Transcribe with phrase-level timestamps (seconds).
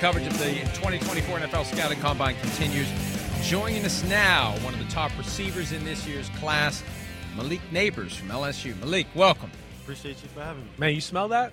[0.00, 2.88] Coverage of the 2024 NFL Scouting Combine continues.
[3.42, 6.82] Joining us now, one of the top receivers in this year's class,
[7.36, 8.74] Malik Nabers from LSU.
[8.80, 9.50] Malik, welcome.
[9.82, 10.70] Appreciate you for having me.
[10.78, 11.52] Man, you smell that?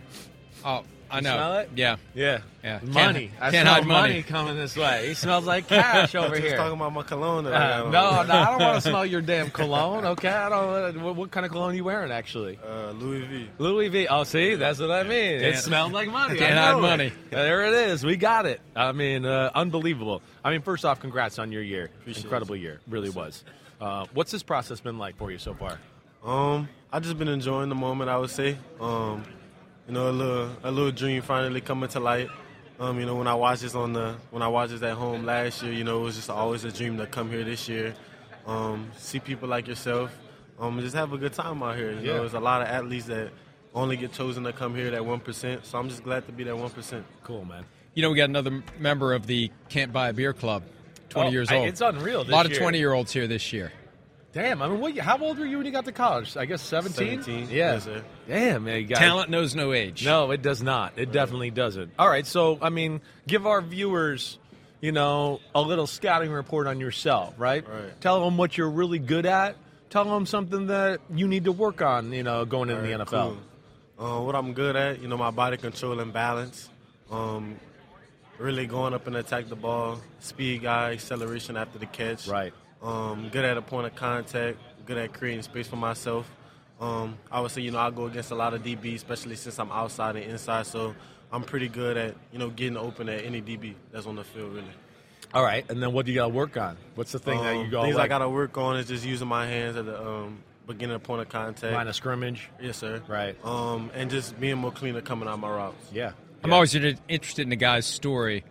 [0.64, 1.34] Oh, I know.
[1.34, 1.70] smell it?
[1.76, 1.96] Yeah.
[2.14, 2.40] Yeah.
[2.64, 2.80] Yeah.
[2.84, 3.28] Money.
[3.28, 4.10] Can't- I can't smell hide money.
[4.14, 5.08] money coming this way.
[5.08, 6.58] He smells like cash over Just here.
[6.58, 7.46] talking about my cologne.
[7.48, 10.06] Uh, no, no, I don't want to smell your damn cologne.
[10.06, 11.02] Okay, I don't.
[11.04, 12.60] What, what kind of cologne you wearing actually?
[12.66, 13.50] Uh, Louis V.
[13.58, 14.08] Louis V.
[14.08, 15.40] Oh, see, that's what I mean.
[15.42, 16.38] Can't- it smelled like money.
[16.38, 16.82] can't hide it.
[16.82, 17.14] money.
[17.30, 18.04] There it is.
[18.06, 18.60] We got it.
[18.76, 20.22] I mean, uh, unbelievable.
[20.44, 21.90] I mean, first off, congrats on your year.
[22.02, 22.60] Appreciate Incredible it.
[22.60, 23.44] year, really was.
[23.80, 25.80] Uh, what's this process been like for you so far?
[26.26, 28.10] Um, I've just been enjoying the moment.
[28.10, 28.58] I would say.
[28.82, 29.24] Um,
[29.88, 32.30] you know, a little a little dream finally coming to light.
[32.80, 35.26] Um, you know, when I watched this on the when I watched this at home
[35.26, 37.96] last year, you know, it was just always a dream to come here this year.
[38.46, 40.12] Um, see people like yourself.
[40.60, 41.92] Um, and just have a good time out here.
[41.92, 42.14] You Yeah.
[42.14, 43.30] know, there's a lot of athletes that
[43.76, 45.66] only get chosen to come here that one percent.
[45.66, 47.06] So I'm just glad to be that one percent.
[47.24, 47.64] Cool, man.
[47.94, 50.64] You know, we got another member of the Can't Buy a Beer Club,
[51.10, 51.68] 20 Oh, years I- old.
[51.68, 53.72] it's unreal A this lot of 20 year olds here this year.
[54.38, 54.96] Damn, I mean, what?
[55.00, 56.38] How old were you when you got to college?
[56.38, 57.24] I guess 17?
[57.24, 57.74] 17, Yeah.
[57.74, 57.90] yes.
[58.28, 58.82] Damn, man.
[58.82, 60.06] You got Talent knows no age.
[60.06, 60.94] No, it does not.
[60.96, 61.92] It definitely doesn't.
[61.98, 64.38] All right, so, I mean, give our viewers,
[64.80, 67.68] you know, a little scouting report on yourself, right?
[67.68, 68.00] Right.
[68.00, 69.56] Tell them what you're really good at.
[69.90, 73.38] Tell them something that you need to work on, you know, going into the NFL.
[73.98, 74.18] cool.
[74.20, 76.70] Uh, what I'm good at, you know, my body control and balance.
[77.10, 77.56] Um,
[78.38, 80.00] really going up and attack the ball.
[80.20, 82.28] Speed guy, acceleration after the catch.
[82.28, 82.54] Right.
[82.82, 84.58] Um, good at a point of contact.
[84.86, 86.30] Good at creating space for myself.
[86.80, 89.58] Um, I would say, you know, I go against a lot of DB, especially since
[89.60, 90.68] I'm outside and inside.
[90.68, 90.96] So
[91.32, 94.54] I'm pretty good at, you know, getting open at any DB that's on the field,
[94.54, 94.68] really.
[95.34, 96.78] All right, and then what do you got to work on?
[96.96, 97.84] What's the thing that Um, you got?
[97.84, 100.38] things like, I got to work on is just using my hands at the um,
[100.66, 101.74] beginning of point of contact.
[101.74, 102.50] line of scrimmage?
[102.62, 103.02] Yes, sir.
[103.10, 103.36] Right.
[103.44, 105.86] Um, and just being more cleaner coming out my routes.
[105.92, 106.12] Yeah.
[106.46, 108.46] I'm always interested in the guy's story.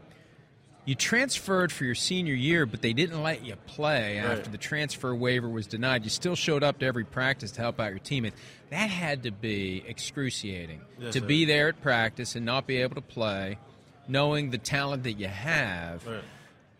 [0.86, 4.38] You transferred for your senior year, but they didn't let you play Right.
[4.38, 6.04] after the transfer waiver was denied.
[6.04, 8.36] You still showed up to every practice to help out your teammates.
[8.70, 11.26] That had to be excruciating Yes, to sir.
[11.26, 13.58] be there at practice and not be able to play,
[14.06, 16.22] knowing the talent that you have, Right.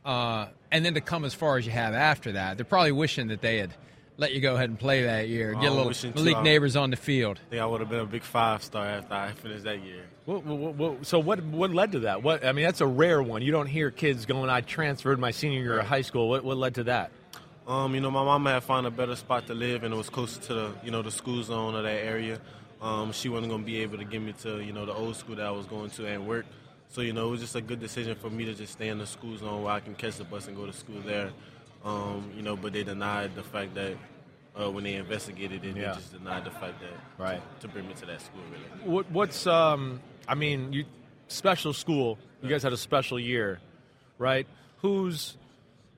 [0.04, 2.56] uh, and then to come as far as you have after that.
[2.58, 3.74] They're probably wishing that they had
[4.18, 5.52] let you go ahead and play that year.
[5.54, 6.24] Get a I'm little wishing too.
[6.24, 7.38] Malik Nabers on the field.
[7.46, 10.04] I think I would have been a big five star after I finished that year.
[10.24, 12.22] What, what, what, so what what led to that?
[12.22, 13.42] What I mean, that's a rare one.
[13.42, 16.56] You don't hear kids going, "I transferred my senior year of high school." What what
[16.56, 17.10] led to that?
[17.66, 20.08] Um, you know, my mama had found a better spot to live, and it was
[20.08, 22.38] closer to the, you know, the school zone of that area.
[22.80, 25.34] Um, she wasn't gonna be able to get me to, you know, the old school
[25.34, 26.46] that I was going to and work.
[26.88, 28.98] So, you know, it was just a good decision for me to just stay in
[28.98, 31.30] the school zone where I can catch the bus and go to school there.
[31.86, 33.96] Um, you know, but they denied the fact that
[34.60, 35.90] uh, when they investigated it, Yeah.
[35.92, 36.92] they just denied the fact that
[37.22, 37.40] Right.
[37.60, 38.40] to bring me to that school.
[38.50, 38.90] Really.
[38.92, 40.00] What what's um?
[40.26, 40.84] I mean, you
[41.28, 42.18] special school.
[42.42, 43.60] You guys had a special year,
[44.18, 44.46] right?
[44.82, 45.36] Who's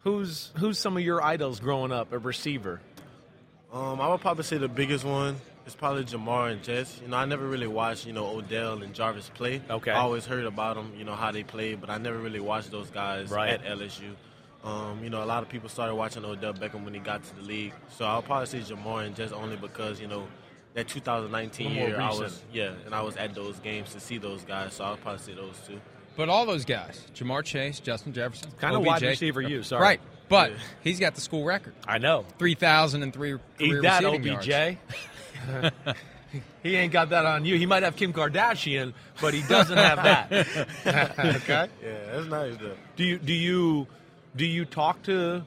[0.01, 2.13] who's who's some of your idols growing up?
[2.13, 2.81] A receiver.
[3.73, 6.99] Um, I would probably say the biggest one is probably Ja'Marr and Jess.
[7.03, 9.61] You know, I never really watched, you know, Odell and Jarvis play.
[9.69, 9.91] Okay.
[9.91, 12.71] I always heard about them, you know, how they played, but I never really watched
[12.71, 13.51] those guys Right.
[13.51, 14.15] at LSU.
[14.65, 17.37] Um, you know, a lot of people started watching Odell Beckham when he got to
[17.37, 17.73] the league.
[17.97, 20.27] So I'll probably say Ja'Marr and just only because, you know,
[20.75, 23.93] that 2019 A little more year, I was, yeah, and I was at those games
[23.93, 24.75] to see those guys.
[24.75, 25.81] So I'll probably say those two.
[26.17, 29.41] But all those guys, Ja'Marr Chase, Justin Jefferson, Kind of wide receiver.
[29.41, 29.83] You sorry.
[29.83, 30.01] Right.
[30.29, 30.57] But Yeah.
[30.83, 31.75] he's got the school record.
[31.87, 32.27] I know.
[32.39, 33.39] 3,003 Eat
[33.71, 34.47] career that, receiving OBJ.
[34.49, 34.77] yards.
[36.63, 37.57] he ain't got that on you.
[37.57, 40.33] He might have Kim Kardashian, but he doesn't have that.
[41.37, 41.69] okay.
[41.83, 42.75] Yeah, that's nice, though.
[42.97, 43.87] Do you do you
[44.37, 45.45] do you talk to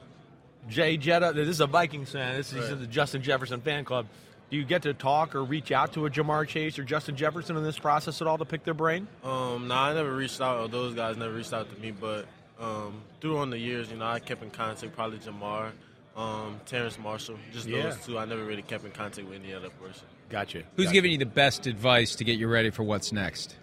[0.68, 1.32] Jay Jetta?
[1.34, 2.36] This is a Vikings fan.
[2.36, 2.80] This is Right.
[2.80, 4.06] the Justin Jefferson fan club.
[4.50, 7.56] Do you get to talk or reach out to a Ja'Marr Chase or Justin Jefferson
[7.56, 9.08] in this process at all to pick their brain?
[9.24, 11.90] Um, no, I never reached out, or those guys never reached out to me.
[11.90, 12.26] But
[12.60, 14.94] um, through on the years, you know, I kept in contact.
[14.94, 15.70] Probably Ja'Marr,
[16.16, 17.84] um, Terrace Marshall, just Yeah.
[17.84, 18.18] those two.
[18.18, 20.04] I never really kept in contact with any other person.
[20.28, 20.62] Gotcha.
[20.76, 23.56] Who's giving you the best advice to get you ready for what's next?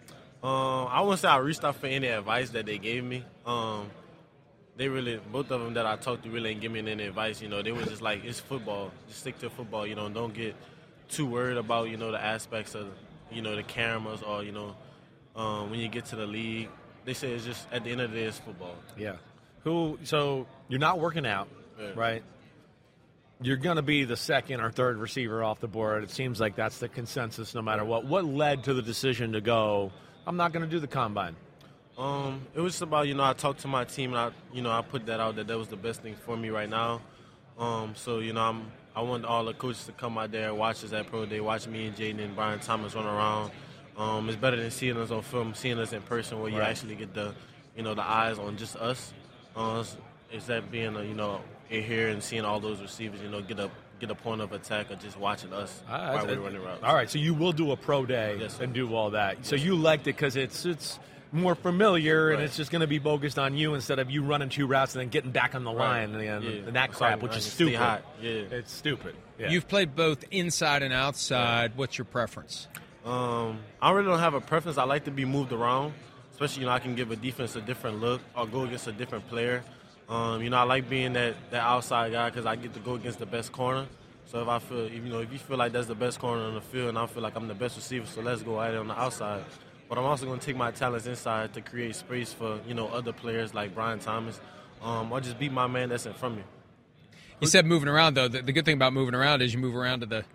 [0.43, 3.25] Um, I wouldn't say I reached out for any advice that they gave me.
[3.45, 3.89] Um,
[4.79, 7.41] they really both of them that I talked to really ain't give me any advice.
[7.41, 8.91] You know, they were just like it's football.
[9.09, 9.85] Just stick to football.
[9.85, 10.55] You know, don't get
[11.09, 12.87] too worried about you know the aspects of
[13.29, 14.75] you know the cameras or you know
[15.35, 16.69] um, when you get to the league.
[17.03, 18.75] They say it's just at the end of the day it's football.
[18.97, 19.17] Yeah.
[19.65, 19.99] Who?
[20.03, 21.49] So you're not working out,
[21.79, 21.91] Yeah.
[21.95, 22.23] right?
[23.41, 26.03] You're going to be the second or third receiver off the board.
[26.03, 28.05] It seems like that's the consensus, no matter what.
[28.05, 29.91] What led to the decision to go?
[30.27, 31.35] I'm not going to do the combine.
[31.99, 34.61] Um, it was just about you know I talked to my team and I you
[34.61, 37.01] know I put that out that that was the best thing for me right now.
[37.57, 40.57] Um, so you know I'm I want all the coaches to come out there and
[40.57, 43.51] watch us at pro day, watch me and Jayden and Brian Thomas run around.
[43.97, 46.69] Um, it's better than seeing us on film, seeing us in person where you Right.
[46.69, 47.33] actually get the
[47.75, 49.13] you know the eyes on just us.
[49.55, 49.83] Uh,
[50.31, 53.41] is that being a, you know in here and seeing all those receivers you know
[53.41, 53.69] get a
[53.99, 56.81] get a point of attack or just watching us Ah, while we're running routes.
[56.81, 59.45] All right, so you will do a pro day Yes, and do all that.
[59.45, 60.97] So you liked it because it's it's
[61.31, 62.45] more familiar and Right.
[62.45, 65.01] it's just going to be focused on you instead of you running two routes and
[65.01, 66.51] then getting back on the line and, and, Yeah.
[66.67, 67.73] and that crap, can- which is stupid.
[68.21, 68.29] Yeah.
[68.29, 69.15] It's stupid.
[69.37, 69.49] Yeah.
[69.51, 71.73] You've played both inside and outside.
[71.75, 72.67] What's your preference?
[73.05, 74.77] Um, I really don't have a preference.
[74.77, 75.93] I like to be moved around,
[76.31, 78.91] especially you know I can give a defense a different look or go against a
[78.91, 79.63] different player.
[80.09, 82.95] Um, you know I like being that, that outside guy because I get to go
[82.95, 83.85] against the best corner.
[84.25, 86.41] So if I feel if, you know if you feel like that's the best corner
[86.43, 88.73] on the field and I feel like I'm the best receiver, so let's go at
[88.73, 89.43] it on the outside.
[89.89, 92.87] But I'm also going to take my talents inside to create space for you know
[92.87, 94.39] other players like Brian Thomas,
[94.81, 96.45] um, or just beat my man that's in front of me.
[97.41, 98.27] You said moving around though.
[98.27, 100.25] The, the good thing about moving around is you move around to the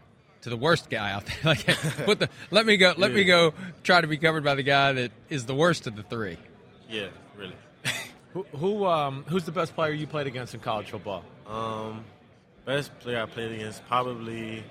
[0.42, 1.36] to the worst guy out there.
[1.44, 1.66] like
[2.04, 4.92] put the let me go let me go try to be covered by the guy
[4.92, 6.36] that is the worst of the three.
[6.88, 7.56] Yeah, really.
[8.32, 11.24] who, who um, who's the best player you played against in college football?
[11.46, 12.04] Um,
[12.64, 14.64] best player I played against probably,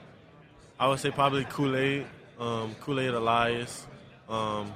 [0.79, 2.05] I would say probably Kool Aid,
[2.39, 3.85] um, Kool Aid Elias,
[4.29, 4.71] um,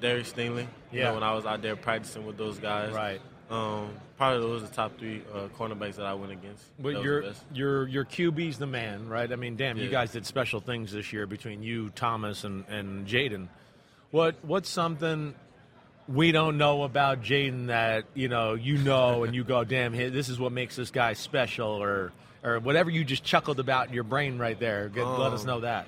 [0.00, 0.66] Derek Stingley.
[0.90, 1.04] You Yeah.
[1.08, 2.92] know, when I was out there practicing with those guys.
[2.92, 3.20] Right.
[3.50, 6.64] Um, probably those are the top three uh, cornerbacks that I went against.
[6.78, 9.30] But your your your QB's the man, right?
[9.30, 13.06] I mean, damn, you guys did special things this year between you, Thomas, and and
[13.06, 13.48] Jayden.
[14.10, 15.34] What what's something
[16.08, 20.30] we don't know about Jayden that you know you know and you go, damn, this
[20.30, 22.12] is what makes this guy special, or
[22.42, 24.88] or whatever you just chuckled about in your brain right there.
[24.88, 25.86] Get, let us Um, know that.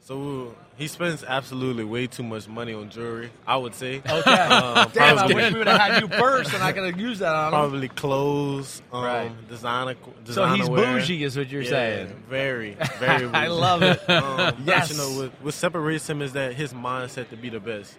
[0.00, 3.30] So he spends absolutely way too much money on jewelry.
[3.46, 4.02] I would say.
[4.08, 4.30] Okay.
[4.32, 7.20] Um, Damn, I wish we would have had you first, and I could have used
[7.20, 7.50] that on him.
[7.50, 9.48] Probably clothes, um, Right.
[9.48, 9.94] designer,
[10.24, 10.98] So he's wear.
[10.98, 12.22] bougie, is what you're Yeah, saying.
[12.28, 13.26] Very, very.
[13.26, 14.00] I love it.
[14.08, 14.90] Um, Yes.
[14.90, 14.90] yes.
[14.90, 17.96] You know, what, what separates him is that his mindset to be the best.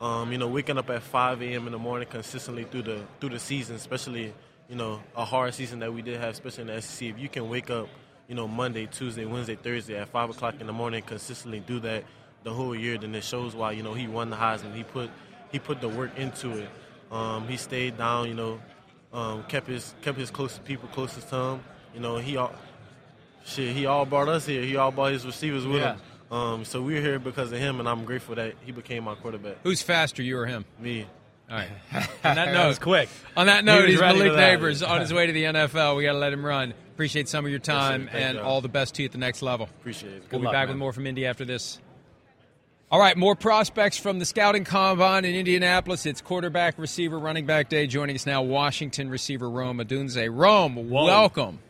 [0.00, 1.66] Um, you know, waking up at 5 a.m.
[1.66, 4.32] in the morning consistently through the through the season, especially
[4.68, 7.08] you know a hard season that we did have, especially in the SEC.
[7.08, 7.88] If you can wake up,
[8.28, 12.04] you know, Monday, Tuesday, Wednesday, Thursday at five o'clock in the morning, consistently do that
[12.44, 14.74] the whole year, then it shows why you know he won the Heisman.
[14.74, 15.10] He put
[15.50, 16.68] he put the work into it.
[17.10, 18.28] Um, he stayed down.
[18.28, 18.60] You know,
[19.12, 21.60] um, kept his kept his closest people closest to him.
[21.94, 22.52] You know, he all
[23.44, 23.74] shit.
[23.74, 24.62] He all brought us here.
[24.62, 25.94] He all brought his receivers with Yeah.
[25.94, 26.00] him.
[26.30, 29.56] Um, so we're here because of him, and I'm grateful that he became my quarterback.
[29.62, 30.66] Who's faster, you or him?
[30.78, 31.06] Me.
[31.50, 31.68] All right.
[31.92, 33.08] On that That note, was quick.
[33.34, 34.60] On that note, was he's ready Malik.
[34.60, 35.96] Nabers on his way to the NFL.
[35.96, 36.74] We got to let him run.
[36.98, 38.42] Appreciate some of your time Thank and you.
[38.42, 39.68] all the best to you at the next level.
[39.78, 40.24] Appreciate it.
[40.32, 40.74] We'll be luck, back man.
[40.74, 41.78] with more from Indy after this.
[42.90, 46.06] All right, more prospects from the scouting combine in Indianapolis.
[46.06, 47.86] It's quarterback, receiver, running back day.
[47.86, 50.28] Joining us now, Washington receiver Rome Odunze.
[50.28, 51.60] Rome, welcome.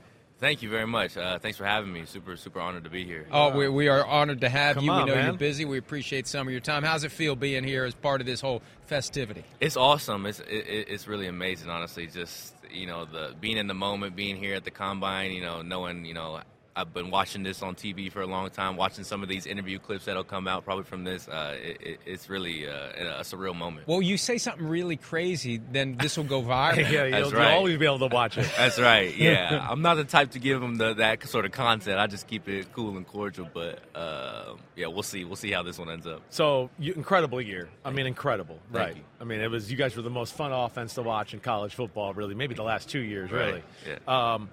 [0.40, 1.14] Thank you very much.
[1.18, 2.04] Uh, thanks for having me.
[2.06, 3.26] Super, super honored to be here.
[3.30, 4.90] Oh, we, we are honored to have Come you.
[4.92, 5.24] on, we know man.
[5.26, 5.66] you're busy.
[5.66, 6.84] We appreciate some of your time.
[6.84, 9.44] How's it feel being here as part of this whole festivity?
[9.60, 10.24] It's awesome.
[10.24, 12.06] It's it, it- it's really amazing, honestly.
[12.06, 15.32] Just you know, the being in the moment, being here at the combine.
[15.32, 16.40] You know, knowing you know.
[16.78, 19.80] I've been watching this on TV for a long time, watching some of these interview
[19.80, 21.26] clips that'll come out probably from this.
[21.26, 23.88] Uh, it, it, it's really uh, a surreal moment.
[23.88, 26.76] Well, you say something really crazy, then this will go viral.
[26.76, 28.48] yeah, you'll, That's you'll always be able to watch it.
[28.56, 29.12] That's right.
[29.16, 31.98] Yeah, I'm not the type to give them the, that sort of content.
[31.98, 33.48] I just keep it cool and cordial.
[33.52, 35.24] But uh, yeah, we'll see.
[35.24, 36.22] We'll see how this one ends up.
[36.30, 37.68] So you, incredible year.
[37.84, 38.60] I mean, incredible.
[38.72, 38.96] Thank right.
[38.96, 39.02] you.
[39.20, 41.74] I mean, it was you guys were the most fun offense to watch in college
[41.74, 42.14] football.
[42.14, 43.32] Really, maybe the last two years.
[43.32, 43.64] Really.
[43.84, 44.48] Right, Um,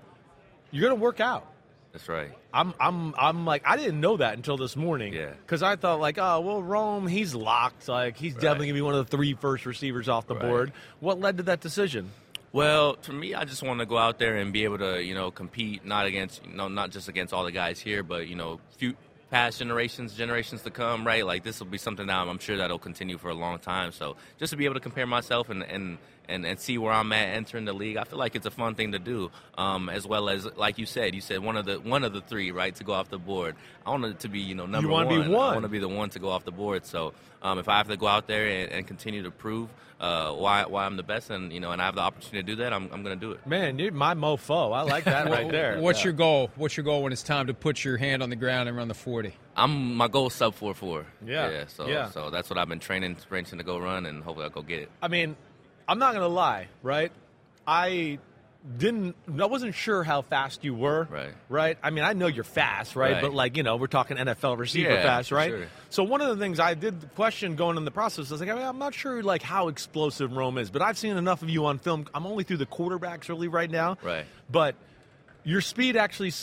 [0.72, 1.52] you're gonna work out.
[1.96, 2.30] That's right.
[2.54, 5.14] I'm, I'm, I'm like, I didn't know that until this morning.
[5.14, 5.30] Yeah.
[5.30, 7.88] Because I thought, like, oh, well, Rome, he's locked.
[7.88, 10.44] Like, he's definitely going to be one of the three first receivers off the Right.
[10.44, 10.74] board.
[11.00, 12.12] What led to that decision?
[12.52, 15.16] Well, for me, I just want to go out there and be able to, you
[15.16, 18.36] know, compete not against, you know, not just against all the guys here, but you
[18.36, 18.96] know, few
[19.32, 21.26] past generations, generations to come, right?
[21.26, 23.94] Like this will be something that I'm, I'm sure that'll continue for a long time.
[23.94, 25.98] So just to be able to compare myself and and
[26.30, 27.98] and, and see where I'm at entering the league.
[27.98, 30.86] I feel like it's a fun thing to do, um, as well as like you
[30.86, 33.20] said, you said one of the one of the three, right, to go off the
[33.20, 33.56] board.
[33.86, 35.22] I want it to be you know number You wanna one.
[35.24, 35.50] be one.
[35.50, 36.86] I want to be the one to go off the board.
[36.86, 40.32] So um, if I have to go out there and, and continue to prove uh,
[40.34, 42.56] why why I'm the best, and you know, and I have the opportunity to do
[42.64, 43.46] that, I'm, I'm going to do it.
[43.48, 44.76] Man, you're my mofo.
[44.76, 45.80] I like that right there.
[45.80, 46.06] What's Yeah.
[46.06, 46.52] your goal?
[46.56, 48.88] What's your goal when it's time to put your hand on the ground and run
[48.90, 49.34] the 40?
[49.56, 51.06] I'm my goal is sub four four.
[51.26, 51.50] Yeah.
[51.50, 51.64] yeah.
[51.68, 52.10] So Yeah.
[52.10, 54.80] so that's what I've been training, sprinting to go run, and hopefully I'll go get
[54.82, 54.90] it.
[55.02, 55.38] I mean,
[55.88, 57.12] I'm not gonna lie, right?
[57.68, 58.20] I
[58.78, 59.16] didn't.
[59.40, 61.08] I wasn't sure how fast you were.
[61.10, 61.34] Right.
[61.50, 61.78] Right.
[61.84, 63.14] I mean, I know you're fast, right?
[63.14, 63.22] Right.
[63.22, 65.50] But like, you know, we're talking NFL receiver Yeah, fast, right?
[65.52, 65.68] sure.
[65.92, 68.50] So one of the things I did question going in the process I was like,
[68.50, 71.50] I mean, I'm not sure like how explosive Rome is, but I've seen enough of
[71.50, 72.08] you on film.
[72.14, 73.98] I'm only through the quarterbacks really right now.
[74.02, 74.26] Right.
[74.50, 74.76] But
[75.44, 76.34] your speed actually.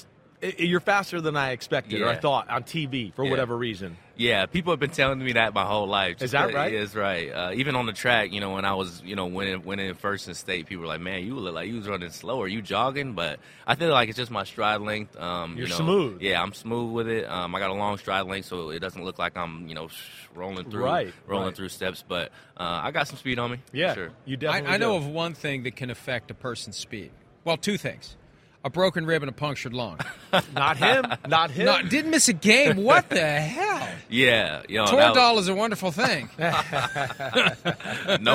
[0.58, 3.30] You're faster than I expected or I thought on TV for Yeah.
[3.30, 3.96] whatever reason.
[4.22, 6.22] Yeah, people have been telling me that my whole life.
[6.22, 6.72] Is that Just- right?
[6.72, 7.28] Is right.
[7.30, 10.28] Uh, even on the track, you know, when I was, you know, winning, winning first
[10.28, 12.46] in state, people were like, "Man, you look like you was running slower.
[12.46, 15.18] You jogging?" But I feel like it's just my stride length.
[15.18, 16.22] Um, You're you know, smooth.
[16.22, 17.28] Yeah, I'm smooth with it.
[17.28, 19.88] Um, I got a long stride length, so it doesn't look like I'm, you know,
[19.88, 19.94] sh-
[20.34, 21.56] rolling through, Right, rolling right.
[21.56, 22.04] through steps.
[22.06, 23.58] But uh, I got some speed on me.
[23.72, 24.10] Yeah, sure.
[24.24, 24.70] you I, definitely.
[24.70, 25.04] I know do.
[25.04, 27.10] of one thing that can affect a person's speed.
[27.44, 28.16] Well, two things:
[28.64, 29.98] a broken rib and a punctured lung.
[30.54, 31.66] not him, not him.
[31.66, 32.76] no, didn't miss a game.
[32.76, 33.88] What the hell?
[34.08, 36.28] Yeah, you know, Toradol is a wonderful thing.
[36.38, 36.52] no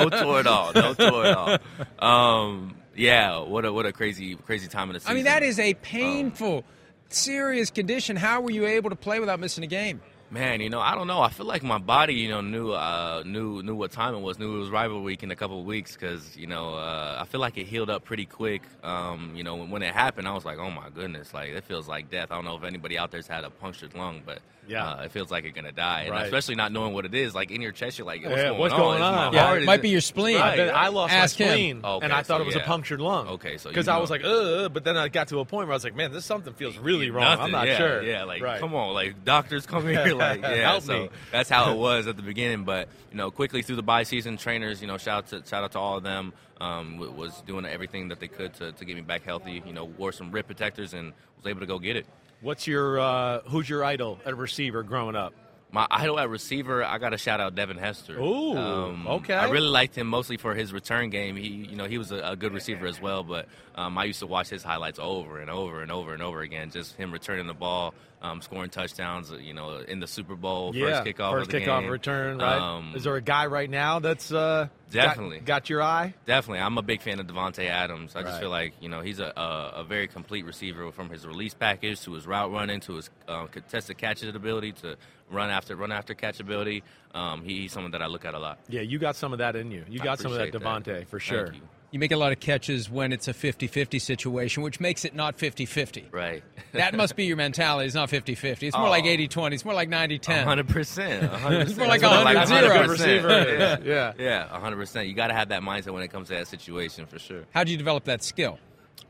[0.08, 0.72] tour at all.
[0.72, 1.58] No tour at all.
[1.98, 5.12] Um, yeah, what a what a crazy crazy time of the season.
[5.12, 6.64] I mean, that is a painful,
[7.08, 8.16] serious condition.
[8.16, 10.00] How were you able to play without missing a game?
[10.30, 11.22] Man, you know, I don't know.
[11.22, 14.38] I feel like my body, you know, knew uh, knew knew what time it was.
[14.38, 17.24] Knew it was rival week in a couple of weeks because you know uh, I
[17.24, 18.60] feel like it healed up pretty quick.
[18.82, 21.64] Um, you know, when, when it happened, I was like, oh my goodness, like it
[21.64, 22.30] feels like death.
[22.30, 24.86] I don't know if anybody out there's had a punctured lung, but Yeah.
[24.86, 26.02] uh, it feels like you're gonna die.
[26.02, 26.24] And Right.
[26.26, 28.58] especially not knowing what it is, like in your chest, you're like, what's Yeah, going
[28.58, 28.80] what's on?
[28.80, 29.32] going Is on?
[29.32, 30.36] Yeah, heart- it is might be your spleen.
[30.36, 30.68] I, Right.
[30.68, 33.28] I lost Ask my spleen, Okay, and I thought so it was a punctured lung.
[33.28, 35.66] Okay, so you because I was like, ugh, but then I got to a point
[35.68, 37.38] where I was like, man, this something feels really wrong.
[37.40, 38.02] I'm not yeah, sure.
[38.02, 38.60] Yeah, like right.
[38.60, 40.70] come on, like doctors come here, like yeah.
[40.70, 41.08] Help so me.
[41.32, 42.64] that's how it was at the beginning.
[42.64, 45.64] But you know, quickly through the bye season, trainers, you know, shout out to shout
[45.64, 46.32] out to all of them.
[46.60, 49.62] Um, was doing everything that they could to, to get me back healthy.
[49.64, 52.04] You know, wore some rib protectors and was able to go get it.
[52.40, 55.34] What's your uh, who's your idol at receiver growing up?
[55.70, 58.18] My idol at receiver, I got to shout out Devin Hester.
[58.18, 59.34] Ooh, okay.
[59.34, 61.36] I really liked him mostly for his return game.
[61.36, 63.22] He, you know, he was a, a good receiver as well.
[63.22, 66.40] But um, I used to watch his highlights over and over and over and over
[66.40, 66.70] again.
[66.70, 69.30] Just him returning the ball, um, scoring touchdowns.
[69.30, 71.90] You know, in the Super Bowl, yeah, first kickoff, first of the kickoff game.
[71.90, 72.38] return.
[72.38, 72.56] Right?
[72.58, 75.40] Um, Is there a guy right now that's uh, got- Definitely.
[75.40, 76.14] got, your eye?
[76.24, 78.16] Definitely, I'm a big fan of Davante Adams.
[78.16, 78.28] I Right.
[78.28, 81.52] just feel like you know he's a, a a very complete receiver from his release
[81.52, 84.96] package to his route running to his uh, contested catches ability to
[85.30, 86.82] run after run after catch ability.
[87.14, 88.58] Um, he, he's someone that I look at a lot.
[88.68, 89.84] Yeah, you got some of that in you.
[89.88, 91.52] You got some of that appreciate Davante for Thank sure.
[91.54, 91.60] you.
[91.90, 95.38] You make a lot of catches when it's a 50-50 situation, which makes it not
[95.38, 96.12] 50-50.
[96.12, 96.44] Right.
[96.72, 97.86] That must be your mentality.
[97.86, 98.64] It's not 50-50.
[98.64, 98.90] It's more Oh.
[98.90, 99.54] like 80-20.
[99.54, 100.44] It's more like 90-10.
[100.44, 101.24] hundred percent.
[101.32, 102.76] It's more like That's what 100 I zero.
[102.80, 103.76] like receiver Yeah.
[103.84, 104.12] Yeah.
[104.18, 105.08] Yeah, hundred percent.
[105.08, 107.44] You got to have that mindset when it comes to that situation for sure.
[107.54, 108.58] How do you develop that skill?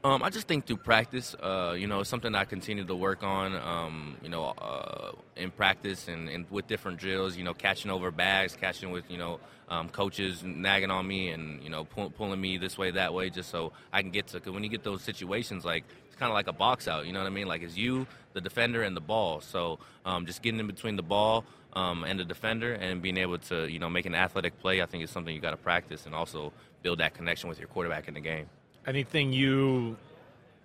[0.04, 3.54] Um, I just think through practice, uh, you know, something I continue to work on,
[3.56, 8.10] um, you know, uh, in practice and, and with different drills, you know, catching over
[8.10, 12.40] bags, catching with, you know, um, coaches nagging on me and, you know, pull, pulling
[12.40, 14.84] me this way, that way, just so I can get to, because when you get
[14.84, 17.48] those situations, like, it's kind of like a box out, you know what I mean?
[17.48, 19.40] Like, it's you, the defender, and the ball.
[19.40, 23.38] So um, just getting in between the ball um, and the defender and being able
[23.38, 26.06] to, you know, make an athletic play, I think is something you got to practice
[26.06, 26.52] and also
[26.82, 28.48] build that connection with your quarterback in the game.
[28.88, 29.98] Anything you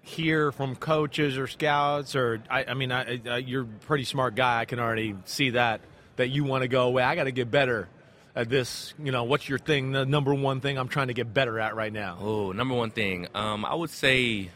[0.01, 4.33] hear from coaches or scouts, or I, I mean, I, I, you're a pretty smart
[4.33, 4.61] guy.
[4.61, 5.81] I can already see that
[6.15, 7.03] that you want to go away.
[7.03, 7.89] I got to get better
[8.33, 8.93] at this.
[8.97, 9.91] You know, what's your thing?
[9.91, 12.17] The number one thing I'm trying to get better at right now.
[12.21, 13.27] Oh, number one thing.
[13.35, 14.51] Um, I would say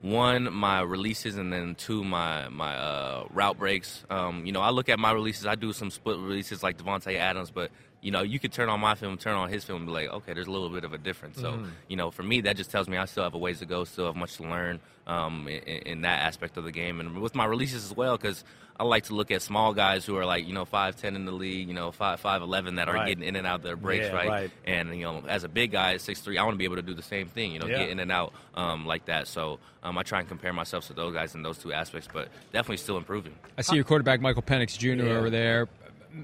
[0.00, 4.04] one, my releases, and then two, my my uh, route breaks.
[4.08, 5.46] Um, you know, I look at my releases.
[5.46, 7.72] I do some split releases like Davante Adams, but
[8.04, 10.08] you know, you could turn on my film, turn on his film, and be like,
[10.10, 11.40] okay, there's a little bit of a difference.
[11.40, 13.66] So, you know, for me, that just tells me I still have a ways to
[13.66, 17.18] go, still have much to learn um, in, in that aspect of the game, and
[17.20, 18.44] with my releases as well, because
[18.78, 21.24] I like to look at small guys who are like, you know, five ten in
[21.24, 23.08] the league, you know, five five eleven that are Right.
[23.08, 24.28] getting in and out of their breaks, Yeah, right?
[24.28, 24.50] right.
[24.66, 26.82] And you know, as a big guy, six three, I want to be able to
[26.82, 27.52] do the same thing.
[27.52, 27.78] You know, Yeah.
[27.78, 29.28] get in and out um, like that.
[29.28, 32.28] So um, I try and compare myself to those guys in those two aspects, but
[32.52, 33.34] definitely still improving.
[33.56, 35.04] I see your quarterback, Michael Penix Jr.
[35.04, 35.16] Yeah.
[35.16, 35.68] over there.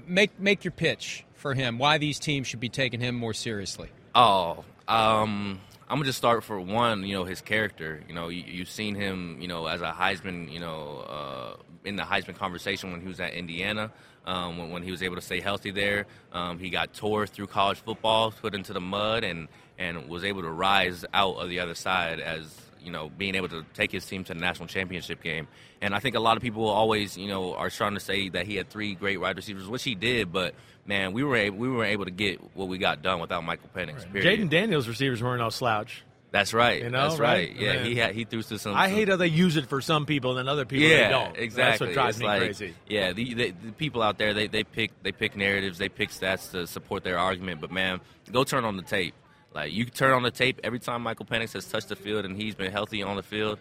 [0.07, 1.77] Make make your pitch for him.
[1.77, 3.89] Why these teams should be taking him more seriously.
[4.15, 7.03] Oh, um, I'm gonna just start for one.
[7.03, 8.01] You know, his character.
[8.07, 9.41] You know, you, you've seen him.
[9.41, 10.51] You know, as a Heisman.
[10.51, 13.91] You know, uh, in the Heisman conversation when he was at Indiana.
[14.23, 17.47] Um, when, when, he was able to stay healthy there, um, he got tore through
[17.47, 19.47] college football, put into the mud, and
[19.79, 23.49] and was able to rise out of the other side as you know being able
[23.49, 25.47] to take his team to the national championship game.
[25.81, 28.45] And I think a lot of people always you know are trying to say that
[28.45, 31.69] he had three great wide receivers, which he did, but man, we were able, we
[31.69, 34.13] were able to get what we got done without Michael Penix.
[34.13, 34.23] Right.
[34.23, 36.03] Jayden Daniels receivers weren't no slouch.
[36.31, 36.81] That's right.
[36.81, 37.49] You know, That's right.
[37.49, 37.59] right.
[37.59, 38.73] Yeah, he had, he threw to some.
[38.73, 41.37] I hate how they use it for some people and other people yeah, don't.
[41.37, 41.63] Exactly.
[41.63, 42.73] That's what drives it's me like, crazy.
[42.87, 46.09] Yeah, the, the, the, people out there they, they pick they pick narratives, they pick
[46.09, 47.59] stats to support their argument.
[47.59, 47.99] But man,
[48.31, 49.13] go turn on the tape.
[49.53, 52.35] Like you turn on the tape every time Michael Penix has touched the field and
[52.35, 53.59] he's been healthy on the field.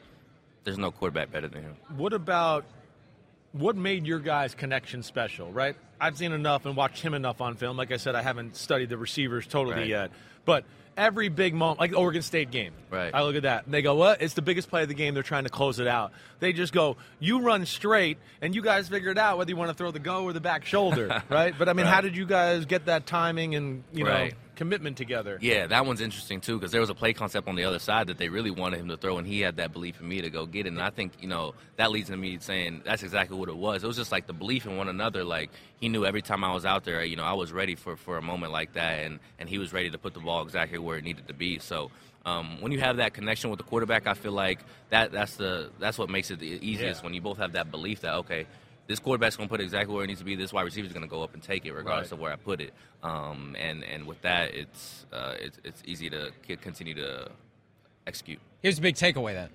[0.65, 1.77] There's no quarterback better than him.
[1.97, 2.65] What about
[3.53, 5.51] what made your guys' connection special?
[5.53, 7.77] Right, I've seen enough and watched him enough on film.
[7.77, 9.87] Like I said, I haven't studied the receivers totally right.
[9.87, 10.11] yet,
[10.45, 10.65] but
[10.97, 12.75] every big moment, like the Oregon State game.
[12.91, 13.13] Right.
[13.15, 14.21] I look at that and they go, "What?
[14.23, 15.15] It's the biggest play of the game.
[15.15, 18.89] They're trying to close it out." They just go, "You run straight, and you guys
[18.89, 21.55] figure it out whether you want to throw the go or the back shoulder." right.
[21.59, 21.95] But I mean, Right.
[21.95, 24.35] how did you guys get that timing and you know Right.
[24.61, 25.39] Commitment together?
[25.41, 28.09] Yeah, that one's interesting too because there was a play concept on the other side
[28.09, 30.29] that they really wanted him to throw, and he had that belief in me to
[30.29, 30.69] go get it.
[30.69, 33.83] And I think you know that leads to me saying that's exactly what it was.
[33.83, 35.25] It was just like the belief in one another.
[35.25, 35.49] Like
[35.81, 38.19] he knew every time I was out there, you know, I was ready for for
[38.19, 40.99] a moment like that, and and he was ready to put the ball exactly where
[40.99, 41.59] it needed to be.
[41.59, 41.91] So.
[42.27, 44.59] Um, when you have that connection with the quarterback, I feel like
[44.91, 47.05] that that's the that's what makes it the easiest Yeah.
[47.07, 48.45] when you both have that belief that okay,
[48.91, 50.35] this quarterback's going to put it exactly where it needs to be.
[50.35, 52.13] This wide receiver's going to go up and take it, regardless Right.
[52.13, 52.75] of where I put it.
[53.05, 57.31] Um, and and with that, it's uh, it's it's easy to continue to
[58.07, 58.41] execute.
[58.63, 59.49] Here's the big takeaway then.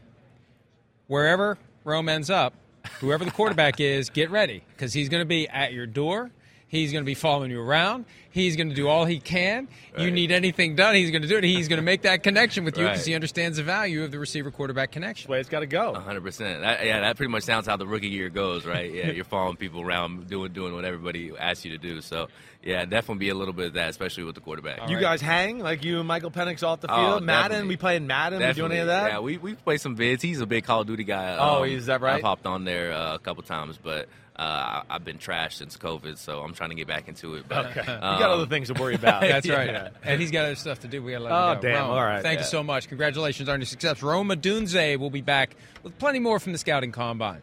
[1.07, 2.53] Wherever Rome ends up,
[2.99, 6.31] whoever the quarterback is, get ready because he's going to be at your door.
[6.75, 8.05] He's going to be following you around.
[8.31, 9.69] He's going to do all he can.
[9.97, 11.45] You need anything done, he's going to do it.
[11.45, 13.07] He's going to make that connection with you because Right.
[13.07, 15.31] he understands the value of the receiver quarterback connection.
[15.31, 15.93] way it's got to go.
[15.93, 16.61] hundred percent.
[16.61, 18.93] Yeah, that pretty much sounds how the rookie year goes, right?
[18.93, 22.01] Yeah, you're following people around, doing doing what everybody asks you to do.
[22.01, 22.27] So
[22.61, 24.89] yeah, definitely be a little bit of that, especially with the quarterback.
[24.89, 25.01] You right.
[25.01, 27.23] guys hang like you and Michael Penix off the Oh, field.
[27.23, 27.69] Madden, definitely.
[27.69, 28.39] we playing Madden.
[28.39, 28.75] We doing Definitely.
[28.75, 29.11] any of that?
[29.13, 30.21] Yeah, we we play some vids.
[30.21, 31.37] He's a big Call of Duty guy.
[31.39, 32.15] Oh, Um, is that right?
[32.15, 35.77] I've hopped on there uh, a couple times, but uh, I- I've been trashed since
[35.77, 37.45] COVID, so I'm trying to get back into it.
[37.47, 37.83] But, Okay.
[37.87, 39.21] you um, got other things to worry about.
[39.27, 39.69] That's right.
[39.69, 39.89] Yeah.
[40.03, 41.01] And he's got other stuff to do.
[41.01, 41.61] We got to let Oh, him go.
[41.69, 41.81] damn.
[41.83, 42.21] Rome, All right.
[42.21, 42.87] Thank you so much.
[42.89, 44.03] Congratulations on your success.
[44.03, 47.41] Rome Odunze will be back with plenty more from the Scouting Combine.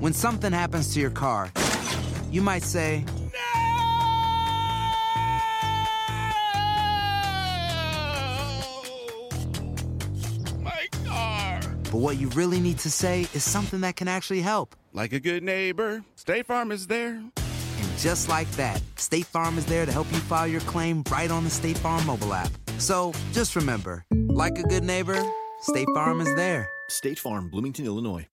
[0.00, 1.50] When something happens to your car,
[2.30, 3.04] you might say,
[11.90, 14.76] but what you really need to say is something that can actually help.
[14.92, 17.14] Like a good neighbor, State Farm is there.
[17.14, 21.30] And just like that, State Farm is there to help you file your claim right
[21.30, 22.50] on the State Farm mobile app.
[22.78, 25.20] So just remember, like a good neighbor,
[25.62, 26.68] State Farm is there.
[26.88, 28.26] State Farm, Bloomington, Illinois.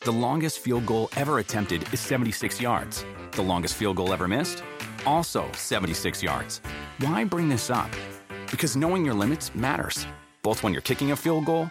[0.00, 3.04] The longest field goal ever attempted is 76 yards.
[3.32, 4.62] The longest field goal ever missed?
[5.06, 6.60] Also 76 yards.
[7.00, 7.90] Why bring this up?
[8.50, 10.06] Because knowing your limits matters,
[10.42, 11.70] both when you're kicking a field goal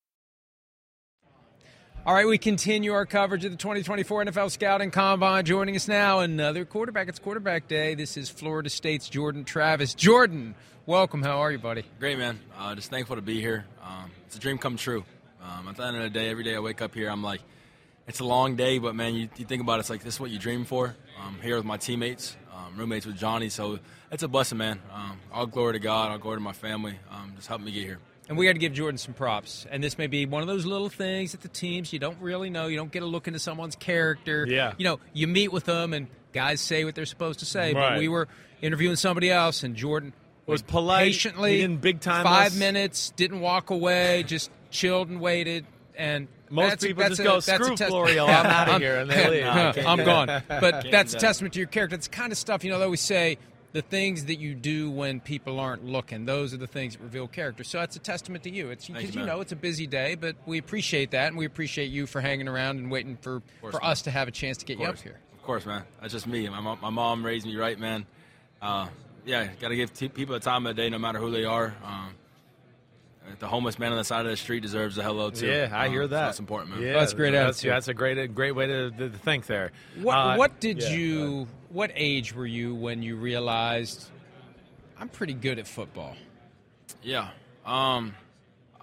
[2.03, 5.45] All right, we continue our coverage of the 2024 NFL Scouting Combine.
[5.45, 7.07] Joining us now, another quarterback.
[7.07, 7.93] It's quarterback day.
[7.93, 9.93] This is Florida State's Jordan Travis.
[9.93, 10.55] Jordan,
[10.87, 11.21] welcome.
[11.21, 11.83] How are you, buddy?
[11.99, 12.39] Great, man.
[12.57, 13.65] Uh, just thankful to be here.
[13.83, 15.05] Um, it's a dream come true.
[15.43, 17.41] Um, at the end of the day, every day I wake up here, I'm like,
[18.07, 20.19] it's a long day, but man, you, you think about it, it's like this is
[20.19, 20.95] what you dream for.
[21.23, 23.77] I'm here with my teammates, um, roommates with Johnny, so
[24.11, 24.81] it's a blessing, man.
[24.91, 26.97] Um, all glory to God, all glory to my family.
[27.11, 27.99] Um, just helping me get here.
[28.31, 29.65] And we got to give Jordan some props.
[29.69, 32.49] And this may be one of those little things that the teams you don't really
[32.49, 32.67] know.
[32.67, 34.47] You don't get a look into someone's character.
[34.49, 34.71] Yeah.
[34.77, 37.73] You know, you meet with them and guys say what they're supposed to say.
[37.73, 38.29] But we were
[38.61, 40.13] interviewing somebody else, and Jordan
[40.45, 41.07] Was polite.
[41.07, 45.65] patiently, didn't big time five minutes, didn't walk away, just chilled and waited.
[45.97, 49.09] and Most that's people that's just a- go, a "Screw Florio, I'm outta here," and
[49.11, 49.43] they leave.
[49.43, 50.27] No, I can't I'm gone.
[50.47, 51.95] But that's a testament to your character.
[51.97, 52.79] It's the kind of stuff you know.
[52.79, 53.39] They always say
[53.73, 56.25] the things that you do when people aren't looking.
[56.25, 57.63] Those are the things that reveal character.
[57.63, 58.69] So that's a testament to you.
[58.69, 61.45] It's because you, you know it's a busy day, but we appreciate that, and we
[61.45, 63.91] appreciate you for hanging around and waiting for course, for man.
[63.91, 65.01] us to have a chance to get Of you up course.
[65.03, 65.19] here.
[65.33, 65.83] Of course, man.
[66.01, 66.47] That's just me.
[66.49, 68.05] My, mom- my mom raised me right, man.
[68.61, 68.87] Uh,
[69.25, 71.45] yeah, got to give t- people a time of the day, no matter who they
[71.45, 71.73] are.
[71.83, 72.13] Um,
[73.39, 75.47] the homeless man on the side of the street deserves a hello too.
[75.47, 76.25] Yeah, I Um, hear so that.
[76.25, 76.81] that's important, man.
[76.81, 77.71] Yeah, That's great That's, attitude.
[77.71, 79.71] that's a great, great way to, to think there.
[80.01, 81.47] What Uh, what did yeah, you?
[81.71, 84.09] What age were you when you realized
[84.99, 86.17] I'm pretty good at football?
[87.01, 87.29] Yeah.
[87.65, 88.13] Um,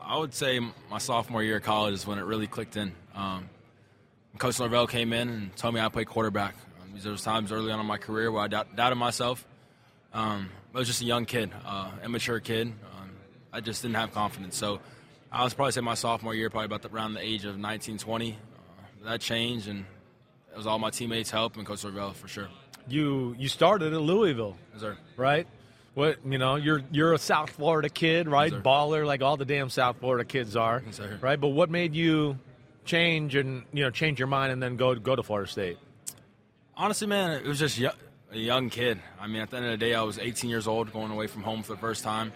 [0.00, 0.58] I would say
[0.90, 2.94] my sophomore year of college is when it really clicked in.
[3.14, 3.50] Um,
[4.38, 6.54] Coach Norvell came in and told me I play quarterback.
[6.80, 9.46] Um, there was times early on in my career where I doubt, doubted myself.
[10.14, 12.68] Um, I was just a young kid, uh, immature kid.
[12.68, 13.10] Um,
[13.52, 14.56] I just didn't have confidence.
[14.56, 14.80] So
[15.30, 17.98] I was probably say my sophomore year, probably about the, around the age of 19,
[17.98, 18.32] 20.
[18.32, 18.34] Uh,
[19.04, 19.84] that changed, and
[20.50, 22.48] it was all my teammates' help and Coach Norvell for sure.
[22.88, 24.96] You you started at Louisville, Yes, sir.
[25.16, 25.46] right?
[25.94, 28.50] What you know, you're you're a South Florida kid, right?
[28.52, 28.60] sir.
[28.60, 31.40] Baller, like all the damn South Florida kids are, Yes, right?
[31.40, 32.38] But what made you
[32.84, 35.78] change and you know change your mind and then go go to Florida State?
[36.76, 37.90] Honestly, man, it was just yo-
[38.30, 39.00] a young kid.
[39.20, 41.26] I mean, at the end of the day, I was 18 years old, going away
[41.26, 42.32] from home for the first time.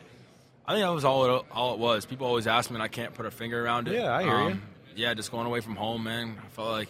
[0.67, 2.07] I think that was all it, all it was.
[2.07, 3.97] People always ask me, and I can't put a finger around it.
[3.99, 4.61] Um, Yeah, I hear you.
[4.97, 6.37] Yeah, just going away from home, man.
[6.45, 6.89] I felt like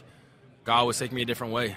[0.64, 1.76] God was taking me a different way.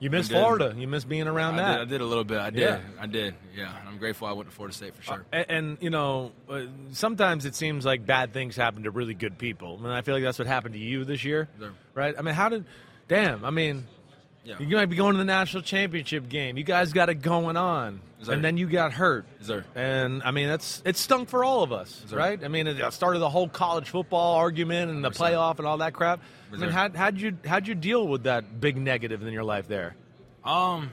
[0.00, 0.74] You miss Florida.
[0.76, 1.72] You miss being around I that.
[1.72, 2.38] did, I did a little bit.
[2.38, 2.60] I did.
[2.60, 2.80] Yeah.
[2.98, 3.34] I did.
[3.54, 5.24] Yeah, I'm grateful I went to Florida State for sure.
[5.30, 9.36] And, and you know, uh, sometimes it seems like bad things happen to really good
[9.38, 11.72] people, I and I feel like that's what happened to you this year, Sure.
[11.94, 12.14] right?
[12.18, 12.64] I mean, how did?
[13.08, 13.86] Damn, I mean,
[14.44, 14.54] Yeah.
[14.58, 16.56] you might be going to the national championship game.
[16.56, 18.32] You guys got it going on, sir.
[18.32, 19.26] and then you got hurt.
[19.74, 22.42] And I mean, that's it stunk for all of us, right?
[22.42, 25.24] I mean, it started the whole college football argument and the Yes, sir.
[25.26, 26.20] playoff and all that crap.
[26.52, 29.68] I mean, how how'd you how'd you deal with that big negative in your life
[29.68, 29.94] there?
[30.44, 30.90] Um,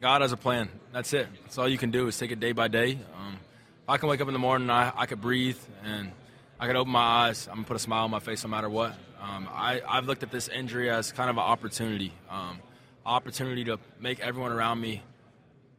[0.00, 0.68] God has a plan.
[0.92, 1.26] That's it.
[1.42, 2.98] That's all you can do is take it day by day.
[3.16, 6.12] Um, if I can wake up in the morning, I, I could breathe and
[6.60, 7.48] I could open my eyes.
[7.48, 8.94] I'm gonna put a smile on my face no matter what.
[9.20, 12.60] Um, I, I've looked at this injury as kind of an opportunity, um,
[13.04, 15.02] opportunity to make everyone around me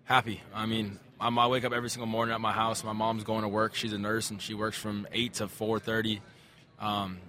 [0.04, 0.42] happy.
[0.54, 2.84] I mean, I, I wake up every single morning at my house.
[2.84, 3.76] My mom's going to work.
[3.76, 6.22] She's a nurse and she works from eight to four thirty.
[6.80, 7.20] Um,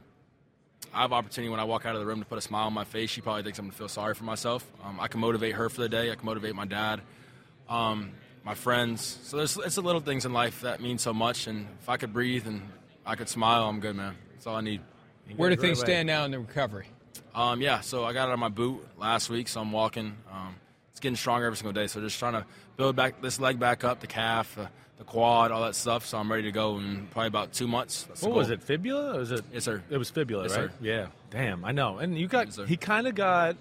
[0.92, 2.72] I have opportunity when I walk out of the room to put a smile on
[2.72, 3.11] my face.
[3.11, 4.68] She probably thinks I'm gonna feel sorry for myself.
[4.85, 6.11] Um, I can motivate her for the day.
[6.11, 7.00] I can motivate my dad,
[7.68, 8.12] um,
[8.44, 9.18] my friends.
[9.22, 11.46] So there's it's the little things in life that mean so much.
[11.46, 12.62] And if I could breathe and
[13.07, 14.16] I could smile, I'm good, man.
[14.33, 14.81] That's all I need.
[15.37, 15.87] Where do things away.
[15.87, 16.87] stand now in the recovery?
[17.35, 20.16] Um, yeah, so I got out of my boot last week, so I'm walking.
[20.33, 20.57] Um,
[20.90, 21.87] it's getting stronger every single day.
[21.87, 22.44] So just trying to
[22.76, 24.66] build back this leg back up, the calf, uh,
[25.00, 26.06] the quad, all that stuff.
[26.06, 28.04] So I'm ready to go in probably about two months.
[28.04, 28.62] That's What was it?
[28.62, 29.16] Fibula?
[29.16, 29.44] Or was it?
[29.52, 29.82] Yes, sir.
[29.90, 30.70] It was fibula, Yes, right?
[30.70, 30.72] sir.
[30.80, 31.06] Yeah.
[31.30, 31.98] Damn, I know.
[31.98, 33.56] And you got yes, he kind of got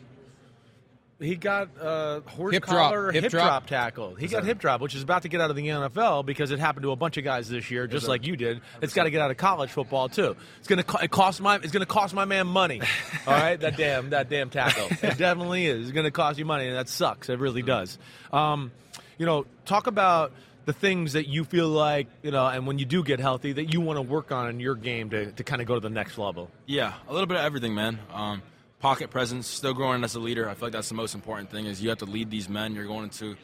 [1.20, 2.92] he got uh, horse Hip drop.
[2.94, 3.46] collar Hip hip, drop.
[3.48, 3.68] drop.
[3.68, 4.16] tackle.
[4.16, 4.48] He got sir.
[4.48, 6.92] hip drop, which is about to get out of the NFL because it happened to
[6.92, 8.12] a bunch of guys this year, just sir.
[8.12, 8.62] like you did.
[8.82, 10.38] It's got to get out of college football too.
[10.60, 12.82] It's gonna co- it cost my it's gonna cost my man money.
[13.28, 14.88] All right, that damn that damn tackle.
[15.10, 15.84] It definitely is.
[15.88, 17.28] It's gonna cost you money, and that sucks.
[17.30, 17.98] It really does.
[18.32, 18.72] Um,
[19.18, 20.32] you know, talk about
[20.70, 23.74] the things that you feel like you know, and when you do get healthy, that
[23.74, 25.90] you want to work on in your game to, to kind of go to the
[25.90, 26.52] next level.
[26.68, 27.98] Yeah, a little bit of everything, man.
[28.14, 28.44] Um,
[28.80, 30.48] pocket presence, still growing as a leader.
[30.48, 32.76] I feel like that's the most important thing is you have to lead these men.
[32.76, 33.36] You're going into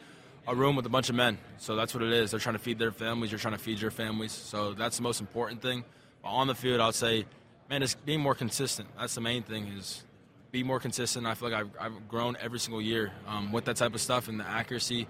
[0.46, 2.30] a room with a bunch of men, so that's what it is.
[2.30, 3.32] They're trying to feed their families.
[3.32, 5.82] You're trying to feed your families, so that's the most important thing.
[6.22, 7.26] But on the field, I'll say,
[7.68, 8.88] man, just being more consistent.
[8.96, 10.04] That's the main thing is
[10.52, 11.26] be more consistent.
[11.26, 14.28] I feel like I've, I've grown every single year um, with that type of stuff
[14.28, 15.08] and the accuracy,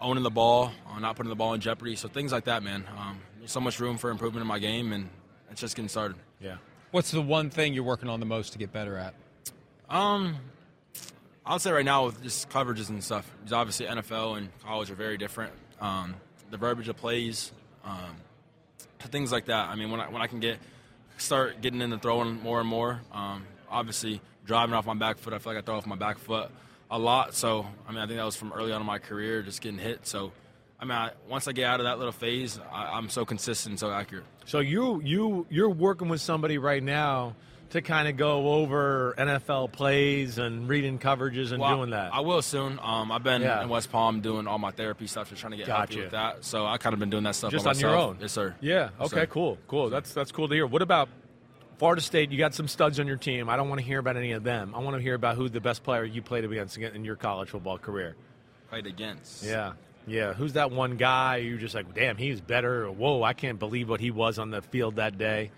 [0.00, 1.96] owning the ball, uh, not putting the ball in jeopardy.
[1.96, 2.84] So things like that, man.
[2.96, 5.08] Um, there's so much room for improvement in my game, and
[5.50, 6.16] it's just getting started.
[6.40, 6.56] Yeah.
[6.90, 9.14] What's the one thing you're working on the most to get better at?
[9.88, 10.36] Um,
[11.44, 13.30] I'll say right now with just coverages and stuff.
[13.38, 15.52] Because obviously NFL and college are very different.
[15.80, 16.14] Um,
[16.50, 17.52] the verbiage of plays,
[17.84, 18.16] um,
[19.00, 19.68] things like that.
[19.68, 20.58] I mean, when I when I can get
[21.18, 23.00] start getting into throwing more and more.
[23.12, 25.32] Um, obviously, driving off my back foot.
[25.32, 26.50] I feel like I throw off my back foot
[26.90, 27.34] a lot.
[27.34, 29.78] So I mean, I think that was from early on in my career, just getting
[29.78, 30.06] hit.
[30.06, 30.32] So.
[30.76, 33.72] I mean, I, once I get out of that little phase, I, I'm so consistent
[33.74, 34.24] and so accurate.
[34.44, 37.36] So you you you're working with somebody right now
[37.70, 42.12] to kind of go over NFL plays and reading coverages and Well, doing that.
[42.12, 42.78] I will soon.
[42.82, 43.62] Um, I've been Yeah.
[43.62, 46.00] in West Palm doing all my therapy stuff, just trying to get Gotcha.
[46.00, 46.44] with that.
[46.44, 48.18] So I kind of been doing that stuff just on your own.
[48.20, 48.54] Yes, sir.
[48.60, 48.90] Yeah.
[49.00, 49.20] Yes, okay.
[49.22, 49.26] sir.
[49.26, 49.58] Cool.
[49.68, 49.90] Cool.
[49.90, 50.66] That's that's cool to hear.
[50.66, 51.08] What about
[51.78, 52.30] Florida State?
[52.30, 53.48] You got some studs on your team.
[53.48, 54.74] I don't want to hear about any of them.
[54.74, 57.50] I want to hear about who the best player you played against in your college
[57.50, 58.16] football career.
[58.70, 59.42] Played against.
[59.44, 59.72] Yeah.
[60.06, 60.32] Yeah.
[60.34, 62.84] Who's that one guy you're just like, damn, he's better.
[62.84, 65.50] Or, Whoa, I can't believe what he was on the field that day.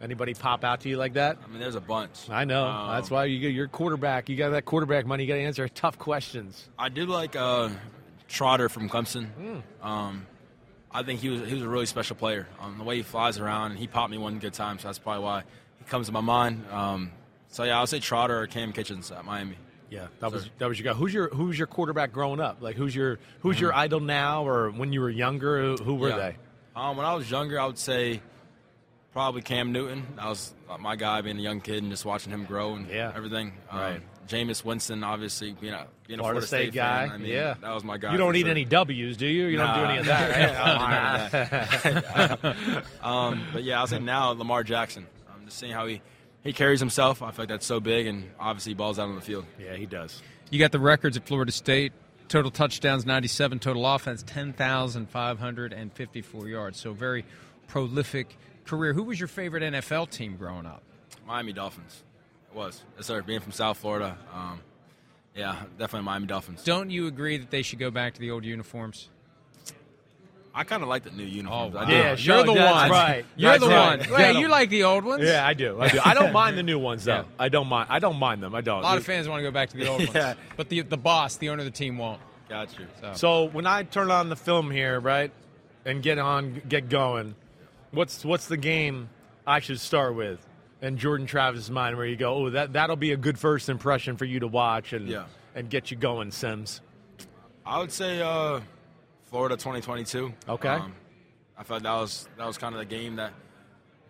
[0.00, 1.38] Anybody pop out to you like that?
[1.44, 2.30] I mean, there's a bunch.
[2.30, 2.64] I know.
[2.64, 4.28] Um, That's why you get your quarterback.
[4.28, 5.24] You got that quarterback money.
[5.24, 6.68] You got to answer tough questions.
[6.78, 7.70] I do like uh,
[8.28, 9.26] Trotter from Clemson.
[9.26, 9.86] Hmm.
[9.86, 10.26] Um,
[10.90, 12.46] I think he was he was a really special player.
[12.60, 14.98] Um, the way he flies around, and he popped me one good time, so that's
[14.98, 15.42] probably why
[15.78, 16.64] he comes to my mind.
[16.70, 17.12] Um,
[17.48, 19.56] so yeah, I'll say Trotter or Kam Kinchens at Miami.
[19.90, 20.98] Yeah, that was that was your guy.
[20.98, 22.58] Who's your who's your quarterback growing up?
[22.60, 25.62] Like who's your who's your idol now, or when you were younger?
[25.62, 26.16] Who, who were Yeah.
[26.18, 26.36] they?
[26.76, 28.20] Um, when I was younger, I would say
[29.12, 30.06] probably Cam Newton.
[30.16, 33.12] That was my guy, being a young kid and just watching him grow and Yeah.
[33.14, 33.52] everything.
[33.70, 34.00] Um, Right.
[34.28, 37.06] Jameis Winston, obviously being a being a Florida Florida State guy.
[37.06, 38.12] fan, I mean, yeah, that was my guy.
[38.12, 38.50] You don't for need sure.
[38.50, 39.46] any W's, do you?
[39.46, 42.84] You don't do any of that, right?
[43.02, 45.06] um, but yeah, I was say now Lamar Jackson.
[45.28, 46.00] I'm um, just seeing how he,
[46.44, 49.14] he carries himself, I feel like that's so big, and obviously he balls out on
[49.14, 49.46] the field.
[49.58, 50.22] yeah, he does.
[50.50, 51.92] You got the records at Florida State.
[52.28, 53.58] Total touchdowns, 97.
[53.58, 56.78] Total offense, 10,554 yards.
[56.78, 57.24] So very
[57.68, 58.36] prolific
[58.66, 58.92] career.
[58.92, 60.82] Who was your favorite NFL team growing up?
[61.26, 62.02] Miami Dolphins.
[62.50, 62.82] It was.
[62.96, 63.22] Yes, sir.
[63.22, 64.60] Being from South Florida, um,
[65.34, 66.64] yeah, definitely Miami Dolphins.
[66.64, 69.08] Don't you agree that they should go back to the old uniforms?
[70.54, 71.74] I kind of like the new uniforms.
[71.76, 71.84] Oh, wow.
[71.84, 71.92] do.
[71.92, 72.90] Yeah, You're the that's one.
[72.90, 73.24] right.
[73.36, 73.86] You're That's the right.
[73.90, 73.98] one.
[74.00, 74.36] Get Wait, 'em.
[74.38, 75.22] you like the old ones?
[75.22, 75.80] Yeah, I do.
[75.80, 76.00] I do.
[76.04, 77.12] I don't mind the new ones though.
[77.18, 77.22] Yeah.
[77.38, 77.88] I don't mind.
[77.90, 78.54] I don't mind them.
[78.56, 78.80] I don't.
[78.80, 80.28] A lot of fans want to go back to the old Yeah.
[80.28, 80.38] ones.
[80.56, 82.20] But the, the boss, the owner of the team, won't.
[82.48, 82.86] Got you.
[83.00, 83.12] So.
[83.14, 85.30] So when I turn on the film here, right,
[85.84, 87.36] and get on, get going,
[87.92, 89.10] what's what's the game
[89.46, 90.44] I should start with?
[90.80, 94.16] And Jordan Travis' mind, where you go, oh, that that'll be a good first impression
[94.16, 95.24] for you to watch and Yeah.
[95.54, 96.80] and get you going, Simms.
[97.66, 98.60] I would say uh,
[99.24, 100.32] Florida 2022.
[100.48, 100.68] Okay.
[100.68, 100.94] Um,
[101.56, 103.32] I felt that was that was kind of the game that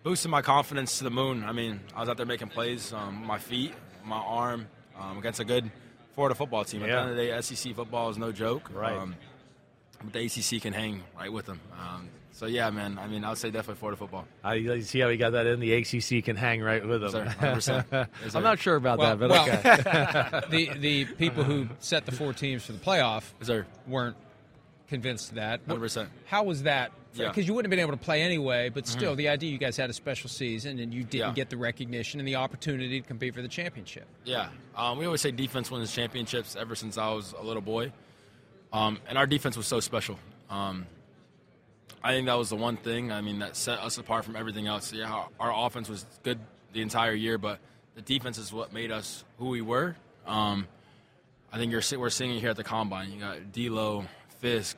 [0.03, 1.43] boosted my confidence to the moon.
[1.43, 3.73] I mean, I was out there making plays, um, my feet,
[4.05, 5.69] my arm, um, against a good
[6.13, 6.83] Florida football team.
[6.83, 6.95] At Yeah.
[6.95, 8.69] the end of the day, SEC football is no joke.
[8.71, 8.95] Right.
[8.95, 9.15] Um,
[10.03, 11.59] but the ACC can hang right with them.
[12.39, 12.97] So yeah, man.
[12.97, 14.25] I mean, I would say definitely Florida football.
[14.45, 15.59] I you see how he got that in.
[15.59, 17.09] The ACC can hang right with him.
[17.11, 18.07] Sir, 100%.
[18.23, 20.47] Yes, I'm not sure about Well, that, but well, okay.
[20.49, 24.15] the the people who set the four teams for the playoff Yes, weren't
[24.87, 25.67] convinced of that.
[25.67, 26.07] 100%.
[26.27, 26.93] How was that?
[27.13, 27.27] Yeah.
[27.27, 29.75] Because you wouldn't have been able to play anyway, but still, the idea you guys
[29.75, 31.33] had a special season and you didn't Yeah.
[31.33, 34.07] get the recognition and the opportunity to compete for the championship.
[34.23, 34.47] Yeah,
[34.77, 36.55] um, we always say defense wins championships.
[36.55, 37.91] Ever since I was a little boy,
[38.71, 40.17] um, and our defense was so special.
[40.49, 40.85] Um,
[42.03, 43.11] I think that was the one thing.
[43.11, 44.93] I mean, that set us apart from everything else.
[44.93, 46.39] Yeah, our, our offense was good
[46.73, 47.59] the entire year, but
[47.95, 49.95] the defense is what made us who we were.
[50.25, 50.67] Um,
[51.51, 53.11] I think you're we're seeing it here at the combine.
[53.11, 54.05] You got D'Lo,
[54.39, 54.77] Fiske,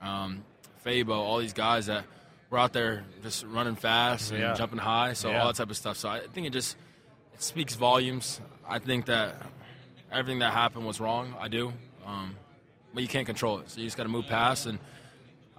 [0.00, 0.44] um,
[0.86, 2.04] Fabo, all these guys that
[2.50, 4.54] were out there just running fast and Yeah.
[4.54, 5.12] jumping high.
[5.14, 5.40] So Yeah.
[5.40, 5.96] all that type of stuff.
[5.96, 6.76] So I think it just
[7.34, 8.40] it speaks volumes.
[8.66, 9.34] I think that
[10.12, 11.34] everything that happened was wrong.
[11.40, 11.72] I do,
[12.06, 12.36] um,
[12.94, 13.70] but you can't control it.
[13.70, 14.66] So you just got to move past.
[14.66, 14.78] And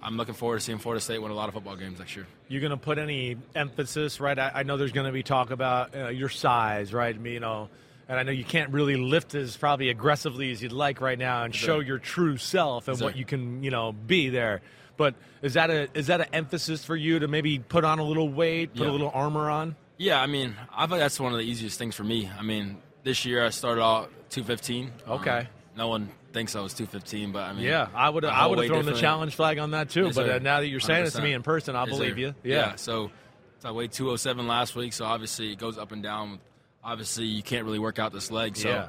[0.06, 2.28] I'm looking forward to seeing Florida State win a lot of football games next year.
[2.46, 4.38] You're going to put any emphasis, right?
[4.38, 7.12] I, I know there's going to be talk about uh, your size, right?
[7.12, 7.68] I mean, You know,
[8.08, 11.42] and I know you can't really lift as probably aggressively as you'd like right now
[11.42, 14.62] and show your true self and what you can, you know, be there.
[14.96, 18.04] But is that a is that an emphasis for you to maybe put on a
[18.04, 19.74] little weight, put a little armor on?
[19.98, 22.30] Yeah, I mean, I think that's one of the easiest things for me.
[22.38, 24.92] I mean, this year I started out 215.
[25.08, 25.30] Okay.
[25.30, 28.46] Um, no one thinks I was 215, but I mean, Yeah, I would I I
[28.46, 30.04] would have thrown the challenge flag on that too.
[30.06, 32.18] Yes, but uh, now that you're saying it to me in person, Yes, believe sir.
[32.18, 32.34] you.
[32.44, 32.74] Yeah.
[32.76, 33.10] So,
[33.60, 34.92] so I weighed 207 last week.
[34.92, 36.38] So obviously it goes up and down.
[36.84, 38.56] Obviously you can't really work out this leg.
[38.56, 38.88] So Yeah.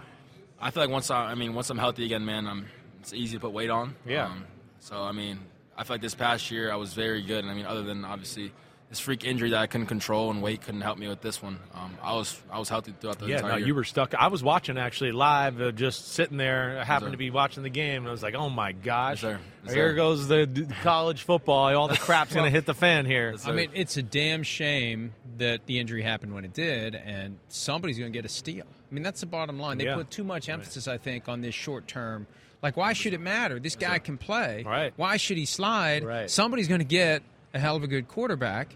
[0.60, 2.66] I feel like once I, I mean, once I'm healthy again, man, I'm
[3.00, 3.96] it's easy to put weight on.
[4.06, 4.26] Yeah.
[4.26, 4.44] Um,
[4.82, 5.40] so I mean,
[5.78, 7.44] I feel like this past year I was very good.
[7.46, 8.52] And I mean, other than obviously
[8.90, 11.60] this freak injury that I couldn't control and weight couldn't help me with this one,
[11.74, 13.68] um, I was I was healthy throughout the Yeah, entire no, year.
[13.68, 14.16] you were stuck.
[14.16, 16.80] I was watching actually live, uh, just sitting there.
[16.80, 17.12] I happened sir.
[17.12, 19.40] to be watching the game, and I was like, "Oh my gosh, Yes.
[19.66, 19.96] Yes, here sir.
[19.96, 21.76] goes the college football.
[21.76, 25.14] All the crap's gonna hit the fan here." Yes, I mean, it's a damn shame
[25.38, 28.66] that the injury happened when it did, and somebody's going to get a steal.
[28.90, 29.78] I mean, that's the bottom line.
[29.78, 29.96] They Yeah.
[29.96, 32.26] put too much emphasis, I think, on this short term.
[32.64, 33.60] Like, why should it matter?
[33.60, 34.64] This guy can play.
[34.66, 34.94] Right.
[34.96, 36.04] Why should he slide?
[36.04, 36.28] Right.
[36.32, 37.22] Somebody's going to get
[37.54, 38.76] a hell of a good quarterback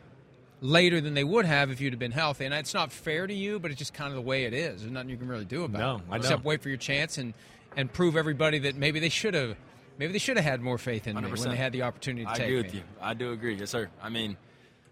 [0.61, 2.45] later than they would have if you'd have been healthy.
[2.45, 4.81] And it's not fair to you, but it's just kind of the way it is.
[4.81, 6.01] There's nothing you can really do about No, it.
[6.11, 6.17] I.
[6.17, 7.33] Except wait for your chance and,
[7.75, 9.55] and prove everybody that maybe they should have.
[9.97, 12.31] Maybe they should have had more faith in me when they had the opportunity to
[12.31, 12.43] take it.
[12.43, 12.67] I take agree me.
[12.67, 12.81] with you.
[13.01, 13.53] I do agree.
[13.55, 13.89] Yes, sir.
[14.01, 14.37] I mean,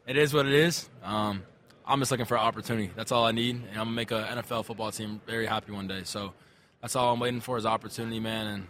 [0.06, 0.88] it is what it is.
[1.04, 1.44] Um,
[1.86, 2.92] I'm just looking for an opportunity.
[2.96, 5.88] That's all I need, and I'm gonna make an NFL football team very happy one
[5.88, 6.02] day.
[6.04, 6.34] So
[6.82, 8.64] that's all I'm waiting for is opportunity, man, and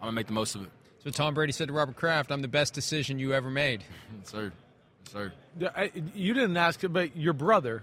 [0.00, 0.70] I'm gonna make the most of it.
[1.04, 3.84] So Tom Brady said to Robert Kraft, "I'm the best decision you ever made."
[4.18, 4.52] Yes, sir.
[5.04, 5.32] Yes, sir.
[5.76, 7.82] I- You didn't ask, but your brother,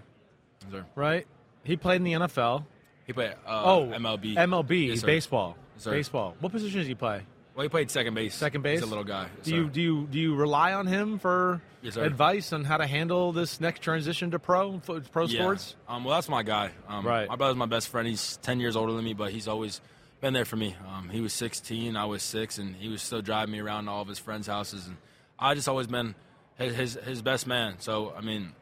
[0.62, 0.86] Yes, sir.
[0.94, 1.26] right?
[1.64, 2.64] He played in the NFL.
[3.06, 4.34] He played uh, oh, MLB.
[4.36, 5.06] MLB Yes, sir.
[5.06, 5.56] baseball.
[5.76, 5.90] Yes, sir.
[5.92, 6.36] baseball.
[6.40, 7.22] What position does he play?
[7.54, 8.34] Well, he played second base.
[8.34, 8.80] Second base.
[8.80, 9.28] He's a little guy.
[9.42, 12.76] Do so- you do you do you rely on him for Yes, advice on how
[12.76, 15.40] to handle this next transition to pro fo- pro Yeah.
[15.40, 15.74] sports?
[15.88, 16.70] Um, well, that's my guy.
[16.88, 17.28] Um, Right.
[17.28, 18.06] My brother's my best friend.
[18.06, 19.80] He's 10 years older than me, but he's always
[20.20, 20.74] been there for me.
[20.88, 23.90] Um, he was 16, I was six, and he was still driving me around to
[23.90, 24.86] all of his friends' houses.
[24.86, 24.96] And
[25.38, 26.14] I just always been
[26.56, 27.76] his, his, his best man.
[27.78, 28.52] So, I mean,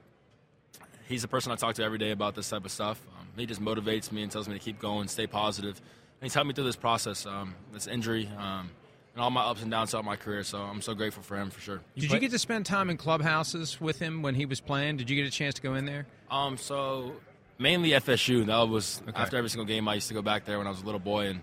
[1.08, 3.00] he's the person I talk to every day about this type of stuff.
[3.18, 5.78] Um, he just motivates me and tells me to keep going, stay positive.
[5.78, 8.70] And he's helped me through this process, um, this injury, um,
[9.14, 10.42] and all my ups and downs throughout my career.
[10.42, 11.80] So I'm so grateful for him for sure.
[11.96, 14.96] Did you get to spend time in clubhouses with him when he was playing?
[14.96, 16.06] Did you get a chance to go in there?
[16.30, 17.12] Um, so
[17.58, 18.46] mainly FSU.
[18.46, 19.88] That was after every single game.
[19.88, 21.42] I used to go back there when I was a little boy, and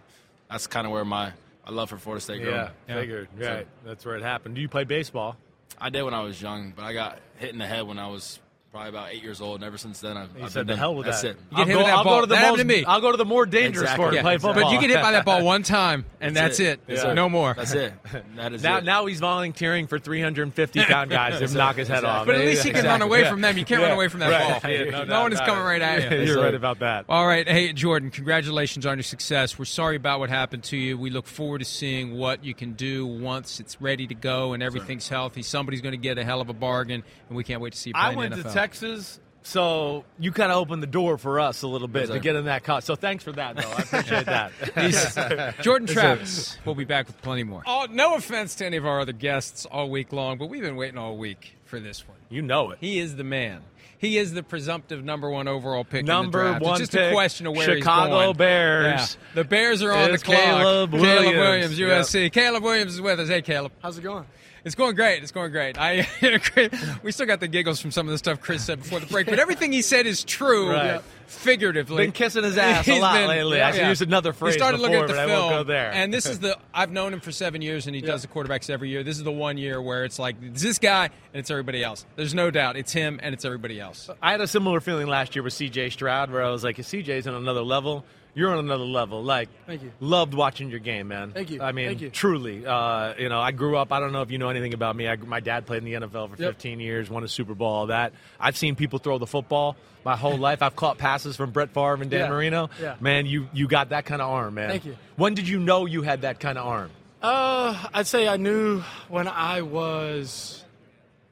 [0.50, 1.32] that's kind of where my,
[1.66, 2.52] my love for Florida State grew.
[2.52, 3.30] Yeah, figured.
[3.38, 4.56] Right, that's where it happened.
[4.56, 5.38] Do you play baseball?
[5.80, 8.08] I did when I was young, but I got hit in the head when I
[8.08, 8.40] was
[8.72, 9.56] probably about eight years old.
[9.56, 11.38] And ever since then, I've, He I've said, been "The hell with That's that." it.
[11.52, 12.16] You get I'll hit go, with that I'll ball.
[12.16, 12.86] go to the That happened to me.
[12.86, 13.96] I'll go to the more dangerous Exactly.
[13.96, 14.54] sport and Yeah, play exactly.
[14.54, 14.72] football.
[14.72, 16.80] But you get hit by that ball one time, and that's, it.
[16.88, 17.14] Yes, sir.
[17.14, 17.54] No more.
[17.54, 17.94] That's it.
[18.38, 18.84] That is now, it.
[18.86, 22.26] now he's volunteering for 350 pound guys to knock his head off.
[22.26, 23.58] But at least he can run away from them.
[23.58, 24.62] You can't run away from that Right.
[24.62, 24.72] ball.
[24.72, 25.68] Yeah, no doubt one is about coming it.
[25.68, 26.26] right at you.
[26.26, 27.06] You're right about that.
[27.10, 27.48] All right.
[27.48, 29.60] Hey, Jordan, congratulations on your success.
[29.60, 30.98] We're sorry about what happened to you.
[30.98, 34.64] We look forward to seeing what you can do once it's ready to go and
[34.64, 35.42] everything's healthy.
[35.44, 37.90] Somebody's going to get a hell of a bargain, and we can't wait to see
[37.90, 38.54] you play I in went the to NFL.
[38.62, 42.20] Texas, so you kind of opened the door for us a little bit Yes, to
[42.20, 42.84] get in that cut.
[42.84, 43.70] So thanks for that, though.
[43.70, 45.56] I appreciate that.
[45.64, 46.60] Jordan Travis.
[46.64, 47.64] We'll be back with plenty more.
[47.66, 50.76] Oh, no offense to any of our other guests all week long, but we've been
[50.76, 52.18] waiting all week for this one.
[52.30, 52.78] You know it.
[52.82, 53.64] He is the man.
[53.98, 56.06] He is the presumptive number one overall pick.
[56.06, 56.64] Number in the draft.
[56.64, 58.22] one It's just pick, a question of where Chicago he's going.
[58.22, 59.18] Chicago Bears.
[59.20, 59.26] Yeah.
[59.36, 60.40] The Bears are on Is the clock.
[60.40, 61.80] Caleb Caleb Williams.
[61.80, 62.32] Williams, USC.
[62.32, 63.28] Caleb Williams is with us.
[63.30, 63.72] Hey, Caleb.
[63.82, 64.26] How's it going?
[64.64, 65.24] It's going great.
[65.24, 65.78] It's going great.
[65.80, 66.08] I
[67.04, 69.26] we still got the giggles from some of the stuff Chris said before the break,
[69.28, 71.02] but everything he said is true, Right.
[71.26, 72.04] figuratively.
[72.04, 73.62] Been kissing his ass a lot been- lately.
[73.62, 75.56] I should use another phrase He started before, looking at the but I film, won't
[75.56, 75.92] go there.
[75.92, 78.70] and this is the I've known him for seven years, and he does the quarterbacks
[78.70, 79.04] every year.
[79.04, 82.06] This is the one year where it's like it's this guy and it's everybody else.
[82.16, 84.10] There's no doubt it's him and it's everybody else.
[84.22, 87.26] I had a similar feeling last year with CJ Stroud, where I was like, CJ's
[87.28, 88.06] on another level.
[88.34, 89.22] You're on another level.
[89.24, 89.92] Like, Thank you.
[90.00, 91.32] Loved watching your game, man.
[91.34, 91.62] Thank you.
[91.62, 92.10] I mean, you.
[92.10, 92.66] truly.
[92.66, 93.92] Uh, you know, I grew up.
[93.92, 95.08] I don't know if you know anything about me.
[95.10, 96.54] I, my dad played in the NFL for Yep.
[96.54, 97.68] 15 years, won a Super Bowl.
[97.68, 98.14] All that.
[98.40, 100.62] I've seen people throw the football my whole life.
[100.62, 102.30] I've caught passes from Brett Favre and Dan Yeah.
[102.30, 102.70] Marino.
[102.82, 102.96] Yeah.
[103.02, 104.70] Man, you you got that kind of arm, man.
[104.70, 104.96] Thank you.
[105.18, 106.90] When did you know you had that kind of arm?
[107.22, 110.64] Uh, I'd say I knew when I was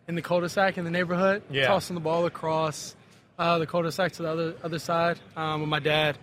[0.08, 1.68] in the cul-de-sac in the neighborhood, Yeah.
[1.68, 2.96] tossing the ball across
[3.40, 6.18] uh, the cul-de-sac to the other other side um, with my dad.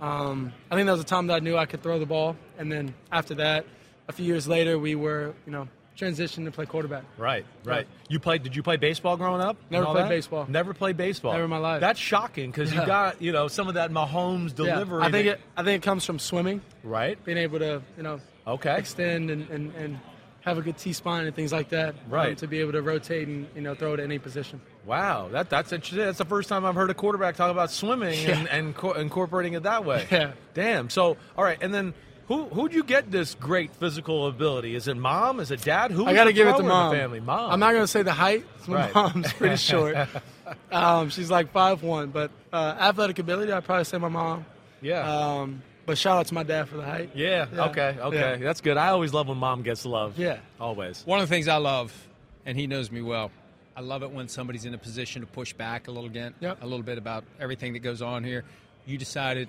[0.00, 2.36] Um, I think that was a time that I knew I could throw the ball,
[2.58, 3.64] and then after that,
[4.08, 7.04] a few years later, we were you know transitioned to play quarterback.
[7.16, 7.86] Right, right.
[8.10, 8.42] You played?
[8.42, 9.56] Did you play baseball growing up?
[9.70, 10.08] Never played that?
[10.10, 10.46] baseball.
[10.48, 11.32] Never played baseball.
[11.32, 11.80] Never in my life.
[11.80, 15.00] That's shocking because you got you know some of that Mahomes delivery.
[15.00, 15.06] Yeah.
[15.06, 15.40] I think that- it.
[15.56, 17.22] I think it comes from swimming, right.
[17.24, 18.76] being able to you know Okay.
[18.78, 19.98] extend and, and, and
[20.42, 21.94] have a good T spine and things like that.
[21.94, 22.38] um, Right.
[22.38, 24.60] to be able to rotate and you know throw it at any position.
[24.86, 25.98] Wow, that that's interesting.
[26.04, 28.56] That's the first time I've heard a quarterback talk about swimming and, Yeah.
[28.56, 30.06] and co- incorporating it that way.
[30.10, 30.32] Yeah.
[30.54, 30.88] Damn.
[30.90, 31.92] So, all right, and then
[32.28, 34.74] who who'd you get this great physical ability?
[34.76, 35.40] Is it mom?
[35.40, 35.90] Is it dad?
[35.90, 36.06] Who?
[36.06, 36.92] I got to give it to thrower mom.
[36.94, 37.50] Family, mom.
[37.50, 38.44] I'm not going to say the height.
[38.68, 38.94] My Right.
[38.94, 39.96] mom's pretty short.
[40.70, 44.46] um, she's like five one, but uh, athletic ability, I'd probably say my mom.
[44.80, 45.00] Yeah.
[45.40, 47.10] Um, but shout out to my dad for the height.
[47.14, 47.46] yeah.
[47.52, 47.64] Yeah.
[47.66, 47.96] Okay.
[48.00, 48.16] Okay.
[48.18, 48.36] Yeah.
[48.36, 48.76] That's good.
[48.76, 50.18] I always love when mom gets love.
[50.18, 50.38] Yeah.
[50.60, 51.02] Always.
[51.06, 51.92] One of the things I love,
[52.44, 53.30] and he knows me well,
[53.76, 56.62] I love it when somebody's in a position to push back a little bit, Yep.
[56.62, 58.42] a little bit about everything that goes on here.
[58.86, 59.48] You decided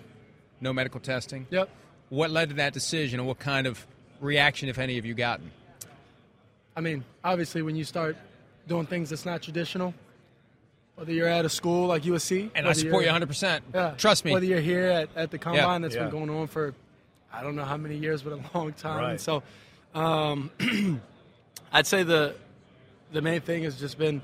[0.59, 1.47] no medical testing.
[1.49, 1.69] Yep.
[2.09, 3.85] What led to that decision, and what kind of
[4.19, 5.49] reaction, if any, have you gotten?
[6.75, 8.17] I mean, obviously, when you start
[8.67, 9.93] doing things that's not traditional,
[10.95, 13.61] whether you're at a school like USC, And I support you 100%.
[13.73, 13.91] Yeah.
[13.97, 14.31] Trust me.
[14.33, 16.03] Whether you're here at, at the combine that's Yeah.
[16.03, 16.73] been going on for
[17.31, 18.99] I don't know how many years, but a long time.
[18.99, 19.11] Right.
[19.11, 19.43] And so
[19.93, 20.49] um,
[21.71, 22.35] I'd say the
[23.11, 24.21] the main thing has just been,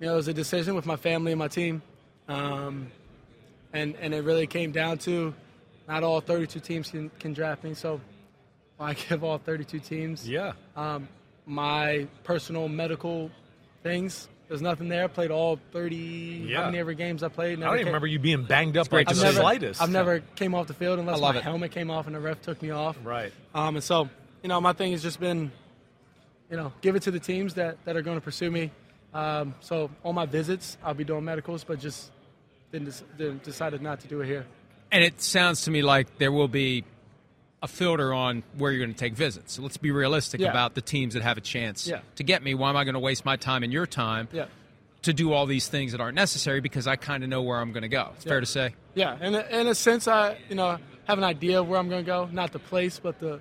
[0.00, 1.82] you know, it was a decision with my family and my team.
[2.28, 2.90] Um,
[3.72, 5.34] and and it really came down to
[5.88, 7.74] not all 32 teams can, can draft me.
[7.74, 8.00] So
[8.80, 10.52] I give all 32 teams Yeah.
[10.76, 11.08] um,
[11.46, 13.30] my personal medical
[13.82, 14.28] things.
[14.48, 15.04] There's nothing there.
[15.04, 16.58] I played all 30, Yeah.
[16.60, 17.58] how many ever games I played.
[17.60, 19.82] I don't even remember you being banged up right to the never, slightest.
[19.82, 21.42] I've never came off the field unless my it.
[21.42, 22.96] helmet came off and the ref took me off.
[23.02, 23.32] Right.
[23.54, 24.08] Um, and so,
[24.42, 25.50] you know, my thing has just been,
[26.50, 28.70] you know, give it to the teams that, that are going to pursue me.
[29.14, 32.10] Um, so on my visits, I'll be doing medicals, but just
[32.72, 34.46] didn't, didn't decided not to do it here.
[34.92, 36.84] And it sounds to me like there will be
[37.62, 39.54] a filter on where you're going to take visits.
[39.54, 40.50] So let's be realistic Yeah.
[40.50, 42.00] about the teams that have a chance Yeah.
[42.16, 42.54] to get me.
[42.54, 44.46] Why am I going to waste my time and your time Yeah.
[45.02, 47.72] to do all these things that aren't necessary because I kind of know where I'm
[47.72, 48.10] going to go?
[48.16, 48.74] It's fair to say.
[48.94, 50.78] Yeah, in a, in a sense, I you know
[51.08, 53.40] have an idea of where I'm going to go, not the place, but the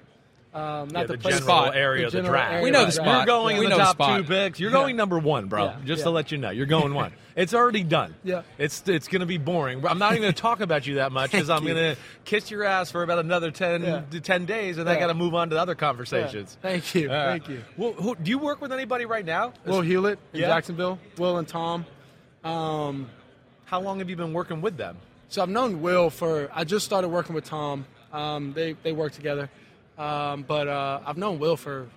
[0.56, 2.52] Um, not Yeah, the, the play general spot, area of the general draft.
[2.54, 3.08] area We know of the spot.
[3.08, 4.18] You're going We in know the the top spot.
[4.22, 4.58] two picks.
[4.60, 4.78] You're Yeah.
[4.78, 5.66] going number one, bro.
[5.66, 6.04] Yeah, Just yeah.
[6.06, 7.12] to let you know, you're going one.
[7.36, 8.16] It's already done.
[8.24, 8.44] Yeah.
[8.58, 9.86] It's it's going to be boring.
[9.86, 12.50] I'm not even going to talk about you that much because I'm going to kiss
[12.50, 14.02] your ass for about another 10, Yeah.
[14.12, 15.76] to 10 days, and I got to move on to other Yeah.
[15.76, 16.58] conversations.
[16.62, 17.12] Thank you.
[17.12, 17.62] Uh, Thank you.
[17.76, 19.52] Well, who, do you work with anybody right now?
[19.66, 20.48] Will Hewlett in Yeah.
[20.48, 20.98] Jacksonville.
[21.18, 21.86] Will and Tom.
[22.46, 23.10] Um,
[23.66, 24.96] How long have you been working with them?
[25.28, 26.50] So I've known Will for.
[26.54, 27.86] I just started working with Tom.
[28.14, 29.50] Um, they they work together,
[29.98, 31.88] um, but uh, I've known Will for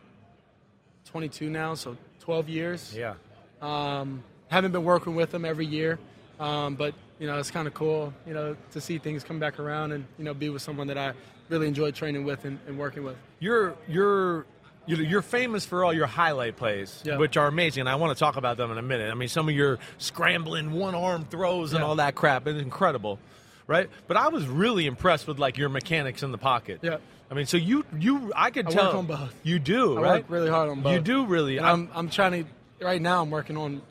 [1.07, 2.95] 22 now, so 12 years.
[2.97, 3.15] Yeah.
[3.61, 5.99] Um, haven't been working with him every year,
[6.41, 9.59] um, but you know it's kind of cool, you know, to see things come back
[9.59, 11.13] around and you know be with someone that I
[11.49, 13.17] really enjoy training with and, and working with.
[13.41, 14.47] You're you're
[14.87, 17.19] you're famous for all your highlight plays, Yeah.
[17.19, 17.81] which are amazing.
[17.83, 19.11] And I want to talk about them in a minute.
[19.11, 21.87] I mean, some of your scrambling one arm throws and Yeah.
[21.87, 23.19] all that crap is incredible,
[23.67, 23.91] right?
[24.07, 26.79] But I was really impressed with like your mechanics in the pocket.
[26.83, 26.99] Yeah.
[27.31, 29.35] I mean, so you you I could I tell work on both.
[29.43, 30.13] You do, I right?
[30.23, 30.93] work really hard on both.
[30.95, 31.61] You do really.
[31.61, 33.23] I'm I'm trying to right now.
[33.23, 33.83] I'm working on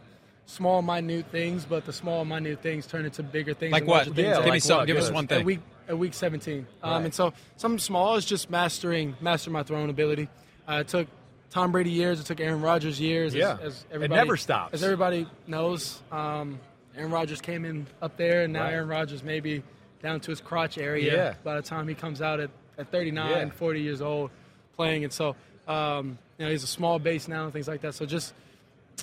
[0.45, 3.71] small, minute things, but the small, minute things turn into bigger things.
[3.73, 4.05] Like what?
[4.05, 4.17] things.
[4.17, 5.39] Yeah, give me some- give us one thing.
[5.41, 5.59] At week
[5.89, 10.27] at week 17, um, and so something small is just mastering master my throwing ability.
[10.67, 11.07] Uh, it took
[11.49, 12.19] Tom Brady years.
[12.19, 13.33] It took Aaron Rodgers years.
[13.33, 13.57] Yeah.
[13.61, 14.73] as, as It never stops.
[14.73, 16.59] As everybody knows, um,
[16.97, 18.73] Aaron Rodgers came in up there, and now Right.
[18.73, 19.63] Aaron Rodgers maybe
[20.03, 21.33] down to his crotch area Yeah.
[21.43, 23.49] by the time he comes out at, at 39, Yeah.
[23.53, 24.29] 40 years old
[24.75, 25.03] playing.
[25.03, 25.35] And so,
[25.67, 27.93] um, you know, he's a small base now and things like that.
[27.95, 28.33] So just,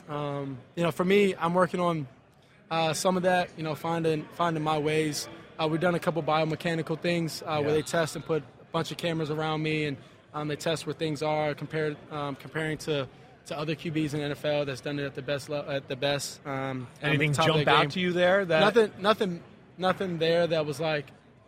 [0.08, 2.06] um, you know, for me, I'm working on
[2.70, 5.28] uh, some of that, you know, finding finding my ways.
[5.58, 7.58] Uh, we've done a couple biomechanical things uh, Yeah.
[7.60, 9.96] where they test and put a bunch of cameras around me and
[10.32, 13.06] um, they test where things are compared um, comparing to,
[13.46, 15.94] to other QBs in the NFL that's done it at the best le- at the
[15.94, 16.44] best.
[16.44, 18.44] Um, Anything the jump out to you there?
[18.44, 19.42] That nothing, nothing,
[19.78, 21.06] nothing there that was like,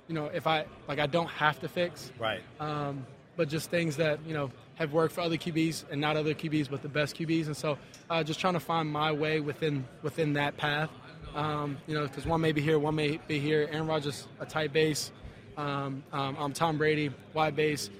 [0.08, 2.10] you know, if I like I don't have to fix.
[2.18, 2.40] Right.
[2.60, 6.34] Um, but just things that you know have worked for other QBs and not other
[6.34, 7.46] QBs, but the best QBs.
[7.46, 7.76] And so,
[8.10, 10.90] uh, just trying to find my way within within that path.
[11.34, 13.68] Um, you know, because one may be here, one may be here.
[13.70, 15.10] Aaron Rodgers, a tight base.
[15.58, 17.90] Um, um, I'm Tom Brady, wide base.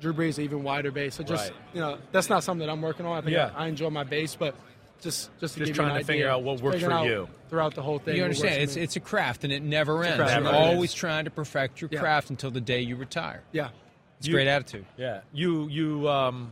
[0.00, 1.16] Drew Brees, even wider base.
[1.16, 1.58] So just Right.
[1.74, 3.18] you know, that's not something that I'm working on.
[3.18, 3.50] I think Yeah.
[3.54, 4.54] I, I enjoy my base, but
[5.00, 7.28] just just to Just trying you an to figure out what works for out you.
[7.50, 8.16] throughout the whole thing.
[8.16, 8.62] You understand?
[8.62, 10.18] It's it's a craft and it never It's ends.
[10.32, 10.74] You're Never ends.
[10.74, 12.00] always trying to perfect your Yeah.
[12.00, 13.42] craft until the day you retire.
[13.52, 13.68] yeah.
[14.18, 14.84] It's a You- great attitude.
[14.96, 16.50] Yeah, you you um,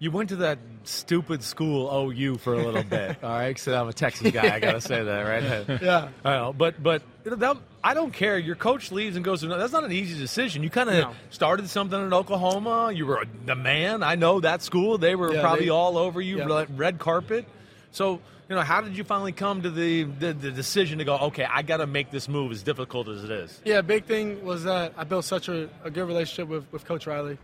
[0.00, 3.18] you went to that stupid school OU for a little bit.
[3.22, 4.52] All right, so I'm a Texas guy.
[4.56, 5.80] I gotta say that, right?
[5.80, 6.08] Yeah.
[6.24, 8.38] I know, but but you know, that, I don't care.
[8.38, 10.62] Your coach leaves and goes to that's not an easy decision.
[10.62, 11.14] You kind of No.
[11.30, 12.92] started something in Oklahoma.
[12.94, 14.02] You were the man.
[14.02, 14.98] I know that school.
[14.98, 16.66] They were Yeah, probably they- all over you, Yeah.
[16.76, 17.46] red- carpet.
[17.90, 21.16] So you know, how did you finally come to the the, the decision to go?
[21.16, 23.60] Okay, I got to make this move as difficult as it is.
[23.64, 27.06] Yeah, big thing was that I built such a, a good relationship with, with Coach
[27.06, 27.38] Riley.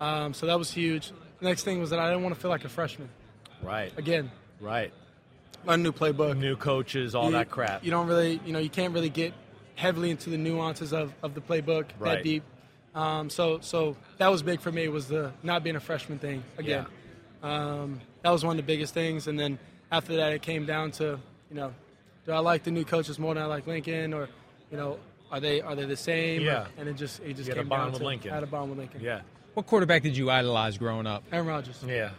[0.00, 1.12] Um, so that was huge.
[1.40, 3.08] The next thing was that I didn't want to feel like a freshman.
[3.62, 3.92] Right.
[3.96, 4.30] Again,
[4.60, 4.92] Right.
[5.66, 6.36] learn a new playbook.
[6.36, 7.82] New coaches, all you, that crap.
[7.84, 9.32] You don't really, you know, you can't really get
[9.80, 12.16] heavily into the nuances of, of the playbook Right.
[12.16, 12.42] that deep.
[12.94, 16.42] Um, so, so that was big for me was the not being a freshman thing
[16.58, 16.86] again.
[17.42, 19.26] Um, that was one of the biggest things.
[19.26, 19.58] And then
[19.90, 21.18] after that, it came down to,
[21.50, 21.72] you know,
[22.26, 24.28] do I like the new coaches more than I like Lincoln, or,
[24.70, 24.98] you know,
[25.32, 26.42] are they are they the same?
[26.42, 26.66] Yeah.
[26.76, 28.30] And it just it just You had a came bond down with to Lincoln.
[28.32, 29.00] I had a bond with Lincoln.
[29.00, 29.20] yeah.
[29.54, 31.24] What quarterback did you idolize growing up?
[31.32, 31.82] Aaron Rodgers.
[31.86, 32.10] Yeah.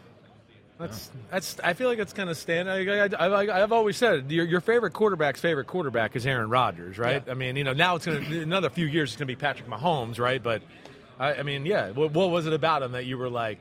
[0.82, 1.60] That's that's.
[1.64, 2.70] I feel like it's kind of stand.
[2.70, 6.98] I, I, I, have always said your, your favorite quarterback's favorite quarterback is Aaron Rodgers,
[6.98, 7.24] right?
[7.30, 9.12] I mean, you know, now it's going to another few years.
[9.12, 10.42] It's going to be Patrick Mahomes, right?
[10.42, 10.62] But
[11.20, 11.92] I, I mean, yeah.
[11.92, 13.60] What, what was it about him that you were like,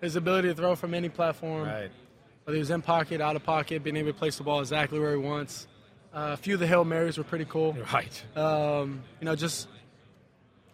[0.00, 1.90] His ability to throw from any platform, right?
[2.44, 4.98] whether he was in pocket, out of pocket, being able to place the ball exactly
[4.98, 5.66] where he wants.
[6.14, 7.76] Uh, a few of the hail marys were pretty cool.
[7.92, 8.24] Right.
[8.36, 9.68] Um, you know, just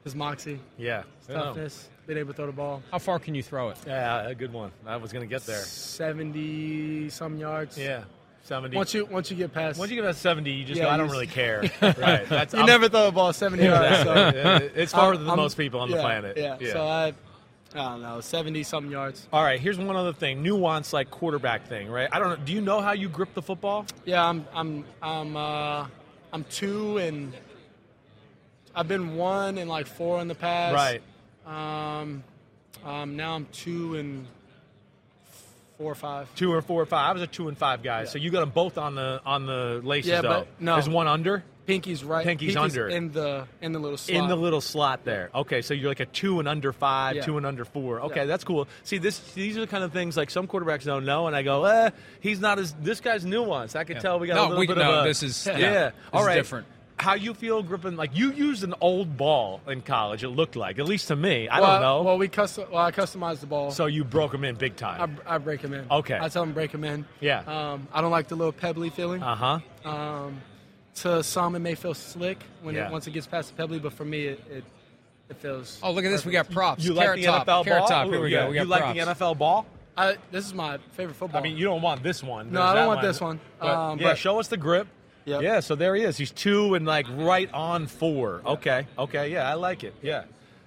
[0.04, 1.02] his moxie, Yeah.
[1.18, 2.82] his toughness, being able to throw the ball.
[2.90, 3.76] How far can you throw it?
[3.86, 4.72] Yeah, a good one.
[4.86, 5.60] I was going to get there.
[5.60, 7.78] Seventy some yards.
[7.78, 8.04] Yeah.
[8.44, 8.74] 70.
[8.74, 10.90] Once you once you get past, Once you get to 70, you just Yeah, go,
[10.90, 11.60] I don't really care.
[11.82, 12.26] right.
[12.26, 14.04] That's, you I'm- never throw a ball seventy yards.
[14.04, 16.36] So it's farther than I'm- most people on the yeah, planet.
[16.38, 16.72] Yeah.
[16.72, 17.12] So I,
[17.74, 19.28] I don't know, seventy something yards.
[19.34, 22.08] All right, here's one other thing, nuance like quarterback thing, right?
[22.10, 22.36] I don't know.
[22.46, 23.84] Do you know how you grip the football?
[24.06, 25.86] Yeah, I'm I'm I'm uh,
[26.32, 27.34] I'm two and
[28.74, 30.74] I've been one and like four in the past.
[30.74, 31.02] Right.
[31.48, 32.22] Um,
[32.84, 34.26] um, now I'm two and
[35.78, 36.28] four or five.
[36.34, 37.10] Two or four or five.
[37.10, 38.06] I was a two and five guy, Yeah.
[38.08, 40.28] so you got them both on the on the laces Yeah, though.
[40.28, 40.74] but no.
[40.74, 42.24] There's one under Pinky's right.
[42.24, 42.88] Pinky's under.
[42.88, 44.16] in the in the little slot.
[44.22, 45.30] in the little slot there.
[45.34, 47.22] Okay, so you're like a two and under five, Yeah.
[47.22, 48.00] two and under four.
[48.02, 48.24] Okay, Yeah.
[48.26, 48.68] that's cool.
[48.84, 51.42] See, this these are the kind of things like some quarterbacks don't know, and I
[51.42, 51.90] go, eh,
[52.20, 53.76] he's not as this guy's nuanced.
[53.76, 54.02] I could Yeah.
[54.02, 55.58] tell we got a No, little we- bit no, of a this is- yeah.
[55.58, 56.66] yeah, this All is right, different.
[56.98, 57.96] How you feel gripping?
[57.96, 60.24] Like you used an old ball in college.
[60.24, 61.48] It looked like, at least to me.
[61.48, 62.02] I well, don't know.
[62.02, 62.66] Well, we custom.
[62.72, 63.70] Well, I customized the ball.
[63.70, 65.18] so you broke them in big time.
[65.26, 65.86] I, I break them in.
[65.90, 66.18] Okay.
[66.20, 67.04] I tell them break them in.
[67.20, 67.40] Yeah.
[67.40, 69.22] Um, I don't like the little pebbly feeling.
[69.22, 69.88] Uh huh.
[69.88, 70.40] Um,
[70.96, 72.86] to some, it may feel slick when Yeah.
[72.88, 74.64] it, once it gets past the pebbly, but for me, it it,
[75.30, 75.78] it feels.
[75.82, 76.24] Oh, look at this.
[76.24, 76.84] We got props.
[76.84, 77.46] You like Carrot the top.
[77.46, 77.88] NFL Carrot ball?
[77.88, 78.06] top.
[78.08, 78.44] Here we Yeah.
[78.44, 78.48] go.
[78.50, 78.98] We got you like props.
[79.18, 79.66] the NFL ball?
[79.96, 81.40] I, this is my favorite football.
[81.40, 82.52] I mean, you don't want this one.
[82.52, 83.40] No, I don't that want this one.
[83.58, 84.86] But, Um, yeah, but- show us the grip.
[85.28, 85.42] Yep.
[85.42, 86.16] Yeah, so there he is.
[86.16, 88.42] He's two and like right on four.
[88.44, 89.94] Okay, okay, yeah, I like it.
[90.02, 90.24] Yeah,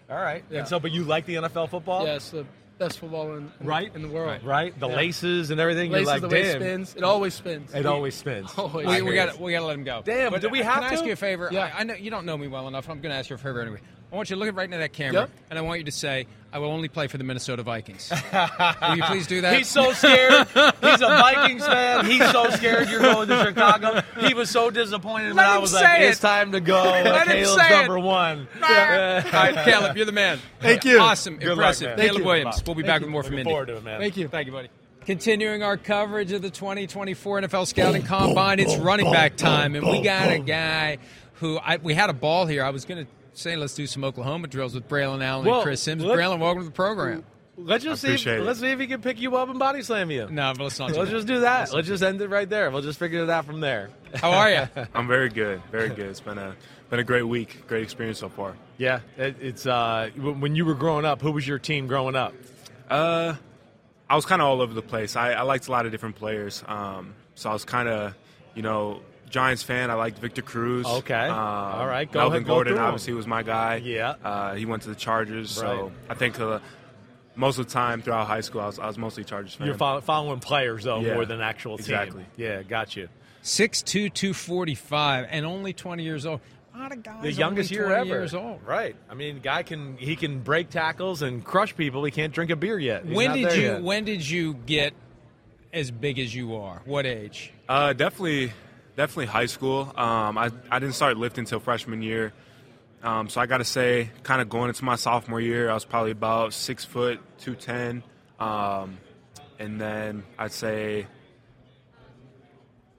[0.09, 0.43] all right.
[0.49, 0.59] Yeah.
[0.59, 2.05] And so, but you like the NFL football?
[2.05, 2.45] Yeah, it's the
[2.77, 3.91] best football in, in Right?
[3.95, 4.43] in the world.
[4.43, 4.77] Right?
[4.79, 4.95] The Yeah.
[4.95, 5.91] laces and everything.
[5.91, 6.61] Laces, like, the way it damn.
[6.61, 6.95] spins.
[6.95, 7.73] It always spins.
[7.75, 8.51] It always spins.
[8.57, 8.87] Always.
[8.87, 10.01] We, we hear got we got to let him go.
[10.03, 11.49] Damn, But, do we have Can I ask you a favor?
[11.51, 11.71] Yeah.
[11.75, 12.89] I, I know you don't know me well enough.
[12.89, 13.81] I'm going to ask you a favor anyway.
[14.11, 15.29] I want you to look right into that camera, Yep.
[15.51, 18.95] and I want you to say, "I will only play for the Minnesota Vikings." will
[18.97, 19.55] you please do that?
[19.57, 20.47] He's so scared.
[20.49, 22.05] He's a Vikings fan.
[22.05, 24.01] He's so scared you're going to Chicago.
[24.19, 26.09] He was so disappointed when Let I was like, it.
[26.09, 27.77] "It's time to go." Let him Caleb's say it.
[27.87, 28.47] number one.
[28.55, 30.39] All right, Caleb, you're the man.
[30.59, 30.99] Thank you.
[30.99, 31.87] Awesome, Good luck, impressive.
[31.89, 31.97] man.
[31.97, 32.27] Thank Caleb you.
[32.27, 32.63] Williams.
[32.65, 33.05] We'll be back you.
[33.07, 33.51] with more from Looking Indy.
[33.51, 33.99] forward to it, man.
[34.01, 34.27] Thank you.
[34.27, 34.67] Thank you, buddy.
[35.05, 40.01] Continuing our coverage of the 2024 NFL Scouting Combine, it's running back time, and we
[40.01, 40.97] got a guy
[41.35, 42.63] who I, we had a ball here.
[42.63, 45.63] I was going to say let's do some Oklahoma drills with Braelon Allen Well, and
[45.63, 46.03] Chris Simms.
[46.03, 47.23] let- Braelon, welcome to the program.
[47.57, 48.07] Let's just see.
[48.07, 48.43] If, appreciate it.
[48.43, 50.27] let's see if he can pick you up and body slam you.
[50.31, 50.91] No, but let's not.
[50.91, 51.15] Let's that.
[51.15, 51.71] just do that.
[51.73, 52.71] Let's just end it right there.
[52.71, 53.89] We'll just figure it out from there.
[54.15, 54.67] How are you?
[54.95, 56.07] I'm very good, very good.
[56.07, 56.55] It's been a
[56.89, 58.55] been a great week, great experience so far.
[58.77, 61.21] Yeah, it, it's uh, when you were growing up.
[61.21, 62.33] Who was your team growing up?
[62.89, 63.35] Uh,
[64.09, 65.15] I was kind of all over the place.
[65.15, 66.63] I, I liked a lot of different players.
[66.67, 68.15] Um, so I was kind of,
[68.55, 69.01] you know,
[69.31, 69.89] Giants fan.
[69.89, 70.85] I liked Victor Cruz.
[70.85, 71.13] Okay.
[71.15, 72.85] Um, All right, go Melvin ahead, go Gordon through 'em.
[72.87, 73.77] obviously was my guy.
[73.77, 74.15] Yeah.
[74.23, 75.57] Uh, he went to the Chargers.
[75.61, 75.69] Right.
[75.69, 76.59] So I think uh,
[77.35, 79.67] most of the time throughout high school, I was, I was mostly Chargers fan.
[79.67, 81.85] You're follow- following players though Yeah, more than actual team.
[81.85, 82.25] exactly.
[82.37, 83.07] Yeah, got you.
[83.43, 86.41] 6'2", 245, and only 20 years old.
[86.75, 88.05] A lot of guys The youngest year ever.
[88.05, 88.61] years old.
[88.65, 88.95] Right.
[89.09, 92.03] I mean, guy can he can break tackles and crush people.
[92.03, 93.03] He can't drink a beer yet.
[93.05, 93.81] He's when did you yet.
[93.83, 94.93] When did you get
[95.73, 96.81] as big as you are?
[96.85, 97.51] What age?
[97.67, 98.53] Uh, definitely,
[99.01, 99.91] definitely high school.
[99.95, 102.33] Um, I, I didn't start lifting until freshman year.
[103.01, 105.85] Um, so I got to say, kind of going into my sophomore year, I was
[105.85, 108.03] probably about six foot two ten,
[108.39, 108.99] um,
[109.57, 111.07] and then I'd say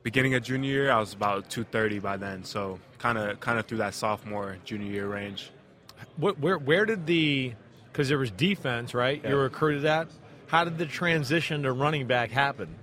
[0.02, 2.42] beginning of junior year, I was about two thirty by then.
[2.42, 5.52] So kind of kind of through that sophomore junior year range.
[6.16, 7.52] What, where where did the
[7.92, 9.20] because there was defense right?
[9.22, 9.30] Yeah.
[9.30, 10.08] You were recruited at.
[10.48, 12.74] How did the transition to running back happen?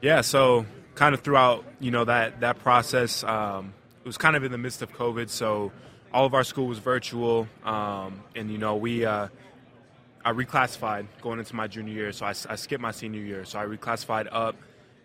[0.00, 0.64] Yeah, so
[0.94, 3.72] kind of throughout, you know, that that process, um,
[4.04, 5.72] it was kind of in the midst of COVID, so
[6.12, 9.28] all of our school was virtual, um, and you know, we uh,
[10.24, 13.58] I reclassified going into my junior year, so I, I skipped my senior year, so
[13.58, 14.56] I reclassified up,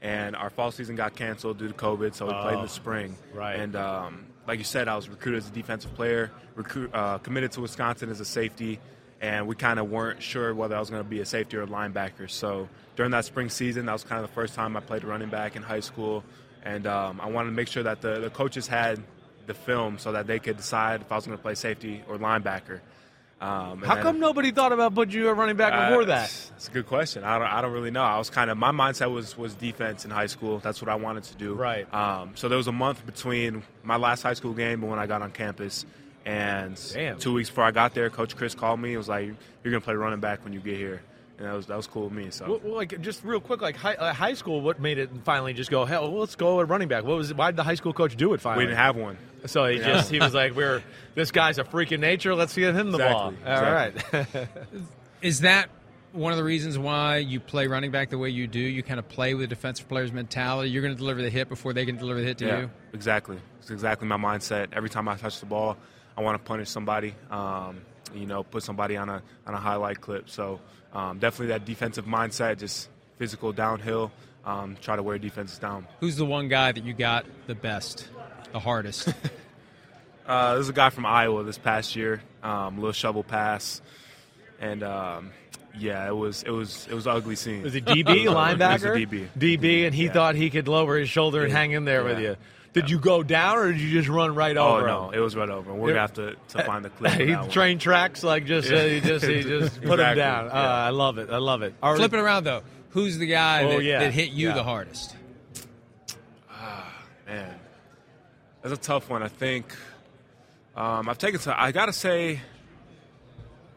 [0.01, 2.69] and our fall season got canceled due to COVID, so we played in Oh, the
[2.69, 3.59] spring, right.
[3.59, 7.51] And um, like you said, I was recruited as a defensive player, recruit, uh, committed
[7.53, 8.79] to Wisconsin as a safety,
[9.21, 11.63] and we kind of weren't sure whether I was going to be a safety or
[11.63, 12.29] a linebacker.
[12.29, 15.29] So during that spring season, that was kind of the first time I played running
[15.29, 16.25] back in high school,
[16.63, 19.01] and um, I wanted to make sure that the, the coaches had
[19.45, 22.17] the film so that they could decide if I was going to play safety or
[22.17, 22.81] linebacker.
[23.39, 26.05] Um, and How then- come nobody thought about putting you at running back uh, before
[26.05, 26.31] that?
[26.49, 27.23] That's a good question.
[27.23, 28.01] I don't, I don't really know.
[28.01, 30.57] I was kind of my mindset was was defense in high school.
[30.57, 31.53] That's what I wanted to do.
[31.53, 31.91] Right.
[31.93, 35.05] Um, so there was a month between my last high school game and when I
[35.05, 35.85] got on campus.
[36.25, 37.19] And Damn.
[37.19, 38.89] two weeks before I got there, Coach Chryst called me.
[38.89, 39.27] He was like,
[39.63, 41.01] "You're gonna play running back when you get here,"
[41.37, 42.29] and that was that was cool with me.
[42.31, 45.09] So Well, well, like just real quick, like high, uh, high school, what made it
[45.23, 45.85] finally just go?
[45.85, 47.03] Hell, well, let's go at running back.
[47.03, 47.31] What was?
[47.31, 48.65] It, why did the high school coach do it finally?
[48.65, 49.17] we didn't have one.
[49.45, 49.93] So he Yeah.
[49.93, 50.83] just he was like, "We're
[51.15, 52.33] this guy's a freak of nature.
[52.35, 54.47] Let's get him the ball." Exactly, All right.
[55.21, 55.69] Is that
[56.11, 58.59] one of the reasons why you play running back the way you do?
[58.59, 60.69] You kind of play with the defensive player's mentality.
[60.71, 62.69] You're going to deliver the hit before they can deliver the hit to yeah, you.
[62.93, 63.37] exactly.
[63.59, 64.69] It's exactly my mindset.
[64.73, 65.77] Every time I touch the ball,
[66.17, 67.13] I want to punish somebody.
[67.29, 67.81] Um,
[68.15, 70.29] you know, put somebody on a on a highlight clip.
[70.29, 70.59] So
[70.93, 74.11] um, definitely that defensive mindset, just physical downhill.
[74.45, 75.85] Um, try to wear defenses down.
[75.99, 78.07] Who's the one guy that you got the best,
[78.51, 79.13] the hardest?
[80.25, 83.81] Uh, there's a guy from Iowa this past year, um, little shovel pass,
[84.59, 85.31] and um,
[85.79, 87.63] yeah, it was it was it was an ugly scene.
[87.63, 88.97] Was he DB It was linebacker?
[88.97, 89.57] It was a DB.
[89.61, 90.11] DB, and he Yeah.
[90.11, 91.57] thought he could lower his shoulder and Yeah.
[91.57, 92.35] hang in there with you.
[92.81, 94.83] Did you go down or did you just run right Oh over?
[94.89, 95.15] Oh no, him?
[95.15, 95.73] it was right over.
[95.73, 97.13] We're gonna have to, to find the clip.
[97.13, 97.49] of he that one.
[97.49, 100.45] trained tracks like just uh, he just he just put him Exactly, down.
[100.49, 100.73] Uh, yeah.
[100.85, 101.29] I love it.
[101.29, 101.73] I love it.
[101.81, 101.97] All right.
[101.97, 102.61] Flip it around though.
[102.91, 103.99] Who's the guy Oh, that, yeah.
[103.99, 104.53] that hit you Yeah.
[104.55, 105.15] the hardest?
[106.51, 106.93] Ah
[107.27, 107.59] man,
[108.61, 109.23] that's a tough one.
[109.23, 109.65] I think
[110.75, 111.39] um, I've taken.
[111.41, 112.39] To, I gotta say,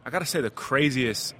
[0.05, 1.34] I gotta say the craziest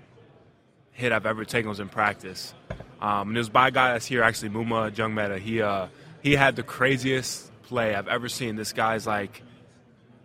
[0.92, 2.52] hit I've ever taken was in practice.
[3.00, 5.38] Um, and it was by a guy that's here actually, Maema Njongmeta.
[5.38, 5.86] He uh,
[6.23, 8.57] he had the craziest play I've ever seen.
[8.57, 9.43] This guy's like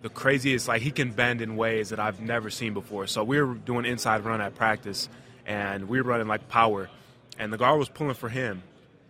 [0.01, 0.67] the craziest.
[0.67, 3.07] Like he can bend in ways that I've never seen before.
[3.07, 5.09] So we were doing inside run at practice,
[5.45, 6.89] and we were running like power,
[7.39, 8.63] and the guard was pulling for him,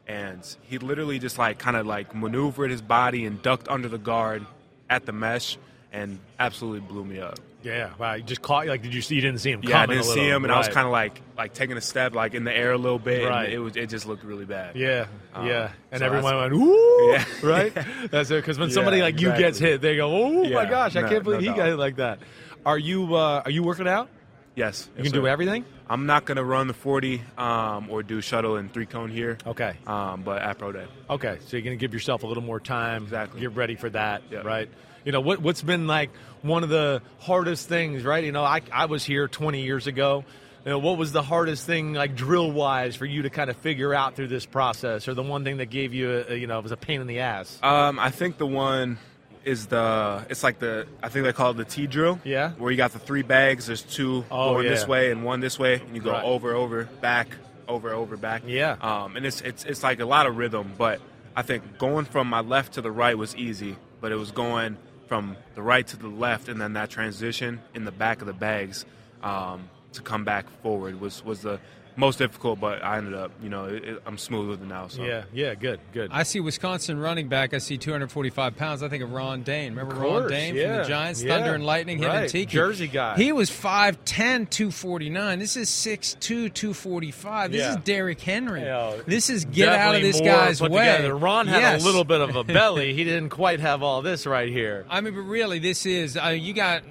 [0.07, 3.97] and he literally just like kind of like maneuvered his body and ducked under the
[3.97, 4.45] guard
[4.89, 5.57] at the mesh,
[5.95, 7.39] and absolutely blew me up.
[7.63, 8.13] Yeah, wow.
[8.13, 8.67] You just caught.
[8.67, 9.15] Like, did you see?
[9.15, 9.61] You didn't see him.
[9.63, 12.13] Yeah, I didn't see him, and I was kind of like like taking a step
[12.13, 13.45] like in the air a little bit, Right.
[13.45, 14.75] and it was it just looked really bad.
[14.75, 17.25] Yeah, Um, yeah, and so everyone went, "Ooh!" Yeah.
[17.43, 17.73] right?
[18.11, 18.35] That's it.
[18.35, 21.09] Because when Yeah, somebody like you gets hit, they go, "Oh my gosh, I no-
[21.09, 22.19] can't believe no he got hit like that."
[22.67, 24.09] Are you uh, are you working out?
[24.55, 25.65] Yes, You yes, can do everything.
[25.89, 29.37] I'm not gonna run the 40 um, or do shuttle and three cone here.
[29.45, 29.73] Okay.
[29.87, 30.85] Um, but at pro day.
[31.09, 33.03] Okay, so you're going to give yourself a little more time.
[33.03, 33.41] Exactly.
[33.41, 34.39] Get ready for that, Yeah.
[34.39, 34.69] right?
[35.05, 35.39] You know what?
[35.41, 36.09] What's been like
[36.41, 38.23] one of the hardest things, right?
[38.23, 40.25] You know, I I was here 20 years ago.
[40.65, 43.55] You know, what was the hardest thing, like drill wise, for you to kind of
[43.57, 46.57] figure out through this process, or the one thing that gave you, a, you know,
[46.57, 47.59] it was a pain in the ass?
[47.61, 48.97] Um, I think the one
[49.43, 52.19] is the it's like the I think they call it the T drill.
[52.23, 52.53] Yeah.
[52.53, 53.67] Where you got the three bags.
[53.67, 56.23] There's two Oh, going this way and one this way, and you go Right.
[56.23, 57.27] over, over, back,
[57.67, 58.41] over, over, back.
[58.47, 58.75] Yeah.
[58.81, 60.99] Um, and it's it's it's like a lot of rhythm, but
[61.35, 64.77] I think going from my left to the right was easy, but it was going
[65.07, 68.33] from the right to the left and then that transition in the back of the
[68.33, 68.85] bags
[69.23, 71.59] um, to come back forward was was the
[71.97, 72.59] most difficult.
[72.59, 74.87] But I ended up, you know, it, it, I'm smooth with it now.
[74.87, 75.03] So.
[75.03, 76.09] Yeah, yeah, good, good.
[76.13, 77.53] I see Wisconsin running back.
[77.53, 78.83] I see 245 pounds.
[78.83, 79.71] I think of Ron Dayne.
[79.71, 81.35] Remember Of Ron course, Dayne from the Giants, yeah.
[81.35, 82.51] Thunder and Lightning, him and Tiki.
[82.51, 83.15] Jersey guy.
[83.17, 85.39] He was 5'10", 249.
[85.39, 86.19] This is 6'2",
[86.53, 87.51] 245.
[87.51, 87.69] This Yeah.
[87.71, 88.61] is Derrick Henry.
[88.61, 90.69] Yeah, this is get out of this guy's way.
[90.69, 91.15] together.
[91.15, 91.83] Ron had Yes.
[91.83, 92.93] a little bit of a belly.
[92.95, 94.85] he didn't quite have all this right here.
[94.89, 96.83] I mean, but really, this is uh, you got.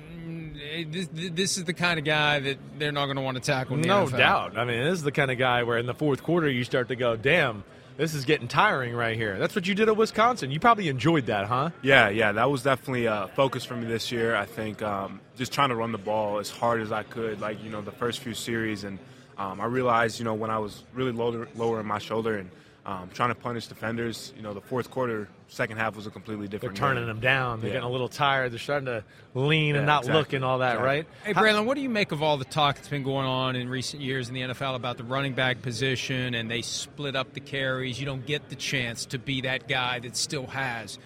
[0.83, 3.77] This, this is the kind of guy that they're not going to want to tackle.
[3.77, 4.18] No NFL.
[4.18, 4.59] doubt.
[4.59, 6.89] I mean, this is the kind of guy where in the fourth quarter you start
[6.89, 7.64] to go, "Damn,
[7.97, 10.51] this is getting tiring right here." That's what you did at Wisconsin.
[10.51, 11.70] You probably enjoyed that, huh?
[11.83, 14.35] Yeah, yeah, that was definitely a focus for me this year.
[14.35, 17.62] I think um, just trying to run the ball as hard as I could, like
[17.62, 18.99] you know, the first few series, and
[19.39, 22.51] um, I realized, you know, when I was really lower, lowering my shoulder and
[22.87, 26.49] um, trying to punish defenders, you know, the fourth quarter, second half was a completely
[26.49, 26.75] different.
[26.75, 27.09] They're turning game.
[27.09, 27.61] them down.
[27.61, 27.75] They're Yeah.
[27.75, 28.53] getting a little tired.
[28.53, 30.19] They're starting to lean and not exactly.
[30.21, 30.87] look and all that, Exactly.
[30.87, 31.07] right?
[31.25, 33.69] Hey, Braelon, what do you make of all the talk that's been going on in
[33.69, 37.41] recent years in the NFL about the running back position and they split up the
[37.41, 38.01] carries?
[38.01, 40.99] You don't get the chance to be that guy that still has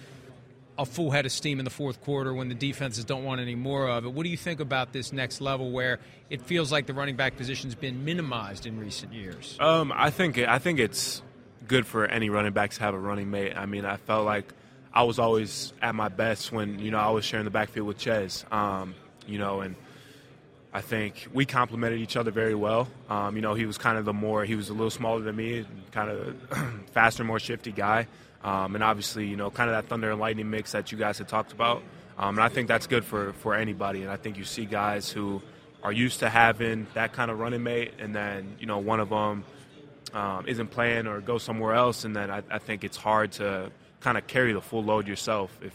[0.77, 3.55] a full head of steam in the fourth quarter when the defenses don't want any
[3.55, 4.13] more of it.
[4.13, 7.35] What do you think about this next level where it feels like the running back
[7.35, 9.57] position's been minimized in recent years?
[9.59, 11.21] Um, I think I think it's
[11.69, 13.53] good for any running back to have a running mate.
[13.55, 14.51] I mean, I felt like
[14.93, 17.99] I was always at my best when you know I was sharing the backfield with
[17.99, 18.43] Chez.
[18.51, 18.95] Um,
[19.25, 19.75] you know, and
[20.73, 22.89] I think we complemented each other very well.
[23.09, 25.35] Um, you know, he was kind of the more he was a little smaller than
[25.35, 26.35] me, kind of
[26.91, 28.07] faster, more shifty guy,
[28.43, 31.19] um, and obviously, you know, kind of that thunder and lightning mix that you guys
[31.19, 31.83] had talked about.
[32.17, 34.01] Um, and I think that's good for for anybody.
[34.01, 35.41] And I think you see guys who
[35.83, 39.09] are used to having that kind of running mate, and then you know one of
[39.09, 39.43] them
[40.13, 43.71] um, isn't playing or goes somewhere else, and then I, I think it's hard to
[43.99, 45.57] kind of carry the full load yourself.
[45.61, 45.73] If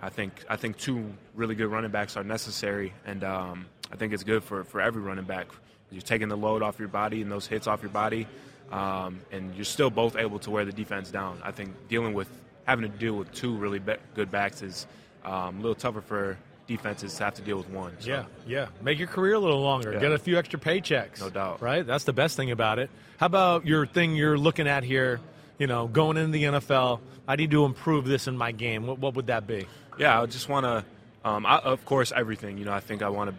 [0.00, 4.12] I think I think two really good running backs are necessary, and um, I think
[4.12, 5.46] it's good for, for every running back.
[5.90, 8.26] You're taking the load off your body and those hits off your body,
[8.70, 11.40] um, and you're still both able to wear the defense down.
[11.44, 12.28] I think dealing with
[12.64, 14.86] having to deal with two really be- good backs is
[15.24, 17.96] um, a little tougher for defenses have to deal with one.
[18.00, 18.08] So.
[18.10, 18.66] Yeah, yeah.
[18.82, 19.92] Make your career a little longer.
[19.92, 20.00] Yeah.
[20.00, 21.20] Get a few extra paychecks.
[21.20, 21.60] No doubt.
[21.60, 21.86] Right?
[21.86, 22.90] That's the best thing about it.
[23.18, 25.20] How about your thing you're looking at here,
[25.58, 27.00] you know, going into the NFL?
[27.26, 28.86] I need to improve this in my game.
[28.86, 29.66] What, what would that be?
[29.98, 30.84] Yeah, I just want to,
[31.28, 32.58] um, I, of course, everything.
[32.58, 33.30] You know, I think I want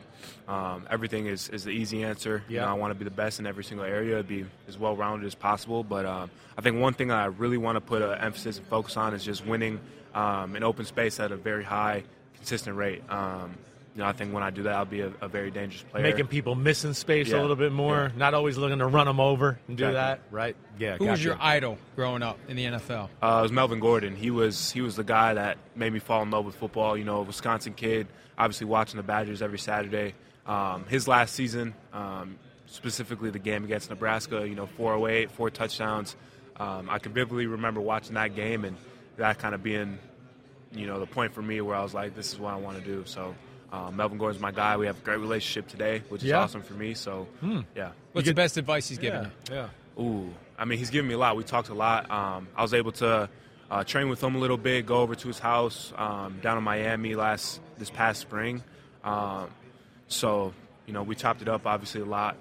[0.47, 2.43] to, um, everything is, is the easy answer.
[2.47, 2.65] You Yeah.
[2.65, 5.25] know, I want to be the best in every single area, be as well rounded
[5.25, 5.83] as possible.
[5.83, 8.95] But um, I think one thing I really want to put an emphasis and focus
[8.97, 9.79] on is just winning
[10.13, 12.03] um, in open space at a very high,
[12.43, 13.01] consistent rate.
[13.09, 13.55] Um,
[13.95, 16.03] you know, I think when I do that, I'll be a, a very dangerous player.
[16.03, 18.17] Making people miss in space a little bit more, yeah.
[18.17, 19.93] not always looking to run them over and do Exactly.
[19.93, 20.55] that, right?
[20.79, 20.97] Yeah.
[20.97, 21.23] Who was gotcha.
[21.23, 23.09] your idol growing up in the NFL?
[23.21, 24.15] Uh, it was Melvin Gordon.
[24.15, 26.97] He was he was the guy that made me fall in love with football.
[26.97, 30.15] You know, a Wisconsin kid, obviously watching the Badgers every Saturday.
[30.47, 36.15] Um, his last season, um, specifically the game against Nebraska, you know, 408, four touchdowns.
[36.57, 38.75] Um, I can vividly remember watching that game and
[39.17, 39.99] that kind of being,
[40.73, 42.77] you know, the point for me where I was like, this is what I want
[42.79, 43.03] to do.
[43.05, 43.35] So.
[43.71, 44.77] Um, Melvin Gordon's my guy.
[44.77, 46.41] We have a great relationship today, which is Yeah.
[46.41, 46.93] awesome for me.
[46.93, 47.61] So, Hmm.
[47.75, 47.89] yeah.
[48.11, 49.65] What's the best advice he's given Yeah.
[49.65, 49.67] you?
[49.97, 50.03] Yeah.
[50.03, 51.35] Ooh, I mean, he's given me a lot.
[51.35, 52.07] We talked a lot.
[52.11, 53.27] Um, I was able to
[53.71, 56.63] uh, train with him a little bit, go over to his house um, down in
[56.63, 58.61] Miami last this past spring.
[59.03, 59.49] Um,
[60.07, 60.53] so,
[60.85, 62.35] you know, we chopped it up obviously a lot,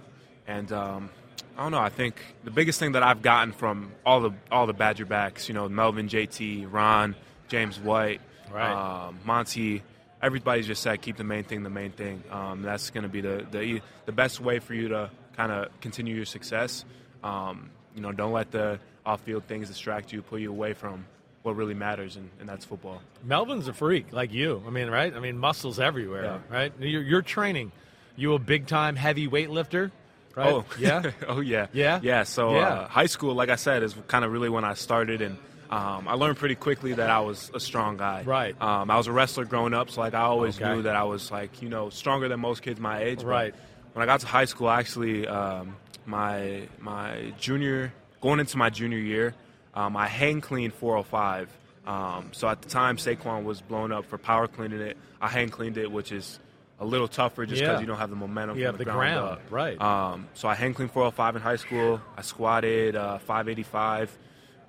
[0.46, 1.08] and um,
[1.56, 1.78] I don't know.
[1.78, 5.48] I think the biggest thing that I've gotten from all the all the Badger backs,
[5.48, 7.14] you know, Melvin, JT, Ron,
[7.52, 8.72] James White, Right.
[9.06, 9.82] um, Montee.
[10.22, 12.22] everybody's just said keep the main thing the main thing.
[12.30, 15.68] Um, that's going to be the, the the best way for you to kind of
[15.80, 16.84] continue your success.
[17.22, 21.04] Um, you know, don't let the off-field things distract you, pull you away from
[21.42, 23.02] what really matters, and, and that's football.
[23.24, 24.62] Melvin's a freak like you.
[24.66, 25.12] I mean, right?
[25.14, 26.38] I mean, muscles everywhere, Yeah.
[26.48, 26.72] right?
[26.80, 27.72] You're, you're training.
[28.16, 29.90] You a big time heavy weightlifter,
[30.36, 30.52] right?
[30.52, 31.10] Oh yeah.
[31.28, 31.66] oh yeah.
[31.72, 31.98] Yeah?
[32.02, 32.22] Yeah.
[32.24, 32.60] So Yeah.
[32.68, 35.36] Uh, high school, like I said, is kind of really when I started, and
[35.72, 38.22] um, I learned pretty quickly that I was a strong guy.
[38.24, 38.54] Right.
[38.60, 40.70] Um, I was a wrestler growing up, so like I always Okay.
[40.72, 43.18] knew that I was like you know stronger than most kids my age.
[43.18, 43.54] but Right.
[43.94, 48.98] When I got to high school, actually, um, my my junior going into my junior
[48.98, 49.34] year,
[49.74, 51.48] um, I hang cleaned 405.
[51.86, 54.96] Um, so at the time, Saquon was blown up for power cleaning it.
[55.20, 56.38] I hang cleaned it, which is
[56.80, 57.80] a little tougher just because Yeah.
[57.80, 59.42] you don't have the momentum You have the, the ground, ground, up.
[59.50, 59.80] right.
[59.80, 62.00] Um, so I hang clean 405 in high school.
[62.16, 64.16] I squatted uh, 585,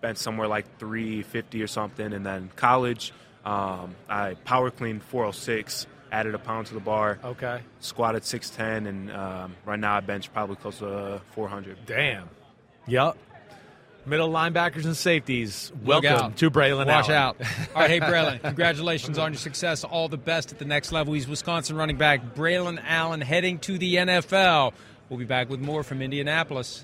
[0.03, 2.13] bent somewhere like 350 or something.
[2.13, 3.13] And then college,
[3.45, 7.17] um, I power cleaned 406, added a pound to the bar.
[7.23, 7.61] Okay.
[7.79, 11.77] Squatted 610, and um, right now I bench probably close to 400.
[11.87, 12.29] Damn.
[12.85, 13.17] Yep.
[14.05, 15.71] Middle linebackers and safeties.
[15.85, 17.11] Welcome to Braelon Watch Allen.
[17.11, 17.37] out.
[17.73, 19.85] All right, hey, Braelon, congratulations on your success.
[19.85, 21.13] All the best at the next level.
[21.13, 24.73] He's Wisconsin running back Braelon Allen heading to the NFL.
[25.07, 26.83] We'll be back with more from Indianapolis.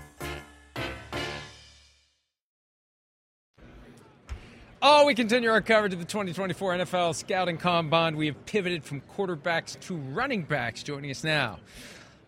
[4.83, 8.17] Oh, we continue our coverage of the 2024 NFL Scouting Combine.
[8.17, 10.81] We have pivoted from quarterbacks to running backs.
[10.81, 11.59] Joining us now,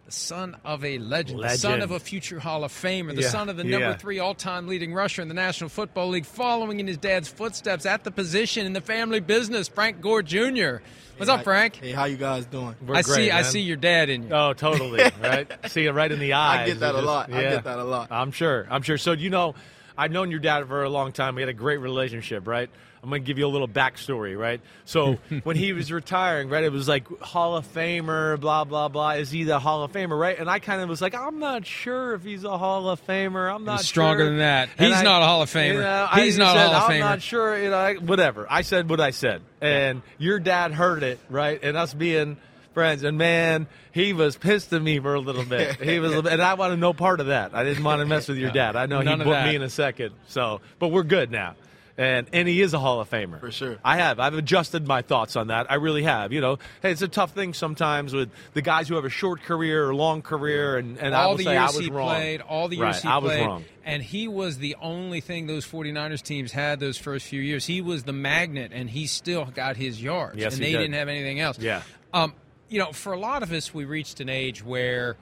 [0.06, 3.30] the son of a legend, the son of a future Hall of Famer, the Yeah,
[3.30, 3.98] son of the number yeah.
[3.98, 8.04] three all-time leading rusher in the National Football League, following in his dad's footsteps at
[8.04, 10.76] the position in the family business, Frank Gore Jr.
[11.18, 11.78] What's up, Frank?
[11.78, 12.76] Hey, how you guys doing?
[12.86, 13.32] We're I great, see.
[13.32, 14.30] I see your dad in you.
[14.32, 15.02] Oh, totally.
[15.22, 15.48] Right.
[15.72, 16.60] See it right in the eyes.
[16.62, 17.32] I get that It a lot.
[17.34, 18.12] I get that a lot.
[18.12, 18.68] I'm sure.
[18.70, 18.98] I'm sure.
[18.98, 19.54] So you know,
[19.98, 21.36] I've known your dad for a long time.
[21.36, 22.70] We had a great relationship, right?
[23.02, 24.62] I'm going to give you a little backstory, right?
[24.86, 29.12] So when he was retiring, right, it was like Hall of Famer, blah blah blah.
[29.12, 30.40] Is he the Hall of Famer, right?
[30.40, 33.54] And I kind of was like, I'm not sure if he's a Hall of Famer.
[33.54, 34.30] I'm not stronger sure.
[34.30, 34.70] than that.
[34.78, 35.74] And He's I- not a Hall of Famer.
[35.74, 36.94] You know, He's I not a said, Hall of Famer.
[36.94, 37.62] I'm not sure.
[37.62, 38.48] You know, I- whatever.
[38.50, 41.60] I said what I said, and your dad heard it, right?
[41.62, 42.38] And us being
[42.74, 45.82] friends, and man, he was pissed at me for a little bit.
[45.82, 47.54] He was, and I wanted no part of that.
[47.54, 48.76] I didn't want to mess with your dad.
[48.76, 50.12] I know None he booked me in a second.
[50.28, 51.56] So, but we're good now.
[51.96, 53.78] And and he is a Hall of Famer For sure.
[53.86, 54.20] I have.
[54.20, 55.72] I've adjusted my thoughts on that.
[55.72, 56.34] I really have.
[56.34, 59.44] You know, hey, it's a tough thing sometimes with the guys who have a short
[59.44, 61.92] career or long career, and, and I all will the say I years was he
[61.92, 62.10] wrong.
[62.10, 63.66] played, all the years right, he I was played, wrong.
[63.86, 67.64] and he was the only thing those 49ers teams had those first few years.
[67.68, 70.86] He was the magnet, and he still got his yards, Yes, and he they did.
[70.86, 71.60] didn't have anything else.
[71.60, 71.84] Yeah.
[72.12, 72.34] Um,
[72.70, 75.16] you know, for a lot of us, we reached an age where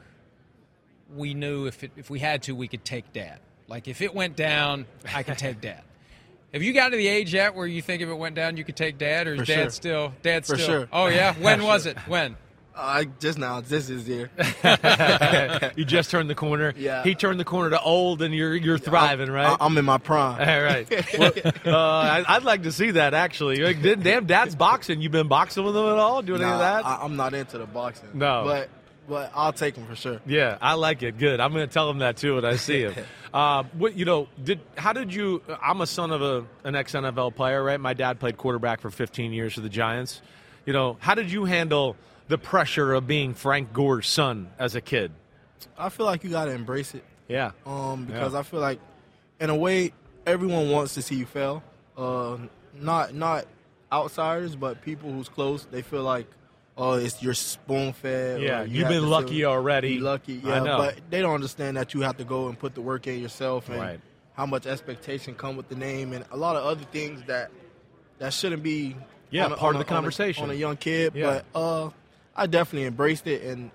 [1.15, 3.39] we knew if it, if we had to, we could take dad.
[3.67, 5.81] Like if it went down, I could take dad.
[6.53, 8.65] Have you got to the age yet where you think if it went down, you
[8.65, 9.69] could take dad, or is For dad sure.
[9.69, 10.67] still dad For still?
[10.67, 10.89] sure.
[10.91, 11.97] Oh yeah, when was it?
[12.07, 12.35] When?
[12.73, 14.31] Uh, just now, this is here.
[15.75, 16.73] you just turned the corner.
[16.77, 17.03] Yeah.
[17.03, 19.57] He turned the corner to old, and you're you're thriving, right?
[19.59, 20.39] I, am in my prime.
[20.39, 21.17] All right.
[21.17, 21.33] Well,
[21.65, 23.57] uh, I, I'd like to see that actually.
[23.57, 25.01] Like, damn, Dad's boxing.
[25.01, 26.21] You been boxing with him at all?
[26.21, 26.85] Doing any of that?
[26.85, 28.09] I, I'm not into the boxing.
[28.13, 28.43] No.
[28.45, 28.69] but
[29.07, 30.21] but I'll take him for sure.
[30.25, 31.17] yeah, I like it.
[31.17, 31.41] Good.
[31.41, 32.93] I'm going to tell him that too when I see him.
[33.33, 34.29] uh, what you know?
[34.41, 35.41] Did how did you?
[35.61, 37.79] I'm a son of a an ex NFL player, right?
[37.79, 40.21] My dad played quarterback for 15 years for the Giants.
[40.65, 41.97] You know, how did you handle
[42.31, 45.11] the pressure of being Frank Gore's son as a kid?
[45.77, 47.03] I feel like you gotta embrace it.
[47.27, 47.51] Yeah.
[47.65, 48.39] Um, because Yeah.
[48.39, 48.79] I feel like,
[49.39, 49.91] in a way,
[50.25, 51.61] everyone wants to see you fail.
[51.97, 52.37] Uh,
[52.73, 53.45] not not
[53.91, 55.65] outsiders, but people who's close.
[55.69, 56.25] They feel like,
[56.77, 58.41] oh, it's you're spoon fed.
[58.41, 59.99] Yeah, you've been lucky already.
[59.99, 60.59] lucky, I yeah.
[60.63, 60.77] know.
[60.77, 63.67] But they don't understand that you have to go and put the work in yourself,
[63.69, 63.99] and Right.
[64.35, 67.51] how much expectation come with the name, and a lot of other things that
[68.19, 68.95] that shouldn't be.
[69.31, 70.43] Yeah, a- part of the a- on a- conversation.
[70.45, 71.13] on a young kid.
[71.15, 71.41] Yeah.
[71.53, 71.89] But uh,
[72.35, 73.71] I definitely embraced it, and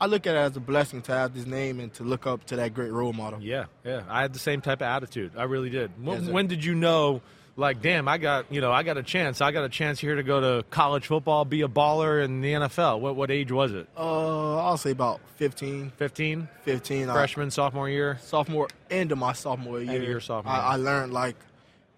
[0.00, 2.44] I look at it as a blessing to have this name and to look up
[2.46, 3.40] to that great role model.
[3.40, 4.02] Yeah, yeah.
[4.08, 5.32] I had the same type of attitude.
[5.36, 5.90] I really did.
[6.04, 7.22] When, Yes, when did you know?
[7.56, 9.40] Like, damn, I got you know, I got a chance.
[9.42, 12.52] I got a chance here to go to college football, be a baller in the
[12.52, 13.00] NFL.
[13.00, 13.86] What what age was it?
[13.98, 15.92] Uh, I'll say about 15.
[15.96, 16.48] 15?
[16.62, 17.08] 15.
[17.10, 18.18] I- Freshman, sophomore year.
[18.22, 19.90] sophomore, end of my sophomore year.
[19.92, 20.58] End of your sophomore I.
[20.60, 21.36] I learned, like,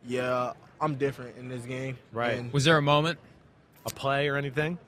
[0.05, 1.97] yeah, I'm different in this game.
[2.13, 2.39] Right.
[2.39, 3.19] And Was there a moment?
[3.87, 4.79] A play or anything?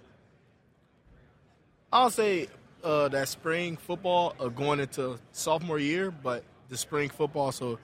[1.94, 2.48] I'll say
[2.82, 7.52] uh, that spring football uh, going into sophomore year, but the spring football.
[7.52, 7.78] So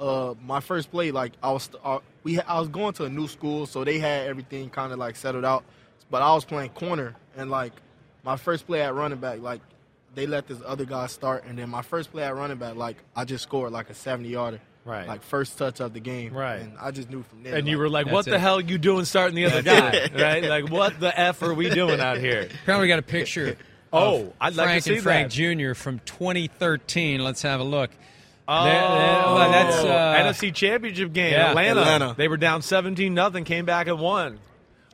[0.00, 3.28] uh, my first play, like I was, uh, we I was going to a new
[3.28, 5.62] school, so they had everything kind of like settled out.
[6.10, 7.72] But I was playing corner, and like
[8.24, 9.60] my first play at running back, like
[10.16, 12.96] they let this other guy start, and then my first play at running back, like
[13.14, 14.60] I just scored like a seventy yarder.
[14.84, 15.06] Right.
[15.06, 16.32] Like first touch of the game.
[16.34, 16.60] Right.
[16.60, 17.54] And I just knew from there.
[17.54, 18.40] And you were like, "What the it.
[18.40, 20.42] hell you doing starting the other guy?" right?
[20.44, 22.48] Like, what the f are we doing out here?
[22.62, 23.56] Apparently, got a picture.
[23.92, 25.56] Oh, I'd like to Frank see and Frank that.
[25.68, 25.74] Jr.
[25.74, 27.22] from 2013.
[27.22, 27.90] Let's have a look.
[28.48, 31.50] Oh, There- there- well, that's uh, NFC Championship game, yeah.
[31.50, 31.80] Atlanta.
[31.82, 32.14] Atlanta.
[32.16, 34.40] They were down seventeen nothing, came back and won.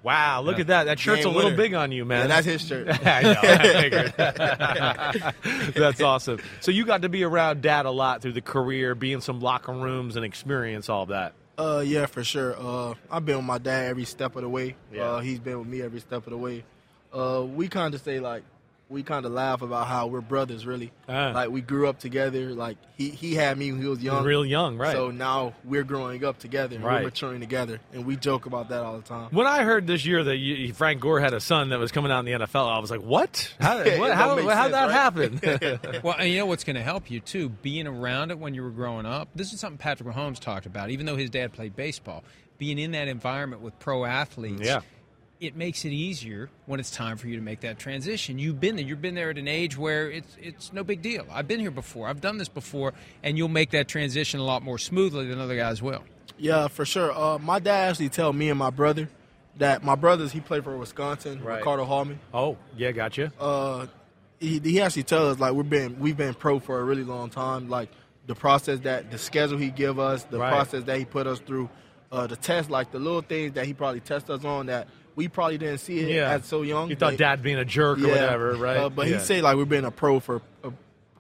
[0.03, 0.85] Wow, look at that.
[0.85, 1.63] That shirt's Game a little winner.
[1.63, 2.23] big on you, man.
[2.23, 2.89] Yeah, that's his shirt.
[3.07, 3.41] I know.
[3.43, 4.15] I figured.
[5.75, 6.41] That's awesome.
[6.61, 9.41] So you got to be around Dad a lot through the career, be in some
[9.41, 11.33] locker rooms and experience all that.
[11.57, 12.55] Uh, yeah, for sure.
[12.59, 14.77] Uh, I've been with my dad every step of the way.
[14.93, 15.03] Yeah.
[15.03, 16.65] Uh, he's been with me every step of the way.
[17.13, 18.45] Uh, we kind of say like,
[18.91, 20.93] we kind of laugh about how we're brothers, really.
[21.09, 21.33] Ah.
[21.35, 22.55] Like we grew up together.
[22.55, 24.93] Like he he had me when he was young, Real young, right.
[24.93, 26.77] So now we're growing up together.
[26.77, 27.01] and Right.
[27.03, 29.29] We're maturing together, and we joke about that all the time.
[29.31, 32.11] When I heard this year that you, Frank Gore had a son that was coming
[32.11, 33.55] out in the NFL, I was like, "What?
[33.61, 35.79] How, It what, don't how, make how'd sense, that right?
[35.81, 38.55] happen?" Well, and you know what's going to help you too, being around it when
[38.55, 39.29] you were growing up.
[39.35, 40.91] This is something Patrick Mahomes talked about.
[40.91, 42.25] Even though his dad played baseball,
[42.57, 44.81] being in that environment with pro athletes, Yeah.
[45.41, 48.39] It makes it easier when it's time for you to make that transition.
[48.39, 48.85] You've been there.
[48.85, 51.27] You've been there at an age where it's it's no big deal.
[51.31, 52.09] I've been here before.
[52.09, 55.57] I've done this before, and you'll make that transition a lot more smoothly than other
[55.57, 56.03] guys will.
[56.39, 57.13] Yeah, for sure.
[57.13, 59.09] Uh, my dad actually tell me and my brother
[59.59, 61.59] that my brothers he played for Wisconsin, Right.
[61.59, 62.21] Ricardo Hallman.
[62.33, 63.33] oh, yeah, gotcha.
[63.41, 63.87] uh,
[64.41, 67.29] he, he actually tells us like we've been we've been pro for a really long
[67.31, 67.69] time.
[67.69, 67.89] Like
[68.27, 70.51] the process that the schedule he give us, the Right.
[70.51, 71.69] process that he put us through,
[72.13, 74.87] uh, the test, like the little things that he probably test us on that
[75.19, 76.31] we probably didn't see it Yeah.
[76.31, 76.89] as so young.
[76.91, 78.77] You thought Like, Dad being a jerk or whatever, right?
[78.77, 79.19] Uh, but Yeah.
[79.19, 80.71] he say like we've been a pro for uh,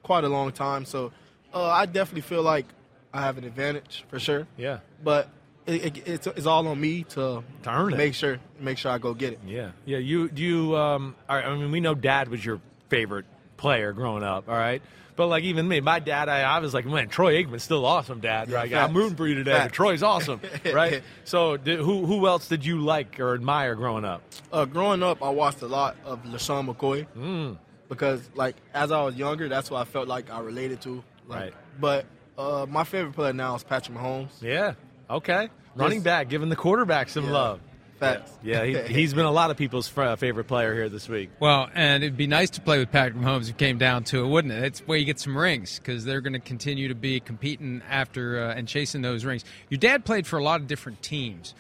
[0.05, 1.11] quite a long time, so
[1.53, 2.67] uh, I definitely feel like
[3.13, 4.47] I have an advantage for sure.
[4.57, 4.79] Yeah.
[5.03, 5.29] But
[5.67, 7.97] it, it, it's, it's all on me to, To earn it.
[7.97, 9.41] make sure make sure I go get it.
[9.47, 9.99] Yeah, yeah.
[9.99, 10.77] You, do you.
[10.77, 13.27] Um, all right, I mean, we know Dad was your favorite
[13.57, 14.49] player growing up.
[14.49, 14.81] All right,
[15.19, 18.21] but like even me, my dad, I, I was like, man, Troy Aikman's still awesome,
[18.21, 18.51] Dad.
[18.51, 18.73] Right?
[18.73, 19.53] I'm rooting for you today.
[19.53, 19.75] Facts.
[19.75, 20.41] Troy's awesome,
[20.73, 21.03] right?
[21.25, 24.23] So, did, who who else did you like or admire growing up?
[24.53, 27.59] Uh, growing up, I watched a lot of LeSean McCoy Mm.
[27.91, 31.03] because, like, as I was younger, that's what I felt like I related to.
[31.27, 31.55] Like, Right.
[31.81, 32.07] But
[32.39, 34.31] uh, my favorite player now is Patrick Mahomes.
[34.41, 34.75] Yeah.
[35.11, 35.49] Okay.
[35.75, 37.33] Running back, giving the quarterback some Yeah.
[37.33, 37.61] love.
[37.99, 38.33] Facts.
[38.43, 41.31] Yeah, he, he's been a lot of people's fr- favorite player here this week.
[41.41, 44.25] Well, and it'd be nice to play with Patrick Mahomes if it came down to
[44.25, 44.63] it, wouldn't it?
[44.63, 48.41] It's where you get some rings because they're going to continue to be competing after
[48.41, 49.45] uh, and chasing those rings.
[49.69, 51.55] Your dad played for a lot of different teams.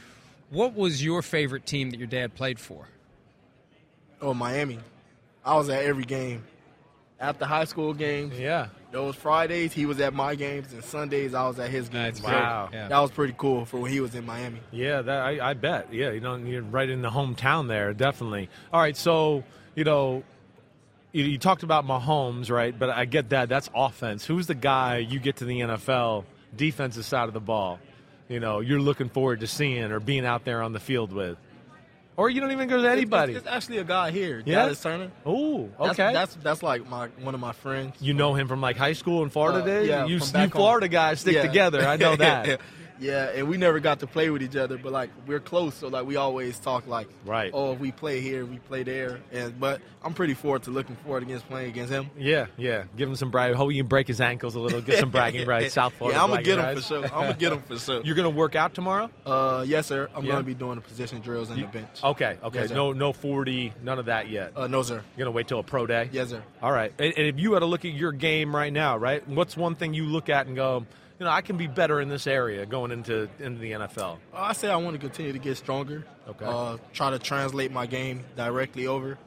[0.51, 2.89] What was your favorite team that your dad played for?
[4.23, 4.79] Oh, Miami.
[5.45, 6.45] I was at every game.
[7.21, 8.69] After high school games, Yeah.
[8.93, 12.21] those Fridays he was at my games, and Sundays I was at his games.
[12.21, 12.69] That's Wow.
[12.73, 12.89] Yeah.
[12.89, 14.61] That was pretty cool for when he was in Miami.
[14.71, 15.93] Yeah, that I, I bet.
[15.93, 18.49] Yeah, you know, you're right in the hometown there, definitely.
[18.73, 19.43] All right, so
[19.75, 20.23] you know,
[21.13, 22.77] you, you talked about Mahomes, right?
[22.79, 23.49] But I get that.
[23.49, 24.25] That's offense.
[24.25, 26.25] Who's the guy you get to the NFL
[26.57, 27.81] defensive side of the ball?
[28.29, 31.39] You know, you're looking forward to seeing or being out there on the field with,
[32.19, 33.33] or you don't even go to anybody.
[33.33, 34.57] It's, it's actually a guy here, Yeah?
[34.65, 35.11] Dallas Turner.
[35.25, 36.13] Oh, okay.
[36.13, 37.95] That's that's like my one of my friends.
[38.01, 39.89] you know him from like high school in Florida Uh, days.
[39.89, 40.49] yeah, you you.
[40.51, 41.43] Florida guys stick Yeah.
[41.47, 41.87] together.
[41.87, 42.61] I know that.
[43.01, 45.89] Yeah, and we never got to play with each other, but like we're close, so
[45.89, 47.51] like we always talk like, Right.
[47.55, 50.97] Oh, if we play here, we play there, and but I'm pretty forward to looking
[50.97, 52.11] forward against playing against him.
[52.19, 52.85] Yeah, yeah.
[52.97, 53.55] Give him some brag.
[53.55, 54.81] Hope you can break his ankles a little.
[54.81, 55.75] Get some bragging rights.
[55.79, 56.19] South Florida.
[56.19, 56.81] Yeah, I'm gonna get him rights.
[56.81, 57.05] for sure.
[57.05, 58.03] I'm gonna get him for sure.
[58.05, 59.11] You're gonna work out tomorrow?
[59.27, 60.09] Uh, yes, sir.
[60.15, 60.33] I'm Yeah.
[60.33, 62.03] gonna be doing the position drills on the bench.
[62.03, 62.61] Okay, okay.
[62.63, 64.53] Yes, no, no forty, none of that yet.
[64.57, 65.03] Uh, no, sir.
[65.17, 66.09] You're gonna wait till a pro day.
[66.13, 66.43] Yes, sir.
[66.63, 66.93] All right.
[66.99, 69.27] And, and if you had to look at your game right now, right?
[69.29, 70.87] What's one thing you look at and go,
[71.19, 74.19] you know, I can be better in this area going into into the NFL.
[74.33, 76.05] I say I want to continue to get stronger.
[76.29, 76.45] Okay.
[76.45, 79.19] Uh, try to translate my game directly over.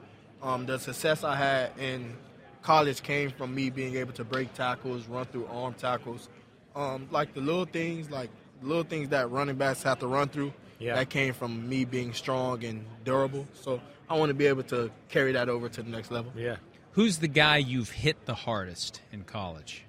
[0.42, 2.16] Um, the success I had in
[2.62, 6.30] college came from me being able to break tackles, run through arm tackles,
[6.76, 8.30] um, like the little things, like
[8.62, 10.54] little things that running backs have to run through.
[10.80, 10.96] Yeah.
[10.96, 13.48] That came from me being strong and durable.
[13.54, 16.32] So I want to be able to carry that over to the next level.
[16.36, 16.56] Yeah.
[16.94, 19.84] Who's the guy you've hit the hardest in college?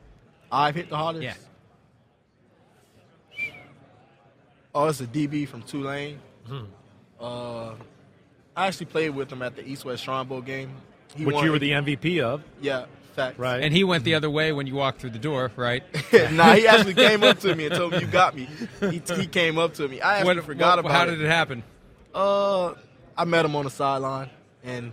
[0.50, 1.24] I've hit the hardest.
[1.24, 1.34] Yeah.
[4.75, 6.18] Oh, it's a DB from Tulane.
[6.47, 6.62] Hmm.
[7.20, 7.70] Uh,
[8.57, 10.70] I actually played with him at the East West Shrine Bowl game.
[11.14, 12.43] He Which won- you were the MVP of.
[12.61, 13.39] Yeah, facts.
[13.39, 13.62] Right.
[13.62, 15.83] And he went the other way when you walked through the door, right?
[16.33, 18.49] nah, he actually came up to me and told me you got me.
[18.81, 20.01] He, he came up to me.
[20.01, 21.11] I actually What- forgot what- about how it.
[21.16, 21.62] did it happen?
[22.14, 22.75] Uh,
[23.16, 24.29] I met him on the sideline,
[24.64, 24.93] and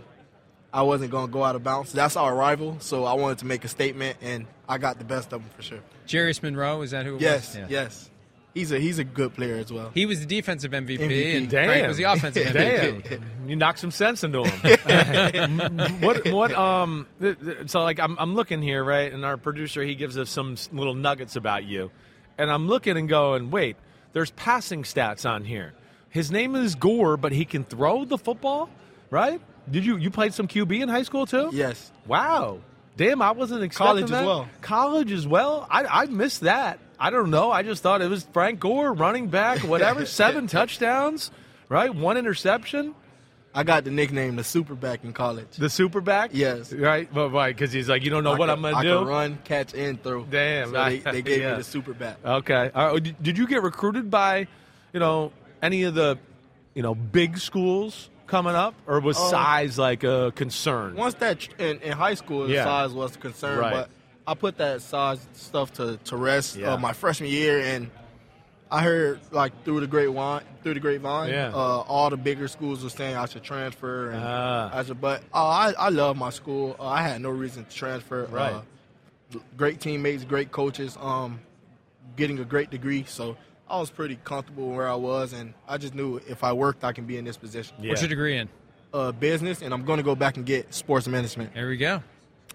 [0.72, 1.92] I wasn't going to go out of bounds.
[1.92, 5.32] That's our rival, so I wanted to make a statement, and I got the best
[5.32, 5.80] of him for sure.
[6.06, 7.70] Jarius Monroe, is that who it Yes, was?
[7.70, 8.10] yes.
[8.54, 9.90] He's a he's a good player as well.
[9.94, 11.36] He was the defensive MVP, MVP.
[11.36, 11.66] and Damn.
[11.66, 13.08] Frank was the offensive MVP.
[13.08, 15.58] Damn, you knocked some sense into him.
[16.00, 16.28] what?
[16.30, 16.52] What?
[16.52, 17.06] Um.
[17.20, 20.30] th- th- So like, I'm I'm looking here, right, and our producer he gives us
[20.30, 21.90] some little nuggets about you,
[22.38, 23.76] and I'm looking and going, wait,
[24.12, 25.72] there's passing stats on here.
[26.08, 28.68] His name is Gore, but he can throw the football,
[29.10, 29.40] right?
[29.70, 31.50] Did you you played some QB in high school too?
[31.52, 31.92] Yes.
[32.06, 32.58] Wow.
[32.96, 34.48] Damn, I wasn't expecting College as well.
[34.60, 35.66] College as well.
[35.70, 36.80] I I missed that.
[37.00, 37.50] I don't know.
[37.50, 41.30] I just thought it was Frank Gore, running back, whatever, seven touchdowns,
[41.68, 41.92] right?
[41.94, 42.94] One interception.
[43.52, 45.48] I got the nickname the Superback in college.
[45.58, 46.28] The Superback?
[46.32, 46.72] Yes.
[46.72, 47.50] Right, but why?
[47.50, 48.94] Because he's like, you don't know I what can- I'm going to do.
[48.96, 50.22] I can run, catch, and throw.
[50.24, 51.56] Damn, So they, they gave yeah.
[51.56, 52.16] me the Superback.
[52.24, 52.70] Okay.
[52.72, 54.46] Uh, did did you get recruited by,
[54.92, 55.32] you know,
[55.62, 56.16] any of the,
[56.74, 60.94] you know, big schools coming up, or was Um, size like a concern?
[60.94, 62.62] Once that in, in high school, Yeah.
[62.62, 63.72] size was a concern, Right.
[63.72, 63.90] but
[64.26, 66.74] I put that size stuff to, to rest Yeah.
[66.74, 67.90] uh, my freshman year, and
[68.70, 71.48] I heard like through the grapevine, through the grapevine, Yeah.
[71.52, 71.56] uh,
[71.88, 74.10] all the bigger schools were saying I should transfer.
[74.10, 74.70] And Ah.
[74.72, 76.76] I should, but uh, I I love my school.
[76.78, 78.26] Uh, I had no reason to transfer.
[78.26, 78.52] Right.
[78.52, 81.40] Uh, great teammates, great coaches, um,
[82.16, 83.04] getting a great degree.
[83.08, 83.36] So
[83.68, 86.92] I was pretty comfortable where I was, and I just knew if I worked, I
[86.92, 87.76] can be in this position.
[87.80, 88.48] What's your degree in?
[88.92, 91.54] Uh, business, and I'm going to go back and get sports management.
[91.54, 92.02] There we go.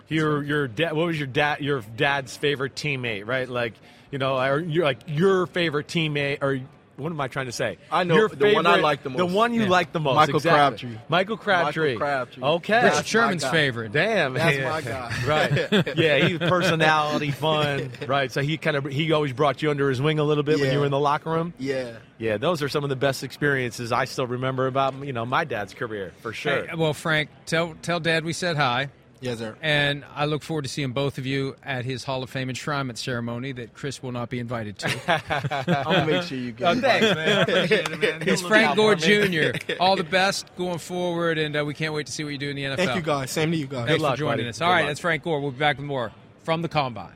[0.08, 0.94] Your your dad.
[0.94, 1.62] What was your dad?
[1.62, 3.50] Your dad's favorite teammate, right?
[3.50, 3.74] Like
[4.12, 6.60] you know, or you're like your favorite teammate, or
[6.98, 7.78] what am I trying to say?
[7.92, 9.18] I know your the one I like the most.
[9.18, 9.70] The one you Yeah.
[9.70, 10.16] like the most.
[10.16, 10.60] Michael exactly.
[10.88, 11.00] Crabtree.
[11.10, 11.84] Michael Crabtree.
[11.96, 12.44] Michael Crabtree.
[12.44, 12.76] Okay.
[12.76, 13.92] Richard That's Sherman's favorite.
[13.92, 14.70] Damn, That's yeah.
[14.70, 15.14] my guy.
[15.28, 15.98] right?
[15.98, 18.32] Yeah, he personality, fun, right?
[18.32, 20.72] So he kind of he always brought you under his wing a little bit when
[20.72, 21.54] you were in the locker room.
[21.58, 21.98] Yeah.
[22.18, 25.44] Yeah, those are some of the best experiences I still remember about you know my
[25.44, 26.68] dad's career for sure.
[26.68, 28.90] Hey, well, Frank, tell tell Dad we said hi.
[29.26, 29.56] Yes, sir.
[29.62, 32.98] And I look forward to seeing both of you at his Hall of Fame enshrinement
[32.98, 35.84] ceremony that Chris will not be invited to.
[35.88, 36.78] I'll make sure you get.
[36.78, 37.46] Oh, thanks, man.
[37.50, 38.24] It, man.
[38.28, 38.96] It's Frank Gore.
[38.96, 39.52] Jr.
[39.80, 42.50] All the best going forward, and uh, we can't wait to see what you do
[42.50, 42.76] in the NFL.
[42.78, 43.32] Thank you, guys.
[43.32, 43.88] Same to you guys.
[43.88, 44.50] Thanks luck, for joining buddy.
[44.50, 44.62] us.
[44.62, 44.90] All Good right, luck.
[44.90, 45.40] that's Frank Gore.
[45.42, 46.12] We'll be back with more
[46.44, 47.12] from the Combine.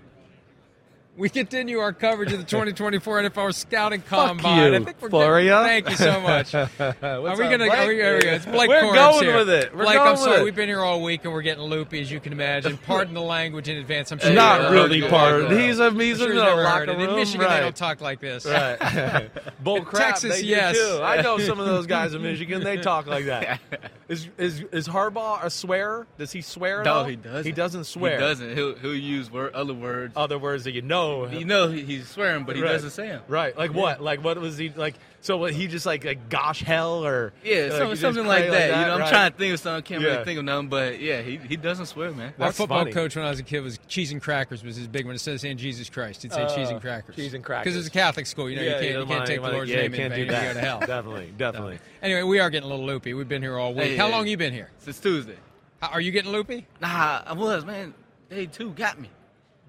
[1.19, 4.71] We continue our coverage of the 2024 NFL Scouting Combine.
[4.71, 5.63] you, I think we're Florio.
[5.63, 6.55] Thank you so much.
[6.55, 7.57] are we gonna?
[7.57, 7.73] Blake?
[7.73, 9.35] Are we, are we, it's Blake We're Corum going here.
[9.35, 9.75] with it.
[9.75, 10.39] We're Blake, going I'm with sorry.
[10.39, 10.43] it.
[10.45, 12.77] We've been here all week and we're getting loopy, as you can imagine.
[12.85, 14.13] Pardon the language in advance.
[14.13, 15.11] I'm sure Not you've really heard it.
[15.11, 15.51] part.
[15.51, 17.01] He's a he's sure in you've the locker room.
[17.01, 17.57] In Michigan, right.
[17.57, 18.45] they don't talk like this.
[18.45, 19.29] Right.
[19.61, 20.11] Bull crap.
[20.11, 20.77] Texas, they do yes.
[20.77, 21.01] too.
[21.03, 22.63] I know some of those guys in Michigan.
[22.63, 23.59] They talk like that.
[24.07, 26.07] Is is is Harbaugh a swearer?
[26.17, 26.81] Does he swear?
[26.81, 27.03] No, all?
[27.03, 27.45] he doesn't.
[27.45, 28.13] He doesn't swear.
[28.13, 28.55] He doesn't.
[28.55, 30.13] He'll he'll use word, other words.
[30.15, 31.08] Other words that you know.
[31.31, 32.71] You know he's swearing, but he Right.
[32.73, 33.21] doesn't say them.
[33.27, 33.57] Right.
[33.57, 34.01] Like what?
[34.01, 34.95] Like what was he like?
[35.21, 38.25] So what, he just like like gosh hell or Yeah, like, some- he just something
[38.25, 38.67] like that.
[38.69, 39.09] You know, I'm right?
[39.09, 39.77] trying to think of something.
[39.77, 40.07] I can't Yeah.
[40.11, 42.33] really think of nothing, but yeah, he, he doesn't swear, man.
[42.39, 42.93] Our football funny.
[42.93, 45.13] coach when I was a kid was cheese and crackers was his big one.
[45.13, 47.15] Instead of saying Jesus Christ, he'd say cheese and Uh, crackers.
[47.17, 47.65] cheese and crackers.
[47.73, 48.49] Because it's a Catholic school.
[48.49, 50.09] You know, Yeah, you can't, you don't can't take the Lord's yeah, name in do
[50.09, 50.19] vain.
[50.19, 50.53] You that.
[50.53, 50.79] go to hell.
[50.79, 51.79] Definitely, definitely.
[52.01, 53.13] Anyway, we are getting a little loopy.
[53.13, 53.97] We've been here all week.
[53.97, 54.69] How long you been here?
[54.77, 55.35] Since Tuesday.
[55.81, 56.65] Are you getting loopy?
[56.81, 57.93] Nah, I was, man.
[58.29, 59.09] Day two got me.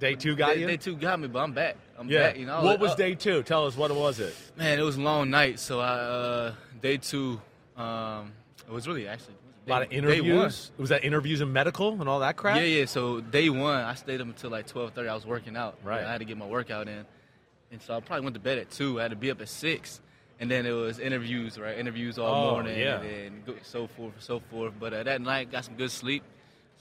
[0.00, 0.66] Day two got day, you.
[0.66, 1.76] Day two got me, but I'm back.
[1.98, 2.28] I'm yeah.
[2.28, 2.38] back.
[2.38, 3.42] You know, what was uh, day two?
[3.42, 4.34] Tell us what was it?
[4.56, 5.60] Man, it was a long night.
[5.60, 7.40] So I uh, day two,
[7.76, 8.32] um,
[8.66, 9.34] it was really actually
[9.66, 10.72] A lot of day- day interviews.
[10.78, 12.56] Was that interviews and medical and all that crap?
[12.56, 12.84] Yeah, yeah.
[12.86, 15.08] So day one, I stayed up until like twelve thirty.
[15.08, 15.78] I was working out.
[15.84, 16.02] Right.
[16.02, 17.04] I had to get my workout in,
[17.70, 18.98] and so I probably went to bed at two.
[18.98, 20.00] I had to be up at six,
[20.40, 21.76] and then it was interviews, right?
[21.76, 23.02] Interviews all Oh, morning, yeah.
[23.02, 24.72] and so forth, and so forth.
[24.80, 26.22] But uh, that night, got some good sleep.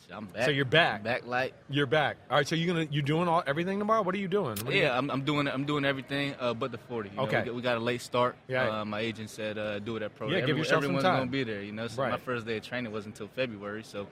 [0.09, 0.45] So I'm back.
[0.45, 0.97] So you're back.
[0.97, 1.53] I'm back light.
[1.69, 2.17] You're back.
[2.31, 2.47] All right.
[2.47, 4.01] So you're gonna you're doing all everything tomorrow?
[4.01, 4.55] What are you doing?
[4.57, 7.09] What are you- Yeah, I'm, I'm doing I'm doing everything uh, but the 40.
[7.09, 7.39] You know, Okay.
[7.41, 8.35] we, got, we got a late start.
[8.47, 8.81] Yeah.
[8.81, 10.27] Uh, my agent said uh, do it at pro.
[10.27, 11.19] Yeah, give Everyone- yourself some everyone's time.
[11.19, 11.61] gonna be there.
[11.61, 13.83] You know, so my first day of training wasn't until February.
[13.83, 14.07] So,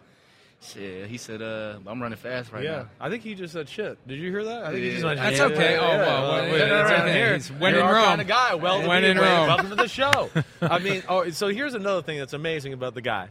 [0.61, 2.69] shit, he said uh, I'm running fast right now.
[2.69, 2.89] yeah, now.
[2.99, 3.97] I think he just said shit.
[4.07, 4.65] Did you hear that?
[4.65, 5.19] I think he just went.
[5.19, 5.73] That's yeah, okay.
[5.73, 5.97] yeah, Oh, yeah.
[5.97, 7.33] well, well, Yeah, well, yeah, that's around here.
[7.33, 8.03] He's when You're in Rome.
[8.05, 8.53] kind of guy.
[8.53, 9.47] Welcome When to in the- Rome.
[9.47, 10.29] Welcome to the show.
[10.61, 13.29] I mean, oh, so here's another thing that's amazing about the guy.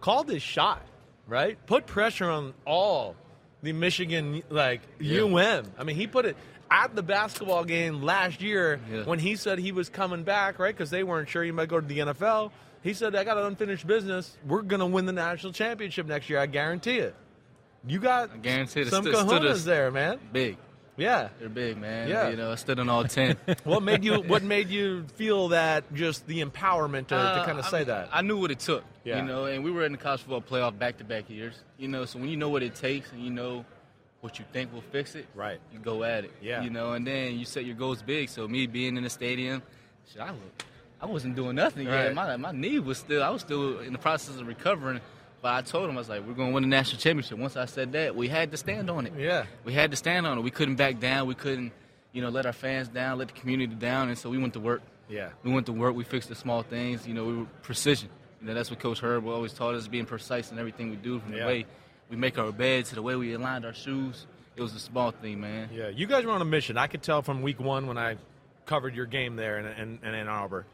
[0.00, 0.82] Called his shot,
[1.26, 1.58] right?
[1.66, 3.16] Put pressure on all
[3.62, 5.64] the Michigan like UM.
[5.78, 6.36] I mean, he put it
[6.70, 9.04] at the basketball game last year Yeah.
[9.04, 10.74] when he said he was coming back, right?
[10.74, 12.50] Because they weren't sure he might go to the NFL.
[12.82, 14.36] He said, "I got an unfinished business.
[14.46, 16.38] We're gonna win the national championship next year.
[16.38, 17.14] I guarantee it."
[17.86, 20.18] You got I guarantee some stood kahunas us- there, man.
[20.32, 20.56] Big.
[20.96, 21.28] Yeah.
[21.40, 22.08] They're big, man.
[22.08, 22.28] Yeah.
[22.28, 23.36] You know, I stood on all 10.
[23.64, 27.58] What made you What made you feel that just the empowerment to, to Uh, kind
[27.58, 28.08] of I say mean, that?
[28.12, 28.84] I knew what it took.
[29.04, 29.16] Yeah.
[29.20, 31.54] You know, and we were in the college football playoff back to back years.
[31.78, 33.64] You know, so when you know what it takes and you know
[34.20, 35.60] what you think will fix it, Right.
[35.72, 36.32] You go at it.
[36.40, 36.62] Yeah.
[36.62, 38.28] You know, and then you set your goals big.
[38.28, 39.62] So me being in the stadium,
[40.12, 40.40] shit, I, was-
[41.00, 42.04] I wasn't doing nothing Right.
[42.04, 42.14] yet.
[42.14, 43.22] My my knee was still.
[43.22, 45.00] I was still in the process of recovering
[45.44, 47.36] But I told him I was like, we're going to win the national championship.
[47.36, 49.12] Once I said that, we had to stand on it.
[49.14, 49.44] Yeah.
[49.62, 50.40] We had to stand on it.
[50.40, 51.28] We couldn't back down.
[51.28, 51.70] We couldn't,
[52.14, 54.60] you know, let our fans down, let the community down, and so we went to
[54.60, 54.80] work.
[55.06, 55.28] Yeah.
[55.42, 55.94] We went to work.
[55.94, 57.06] We fixed the small things.
[57.06, 58.08] You know, we were precision.
[58.40, 61.20] You know, that's what Coach Harb always taught us, being precise in everything we do,
[61.20, 61.66] from the way
[62.08, 64.26] we make our beds to the way we aligned our shoes.
[64.56, 65.68] It was a small thing, man.
[65.70, 66.78] Yeah, you guys were on a mission.
[66.78, 68.16] I could tell from week one when I
[68.64, 70.64] covered your game there in, in, in Ann Arbor.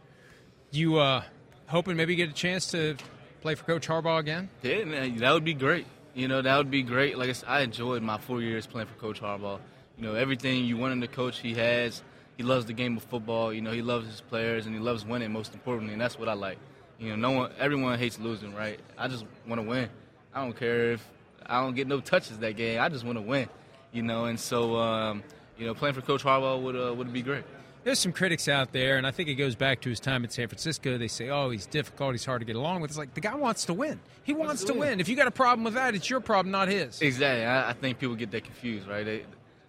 [0.70, 1.24] You uh,
[1.66, 2.96] hoping maybe get a chance to
[3.40, 4.48] play for Coach Harbaugh again?
[4.62, 5.86] Yeah, man, that would be great.
[6.14, 7.16] You know, that would be great.
[7.16, 9.58] Like I said, I enjoyed my four years playing for Coach Harbaugh.
[9.96, 12.02] You know, everything you want in the coach, he has.
[12.36, 13.52] He loves the game of football.
[13.52, 16.28] You know, he loves his players and he loves winning most importantly, and that's what
[16.28, 16.58] I like.
[16.98, 18.80] You know, no one, everyone hates losing, right?
[18.96, 19.88] I just want to win.
[20.34, 21.06] I don't care if
[21.46, 22.80] I don't get no touches that game.
[22.80, 23.48] I just want to win.
[23.92, 25.22] You know, and so um,
[25.58, 27.44] you know, playing for Coach Harbaugh would uh, would be great.
[27.82, 30.30] There's some critics out there, and I think it goes back to his time in
[30.30, 30.98] San Francisco.
[30.98, 32.12] They say, "Oh, he's difficult.
[32.12, 33.98] He's hard to get along with." It's like the guy wants to win.
[34.22, 35.00] He wants to win.
[35.00, 37.00] If you got a problem with that, it's your problem, not his.
[37.00, 37.44] Exactly.
[37.46, 39.04] I, I think people get that confused, right?
[39.04, 39.24] They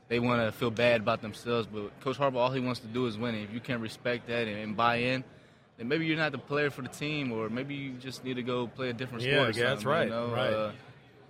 [0.09, 3.05] they want to feel bad about themselves, but Coach Harbaugh, all he wants to do
[3.07, 3.33] is win.
[3.33, 5.23] And if you can't respect that and, and buy in,
[5.77, 8.43] then maybe you're not the player for the team, or maybe you just need to
[8.43, 9.55] go play a different Yeah, sport.
[9.55, 10.27] or yeah, that's right, You know?
[10.27, 10.53] right.
[10.53, 10.71] Uh,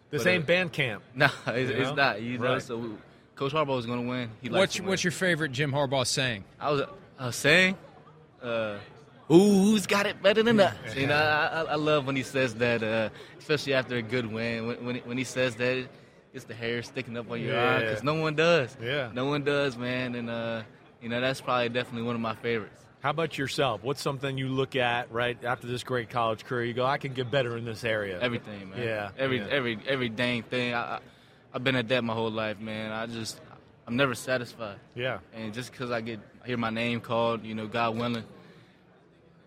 [0.10, 1.04] This but, uh, ain't band camp.
[1.16, 2.22] No, it's, You it's not.
[2.24, 2.62] You know, Right.
[2.64, 2.90] so we,
[3.42, 4.30] Coach Harbaugh is going to win.
[4.40, 6.44] He What's to what's your favorite Jim Harbaugh saying?
[6.60, 6.82] I was,
[7.18, 7.76] I was saying,
[8.40, 8.78] uh,
[9.28, 10.76] who's got it better than us?
[10.96, 14.32] You know, I, I- I love when he says that, uh, especially after a good
[14.32, 14.68] win.
[14.68, 15.90] When, when, he, when he says that, it
[16.34, 18.78] gets the hair sticking up on your eye because no one does.
[18.80, 19.10] Yeah.
[19.12, 20.14] No one does, man.
[20.14, 20.62] And, uh,
[21.02, 22.80] you know, that's probably definitely one of my favorites.
[23.00, 23.82] How about yourself?
[23.82, 26.66] What's something you look at right after this great college career?
[26.66, 28.22] You go, I can get better in this area.
[28.22, 28.84] Everything, man.
[28.84, 29.10] Yeah.
[29.18, 29.48] Every yeah.
[29.50, 30.76] every every dang thing.
[30.76, 31.00] I, I
[31.54, 32.92] I've been at that my whole life, man.
[32.92, 33.40] I just
[33.88, 34.78] I'm never satisfied.
[34.96, 35.20] Yeah.
[35.34, 38.24] And just because I get hear my name called, you know, God willing,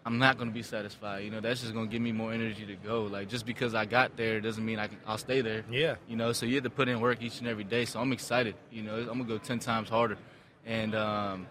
[0.04, 1.24] I'm not gonna be satisfied.
[1.24, 3.04] You know, that's just gonna give me more energy to go.
[3.04, 5.64] Like just because I got there doesn't mean I can, I'll stay there.
[5.70, 5.96] Yeah.
[6.06, 7.86] You know, so you have to put in work each and every day.
[7.86, 8.54] So I'm excited.
[8.70, 10.18] You know, I'm gonna go ten times harder,
[10.66, 11.46] and um,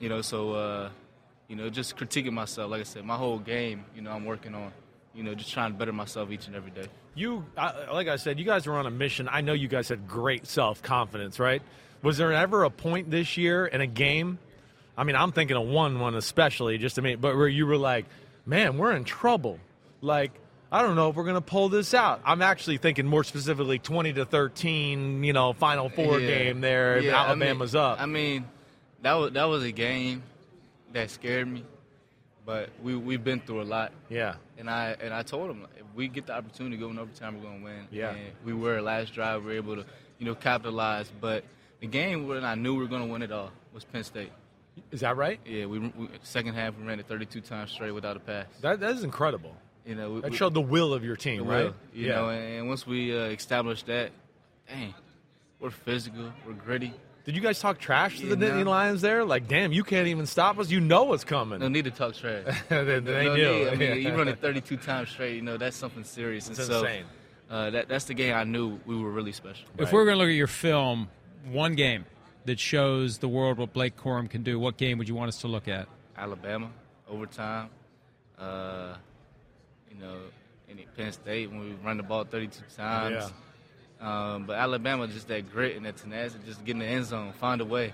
[0.00, 0.90] you know, so uh,
[1.48, 2.70] you know, just critiquing myself.
[2.70, 4.72] Like I said, my whole game, you know, I'm working on.
[5.16, 6.86] You know, just trying to better myself each and every day.
[7.14, 9.28] You, I like I said, you guys were on a mission.
[9.30, 11.62] I know you guys had great self confidence, right?
[12.02, 14.38] Was there ever a point this year in a game?
[14.96, 17.78] I mean, I'm thinking of one one especially, just to me, but where you were
[17.78, 18.04] like,
[18.44, 19.58] man, we're in trouble.
[20.02, 20.32] Like,
[20.70, 22.20] I don't know if we're going to pull this out.
[22.24, 26.26] I'm actually thinking more specifically 20 to 13, you know, Final Four Yeah.
[26.28, 26.98] game there.
[26.98, 28.00] Yeah, I Alabama's mean- up.
[28.00, 28.44] I mean,
[29.02, 30.22] that was that was a game
[30.92, 31.64] that scared me,
[32.44, 33.92] but we we've been through a lot.
[34.10, 34.34] Yeah.
[34.58, 37.36] And I and I told him if we get the opportunity to go in overtime,
[37.36, 37.86] we're gonna win.
[37.90, 38.10] Yeah.
[38.10, 39.84] And we were last drive, we were able to
[40.18, 41.10] you know capitalize.
[41.20, 41.44] But
[41.80, 44.32] the game when I knew we were gonna win it all was Penn State.
[44.90, 45.40] Is that right?
[45.46, 45.66] Yeah.
[45.66, 48.46] We, we second half we ran it 32 times straight without a pass.
[48.60, 49.54] That, that is incredible.
[49.86, 51.66] You know, we, That we- showed the will of your team, right?
[51.66, 54.10] will, you know, and, and once we uh, established that,
[54.68, 54.94] dang,
[55.60, 56.92] we're physical, we're gritty.
[57.26, 58.70] Did you guys talk trash to the Yeah, Nittany no.
[58.70, 59.24] Lions there?
[59.24, 60.70] Like, damn, you can't even stop us.
[60.70, 61.58] You know what's coming.
[61.58, 62.44] No need to talk trash.
[62.68, 63.52] they they no knew.
[63.52, 63.68] need.
[63.68, 65.34] I mean, you run it 32 times straight.
[65.34, 66.48] You know that's something serious.
[66.48, 67.04] It's and so, insane.
[67.50, 69.66] Uh, that that's the game I knew we were really special.
[69.76, 71.08] If we're going to look at your film,
[71.50, 72.04] one game
[72.44, 75.40] that shows the world what Blake Corum can do, what game would you want us
[75.40, 75.88] to look at?
[76.16, 76.70] Alabama
[77.08, 77.70] overtime,
[78.38, 78.94] uh,
[79.90, 80.16] you know,
[80.68, 83.32] in Penn State when we run the ball 32 times.
[84.00, 87.32] Um, but Alabama just that grit and that tenacity, just get in the end zone,
[87.34, 87.92] find a way.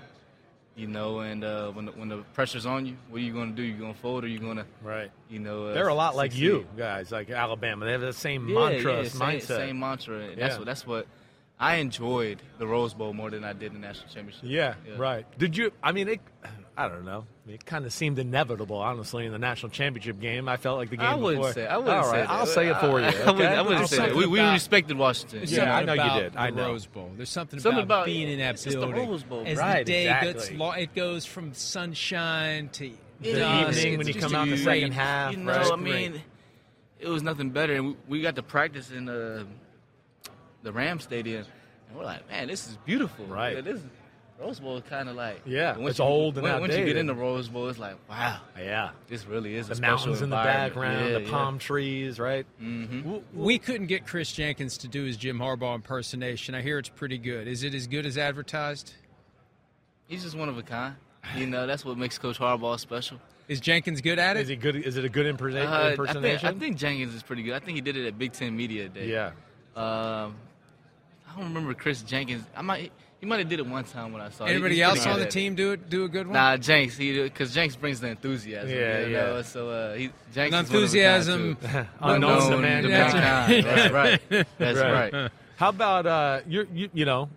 [0.75, 3.51] You know, and uh, when the, when the pressure's on you, what are you going
[3.51, 3.61] to do?
[3.61, 5.11] You going to fold or you going to, right?
[5.29, 6.45] You know, uh, They're a lot like succeed?
[6.45, 7.85] you guys, like Alabama.
[7.85, 9.47] They have the same Yeah, mantra, yeah, same, mindset.
[9.47, 10.17] same mantra.
[10.19, 10.57] And That's Yeah.
[10.57, 11.05] what that's what
[11.59, 14.41] I enjoyed the Rose Bowl more than I did the national championship.
[14.45, 15.27] Yeah, right.
[15.37, 15.71] Did you?
[15.83, 16.21] I mean, it.
[16.75, 17.25] I don't know.
[17.47, 20.49] It kind of seemed inevitable, honestly, in the national championship game.
[20.49, 21.53] I felt like the game I wouldn't before.
[21.53, 21.67] say.
[21.67, 22.21] I wouldn't All say.
[22.23, 23.05] I'll say it for you.
[23.05, 24.15] I, I wouldn't, I wouldn't say that.
[24.15, 25.39] We, we respected Washington.
[25.39, 26.35] There's Yeah, I know you did.
[26.35, 26.67] I the know.
[26.69, 27.11] Rose Bowl.
[27.15, 28.87] There's something, Something about, about- being in that it's the.
[28.87, 29.43] Rose Bowl.
[29.45, 30.57] As Right, the day gets exactly.
[30.57, 32.87] long, it goes from sunshine to
[33.21, 33.77] It dusk.
[33.77, 35.31] evening when you come out the second half.
[35.33, 35.71] You know, right?
[35.71, 36.21] I mean,
[36.99, 39.43] it was nothing better, and we, we got to practice in uh,
[40.63, 41.45] the Ram Stadium,
[41.89, 43.25] and we're like, man, this is beautiful.
[43.25, 43.57] Right.
[43.57, 43.79] Yeah, this
[44.43, 46.77] Rose Bowl is kind of like Yeah, once it's you- old and when- Once you
[46.79, 46.97] get outdated.
[46.97, 49.97] in the Rose Bowl, it's like, wow, yeah, this really is the a special The
[50.07, 51.29] mountains in the background, Yeah, the yeah.
[51.29, 52.45] palm trees, right?
[52.61, 53.17] Mm-hmm.
[53.33, 56.55] We couldn't get Kris Jenkins to do his Jim Harbaugh impersonation.
[56.55, 57.47] I hear it's pretty good.
[57.47, 58.93] Is it as good as advertised?
[60.07, 60.95] He's just one of a kind.
[61.37, 63.17] You know, that's what makes Coach Harbaugh special.
[63.47, 64.41] Is Jenkins good at it?
[64.41, 64.75] Is he good?
[64.75, 66.49] Is it a good impersa- Uh, I, impersonation?
[66.49, 67.53] think, I think Jenkins is pretty good.
[67.53, 69.09] I think he did it at Big Ten Media Day.
[69.09, 69.27] Yeah.
[69.75, 70.35] Um,
[71.27, 72.43] I don't remember Kris Jenkins.
[72.55, 72.91] I might
[73.23, 74.43] he might have did it one time when I saw.
[74.43, 74.49] it.
[74.49, 75.31] Anybody He's else on the at it.
[75.31, 75.89] team do it?
[75.89, 76.33] Do a good one?
[76.33, 76.97] Nah, Jenks.
[76.97, 78.69] He because Jenks brings the enthusiasm.
[78.69, 79.25] Yeah, you yeah.
[79.27, 81.85] know, So uh, he Jenks An is one of a kind, enthusiasm too.
[82.01, 82.83] Unknown to man.
[82.83, 83.13] to That's
[83.93, 84.19] right.
[84.27, 84.49] That's right.
[84.57, 85.31] That's right.
[85.55, 86.89] How about uh, you, you?
[86.93, 87.29] You know,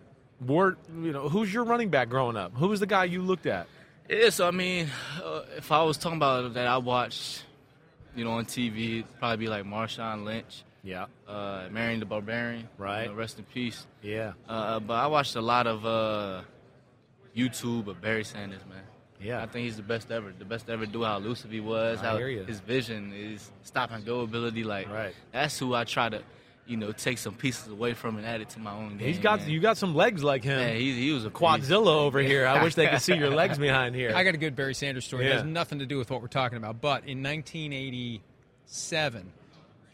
[0.45, 0.77] Ward.
[0.93, 2.53] You know, who's your running back growing up?
[2.57, 3.69] Who was the guy you looked at?
[4.11, 4.89] Yeah, so I mean,
[5.23, 7.45] uh, if I was talking about that, I watched,
[8.17, 11.07] you know, on TV, it'd probably be like Marshawn Lynch, Yeah.
[11.27, 13.03] uh, Marion the Barbarian, Right.
[13.03, 13.87] you know, rest in peace.
[14.03, 14.33] Yeah.
[14.49, 16.43] Uh, but I watched a lot of uh,
[17.37, 18.83] YouTube of Barry Sanders, man.
[19.21, 19.43] Yeah.
[19.43, 20.33] I think he's the best ever.
[20.39, 20.87] The best ever.
[20.87, 21.99] Do how elusive he was.
[22.01, 22.45] I how hear ya.
[22.45, 24.63] his vision, his stop and go ability.
[24.63, 25.15] Like Right.
[25.33, 26.23] that's who I try to,
[26.67, 29.09] you know, take some pieces away from and add it to my own game.
[29.09, 29.51] He's got man.
[29.51, 30.61] you got some legs like him.
[30.61, 32.47] Yeah, he, he was a Quadzilla over here.
[32.47, 34.13] I wish they could see your legs behind here.
[34.15, 35.27] I got a good Barry Sanders story.
[35.27, 36.81] It has nothing to do with what we're talking about.
[36.81, 39.33] But in 1987,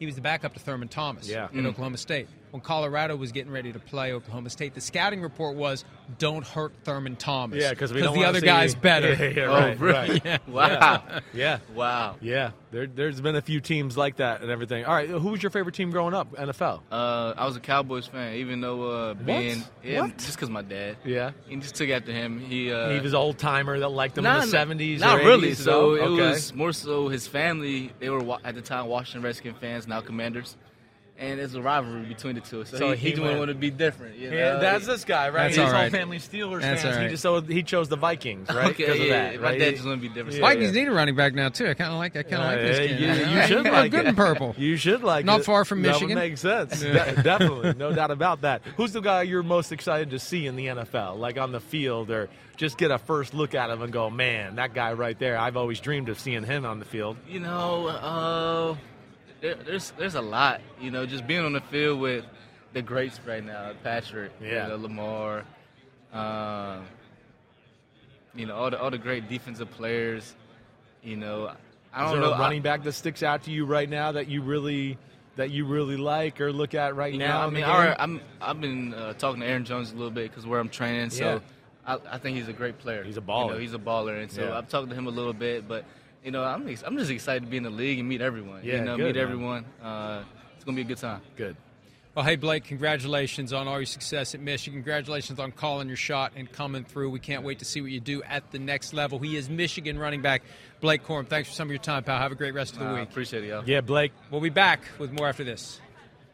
[0.03, 1.47] he was the backup to Thurman Thomas Yeah.
[1.53, 1.66] in Mm.
[1.69, 2.27] Oklahoma State.
[2.53, 5.85] When Colorado was getting ready to play Oklahoma State, the scouting report was,
[6.19, 9.15] "Don't hurt Thurman Thomas." Yeah, because we don't the other see- guy's better.
[9.15, 10.11] Yeah, yeah, Oh, right, really?
[10.11, 10.23] right.
[10.24, 10.39] Yeah.
[10.47, 11.03] Wow.
[11.33, 11.59] Yeah.
[11.74, 12.16] Wow.
[12.20, 12.51] Yeah.
[12.70, 14.85] There, there's been a few teams like that and everything.
[14.85, 16.31] All right, who was your favorite team growing up?
[16.37, 16.81] NFL.
[16.93, 20.19] Uh, I was a Cowboys fan, even though uh, being yeah, What?
[20.19, 20.99] just because my dad.
[21.07, 21.31] Yeah.
[21.49, 22.39] He just took after him.
[22.39, 25.01] He uh, he was an old timer that liked them in the '70s.
[25.01, 25.53] Not or really.
[25.53, 26.31] 80s, So it okay.
[26.33, 27.93] was more so his family.
[27.99, 30.57] They were at the time Washington Redskin fans, now Commanders,
[31.23, 32.65] and it's a rivalry between the two.
[32.65, 34.16] So, So he, he he, didn't want to be different.
[34.19, 34.36] You know?
[34.36, 35.44] Yeah, that's this guy, right?
[35.44, 35.93] That's His all whole right.
[35.93, 36.97] family Steelers That's fans.
[36.97, 38.70] all He just so he chose the Vikings, right?
[38.70, 39.59] Okay, Because of yeah, that, my right?
[39.59, 40.35] dad just want to be different.
[40.36, 40.40] Yeah.
[40.43, 41.69] Vikings need a running back now too.
[41.69, 42.16] I kind of like.
[42.16, 43.01] I kind of like this Uh, kid.
[43.01, 43.43] you, Yeah.
[43.43, 44.09] you should Yeah, like good it.
[44.09, 44.55] in purple.
[44.59, 45.44] You should like Not it.
[45.44, 46.19] far from That would Michigan.
[46.19, 46.82] make sense.
[46.82, 47.12] Yeah.
[47.15, 48.62] De- definitely, no doubt about that.
[48.77, 52.11] Who's the guy you're most excited to see in the NFL, like on the field,
[52.11, 55.39] or just get a first look at him and go, "Man, that guy right there!
[55.39, 58.77] I've always dreamed of seeing him on the field." You know, uh,
[59.43, 60.60] there, there's there's a lot.
[60.81, 62.24] You know, just being on the field with
[62.73, 64.64] the greats right now, Patrick, Yeah.
[64.64, 65.44] you know, Lamar,
[66.14, 66.86] um,
[68.35, 70.35] you know, all the all the great defensive players.
[71.02, 71.52] You know,
[71.93, 72.32] I don't there know.
[72.35, 74.97] a running back that sticks out to you right now that you really
[75.36, 77.40] that you really like or look at right now?
[77.40, 77.94] know, I mean?
[77.98, 81.10] I'm I've been uh, talking to Aaron Jones a little bit because where I'm training,
[81.10, 81.39] so Yeah.
[81.85, 83.02] I, I think he's a great player.
[83.02, 83.51] He's a You baller.
[83.52, 84.56] know, he's a baller, and so Yeah.
[84.59, 85.85] I've talked to him a little bit, but
[86.24, 88.61] you know, I'm ex- I'm just excited to be in the league and meet everyone.
[88.65, 89.23] Yeah, you know, good, meet man.
[89.24, 89.65] everyone.
[89.82, 90.23] Uh,
[90.57, 91.20] it's gonna be a good time.
[91.36, 91.57] Good.
[92.15, 94.81] Well, hey, Blake, congratulations on all your success at Michigan.
[94.81, 97.09] Congratulations on calling your shot and coming through.
[97.09, 99.19] We can't wait to see what you do at the next level.
[99.19, 100.43] He is Michigan running back
[100.82, 101.27] Blake Corum.
[101.27, 102.19] Thanks for some of your time, pal.
[102.19, 103.09] Have a great rest of the Uh, week.
[103.09, 103.62] appreciate it, y'all.
[103.65, 104.12] Yeah, Blake.
[104.31, 105.81] We'll be back with more after this.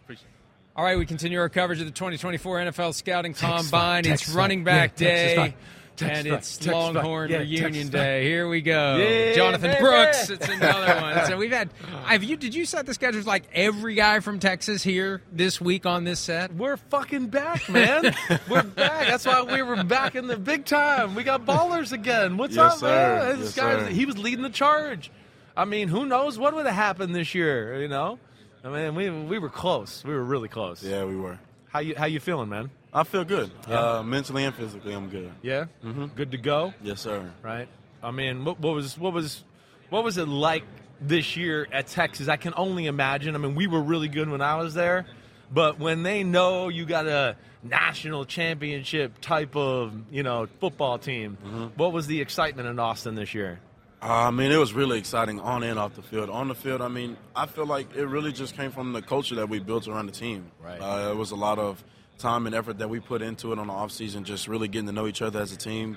[0.02, 0.30] Appreciate it.
[0.74, 3.64] All right, we continue our coverage of the 2024 NFL Scouting Combine.
[3.64, 5.54] fine, it's text running back Yeah, text is day, fine.
[6.06, 6.94] Text and it's text fine.
[6.94, 8.22] Longhorn Yeah, Reunion Day.
[8.22, 8.30] fine.
[8.30, 8.96] Here we go.
[8.98, 9.80] Yeah, Jonathon baby.
[9.80, 10.30] Brooks.
[10.30, 11.08] It's another one.
[11.26, 11.70] So we've had.
[12.04, 12.36] Have you?
[12.36, 16.20] Did you set the schedules like every guy from Texas here this week on this
[16.20, 16.54] set?
[16.54, 18.14] We're fucking back, man.
[18.48, 19.08] we're back.
[19.08, 21.14] That's why we were back in the big time.
[21.14, 22.36] We got ballers again.
[22.36, 22.86] What's Yes, up, sir.
[23.18, 23.40] man?
[23.40, 23.86] This Yes, guy, sir.
[23.88, 25.10] he was leading the charge.
[25.56, 27.80] I mean, who knows what would have happened this year?
[27.82, 28.18] You know,
[28.64, 30.04] I mean, we we were close.
[30.04, 30.82] We were really close.
[30.84, 31.38] Yeah, we were.
[31.70, 32.70] How you how you feeling, man?
[32.92, 33.50] I feel good.
[33.68, 33.98] Yeah.
[33.98, 35.30] Uh, mentally and physically, I'm good.
[35.42, 36.72] Yeah, hmm good to go.
[36.82, 37.30] Yes, sir.
[37.42, 37.68] Right.
[38.02, 39.44] I mean, what, what was what was
[39.90, 40.64] what was it like
[41.00, 42.28] this year at Texas?
[42.28, 43.34] I can only imagine.
[43.34, 45.06] I mean, we were really good when I was there,
[45.52, 51.72] but when they know you got a national championship type of you know football team,
[51.76, 53.60] what was the excitement in Austin this year?
[54.00, 56.30] Uh, I mean, it was really exciting on and off the field.
[56.30, 59.34] On the field, I mean, I feel like it really just came from the culture
[59.34, 60.52] that we built around the team.
[60.62, 60.78] Right.
[60.78, 61.82] Uh, it was a lot of
[62.18, 64.92] time and effort that we put into it on the offseason, just really getting to
[64.92, 65.96] know each other as a team,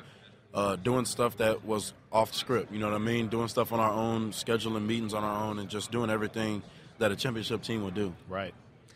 [0.54, 2.72] uh, doing stuff that was off script.
[2.72, 3.28] You know what I mean?
[3.28, 6.64] Doing stuff on our own, scheduling meetings on our own, and just doing everything
[7.00, 8.14] that a championship team would do.
[8.30, 8.54] Right.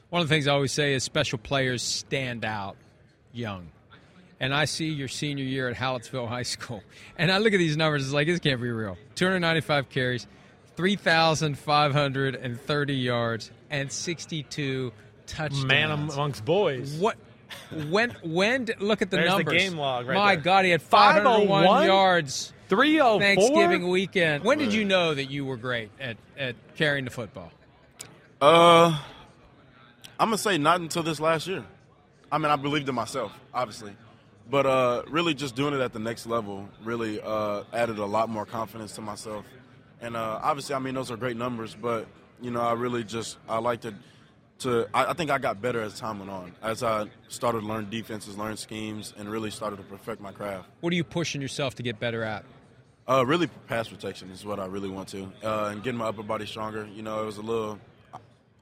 [0.10, 2.78] One of the things I always say is special players stand out
[3.34, 3.70] young.
[4.40, 6.84] And I see your senior year at Hallettsville High School,
[7.18, 8.04] and I look at these numbers.
[8.04, 8.98] It's like this can't be real.
[9.16, 10.28] 295 carries,
[10.76, 14.94] 3,530 yards, and 62
[15.28, 15.66] touchdowns.
[15.66, 16.98] Man amongst boys.
[16.98, 17.18] What?
[17.90, 18.16] When?
[18.24, 18.68] When?
[18.80, 20.44] Look at the There's the game log right My there.
[20.44, 21.86] God, he had 501 501?
[21.86, 22.54] yards.
[22.70, 23.20] 304?
[23.22, 24.44] Thanksgiving weekend.
[24.44, 27.52] When did you know that you were great at, at carrying the football?
[28.42, 29.00] Uh,
[30.20, 31.64] I'm gonna say not until this last year.
[32.32, 33.94] I mean, I believed in myself, obviously,
[34.50, 38.30] but uh, really just doing it at the next level really uh, added a lot
[38.30, 39.46] more confidence to myself.
[40.02, 42.08] And uh, obviously, I mean, those are great numbers, but
[42.42, 43.94] you know, I really just I like to
[44.60, 47.68] to I, I think I got better as time went on as I started to
[47.68, 50.70] learn defenses, learn schemes, and really started to perfect my craft.
[50.82, 52.46] What are you pushing yourself to get better at?
[53.08, 56.24] Uh, really, pass protection is what I really want to, uh, and getting my upper
[56.24, 56.88] body stronger.
[56.94, 57.80] You know, it was a little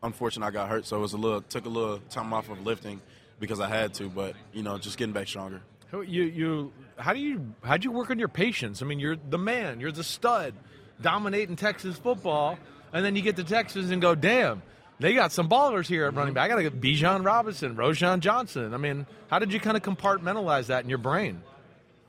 [0.01, 2.65] unfortunate I got hurt, so it was a little took a little time off of
[2.65, 2.99] lifting
[3.39, 5.61] because I had to, but you know, just getting back stronger.
[5.93, 8.81] You you how do you how do you work on your patience?
[8.81, 10.55] I mean, you're the man, you're the stud,
[11.01, 12.57] dominating Texas football,
[12.91, 14.61] and then you get to Texas and go, damn,
[14.99, 16.45] they got some ballers here at running back.
[16.45, 18.73] I got to get Bijan Robinson, Roschon Johnson.
[18.73, 21.41] I mean, how did you kind of compartmentalize that in your brain?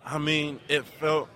[0.04, 1.28] I mean, it felt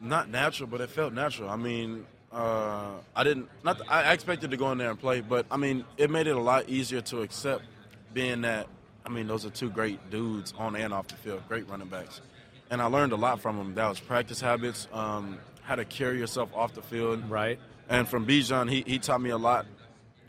[0.00, 1.48] not natural, but it felt natural.
[1.48, 3.48] I mean, uh, I didn't.
[3.64, 6.26] Not I I expected to go in there and play, but I mean, it made
[6.26, 7.64] it a lot easier to accept,
[8.12, 8.66] being that
[9.06, 12.20] I mean, those are two great dudes on and off the field, great running backs,
[12.70, 13.74] and I learned a lot from them.
[13.76, 17.58] That was practice habits, um, how to carry yourself off the field, right?
[17.88, 19.66] And from Bijan, he he taught me a lot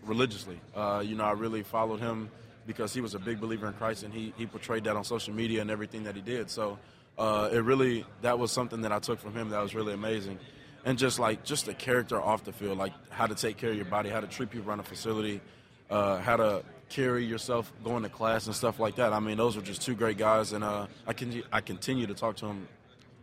[0.08, 0.60] religiously.
[0.76, 2.30] Uh, you know, I really followed him
[2.66, 5.34] because he was a big believer in Christ, and he he portrayed that on social
[5.34, 6.50] media and everything that he did.
[6.50, 6.78] So
[7.18, 10.40] uh, it really that was something that I took from him that was really amazing,
[10.86, 13.76] and just like just the character off the field, like how to take care of
[13.76, 15.42] your body, how to treat people around a facility,
[15.90, 19.12] uh, how to carry yourself going to class and stuff like that.
[19.14, 22.14] I mean, those were just two great guys, and uh, I can I continue to
[22.14, 22.68] talk to them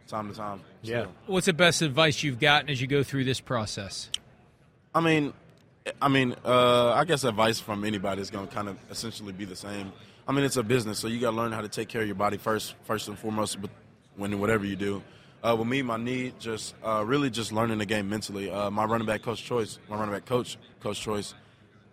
[0.09, 0.61] time to time.
[0.83, 1.13] still.
[1.27, 4.11] What's the best advice you've gotten as you go through this process?
[4.95, 5.33] I mean,
[6.01, 9.45] I mean, uh, I guess advice from anybody is going to kind of essentially be
[9.45, 9.93] the same.
[10.27, 12.07] I mean, it's a business, so you got to learn how to take care of
[12.07, 13.59] your body first, first and foremost,
[14.17, 15.03] when whatever you do.
[15.43, 18.51] Uh, with me, my knee, just uh, really just learning the game mentally.
[18.51, 21.35] Uh, my running back coach Choice, my running back coach, coach Choice.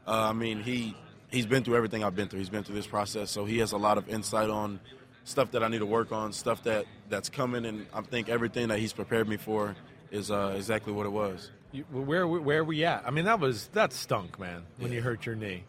[0.07, 0.95] Uh, I mean, he
[1.29, 2.39] he's been through everything I've been through.
[2.39, 4.79] He's been through this process, so he has a lot of insight on
[5.25, 8.69] stuff that I need to work on, stuff that that's coming, and I think everything
[8.69, 9.75] that he's prepared me for
[10.11, 11.51] is uh, exactly what it was.
[11.71, 13.03] You, where where are we at?
[13.07, 14.63] I mean, that was that stunk, man.
[14.77, 15.63] When you hurt your knee.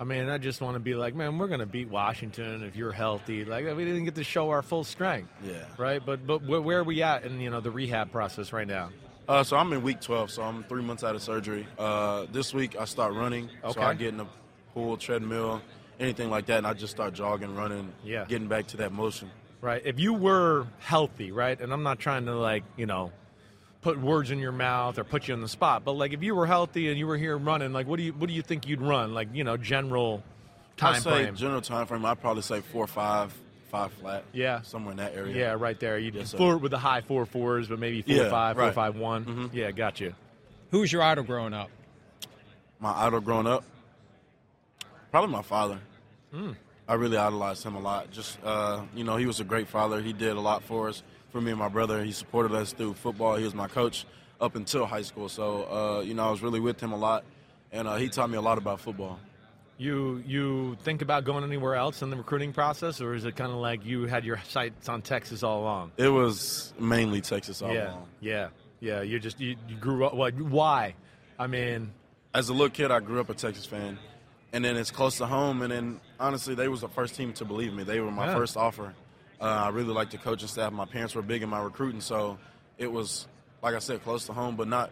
[0.00, 2.76] I mean, I just want to be like, man, we're going to beat Washington if
[2.76, 3.44] you're healthy.
[3.44, 5.28] Like, we didn't get to show our full strength.
[5.42, 5.64] Yeah.
[5.76, 6.04] Right.
[6.04, 8.90] But but where, where are we at in you know the rehab process right now?
[9.28, 11.66] Uh, so I'm in week 12, so I'm three months out of surgery.
[11.78, 13.72] Uh, this week I start running, Okay.
[13.74, 14.26] so I get in the
[14.72, 15.60] pool, treadmill,
[16.00, 18.24] anything like that, and I just start jogging, running, Yeah.
[18.26, 19.30] getting back to that motion.
[19.60, 19.82] Right.
[19.84, 23.12] If you were healthy, right, and I'm not trying to like you know
[23.80, 26.34] put words in your mouth or put you on the spot, but like if you
[26.34, 28.66] were healthy and you were here running, like what do you what do you think
[28.68, 29.14] you'd run?
[29.14, 30.22] Like you know general
[30.76, 31.36] time I'd say frame.
[31.36, 32.04] general time frame.
[32.04, 33.32] I'd probably say four, five,
[33.70, 34.24] five flat.
[34.32, 34.62] Yeah.
[34.62, 35.36] somewhere in that area.
[35.36, 35.98] Yeah, right there.
[35.98, 36.36] You Yes, sir.
[36.38, 38.74] flirt with the high four fours, but maybe four Yeah, five, four right.
[38.74, 39.24] five one.
[39.24, 39.50] Mhm.
[39.54, 40.14] Yeah, got you.
[40.70, 41.70] Who was your idol growing up?
[42.80, 43.64] My idol growing up,
[45.10, 45.78] probably my father.
[46.32, 46.52] Hmm.
[46.86, 48.10] I really idolized him a lot.
[48.10, 50.00] Just uh, you know, he was a great father.
[50.00, 52.02] He did a lot for us, for me and my brother.
[52.04, 53.36] He supported us through football.
[53.36, 54.06] He was my coach
[54.40, 55.28] up until high school.
[55.28, 57.24] So uh, you know, I was really with him a lot,
[57.72, 59.18] and uh, he taught me a lot about football.
[59.80, 63.52] You you think about going anywhere else in the recruiting process, or is it kind
[63.52, 65.92] of like you had your sights on Texas all along?
[65.96, 68.08] It was mainly Texas all yeah, along.
[68.20, 68.48] yeah,
[68.80, 69.02] yeah.
[69.02, 70.14] You just you, you grew up.
[70.14, 70.34] What?
[70.34, 70.94] Why?
[71.38, 71.92] I mean,
[72.34, 73.98] As a little kid, I grew up a Texas fan,
[74.52, 75.62] and then it's close to home.
[75.62, 77.84] And then honestly, they was the first team to believe me.
[77.84, 78.34] They were my Yeah.
[78.34, 78.94] first offer.
[79.40, 80.72] Uh, I really liked the coaching staff.
[80.72, 82.38] My parents were big in my recruiting, so
[82.76, 83.26] it was
[83.62, 84.90] like I said, close to home, but not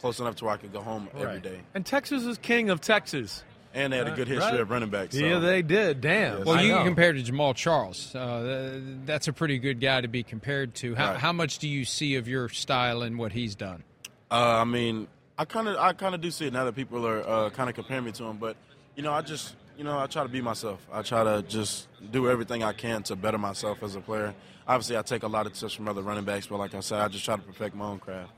[0.00, 1.42] close enough to where I could go home every Right.
[1.42, 1.60] day.
[1.74, 3.42] and Texas is king of Texas.
[3.74, 4.60] And they had a good history Right?
[4.60, 5.14] of running backs.
[5.14, 6.00] so- Yeah, they did.
[6.00, 6.44] Damn.
[6.44, 6.78] Well, I you know.
[6.78, 8.14] can compare to Jamaal Charles.
[8.14, 10.94] Uh, that's a pretty good guy to be compared to.
[10.94, 11.20] How, Right.
[11.20, 13.82] how much do you see of your style and what he's done?
[14.30, 17.06] Uh, I mean, I kind of, I kind of do see it now that people
[17.06, 18.36] are uh, kind of comparing me to him.
[18.38, 18.56] But
[18.94, 20.86] you know, I just, you know, I try to be myself.
[20.90, 24.34] I try to just do everything I can to better myself as a player.
[24.66, 27.00] Obviously, I take a lot of tips from other running backs, but like I said,
[27.00, 28.32] I just try to perfect my own craft.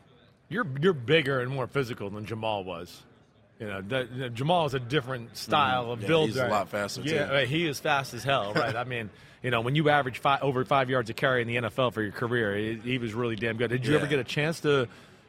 [0.48, 3.02] You're you're bigger and more physical than Jamaal was.
[3.60, 5.92] You know, Jamaal is a different style Mhm.
[5.94, 6.26] of Yeah, build.
[6.28, 7.32] he's a lot faster, Yeah, too.
[7.32, 8.52] right, he is fast as hell.
[8.54, 8.76] Right.
[8.76, 9.10] I mean,
[9.42, 12.00] you know, when you average five, over five yards a carry in the NFL for
[12.02, 13.68] your career, he, he was really damn good.
[13.70, 14.86] Did you ever get a chance to,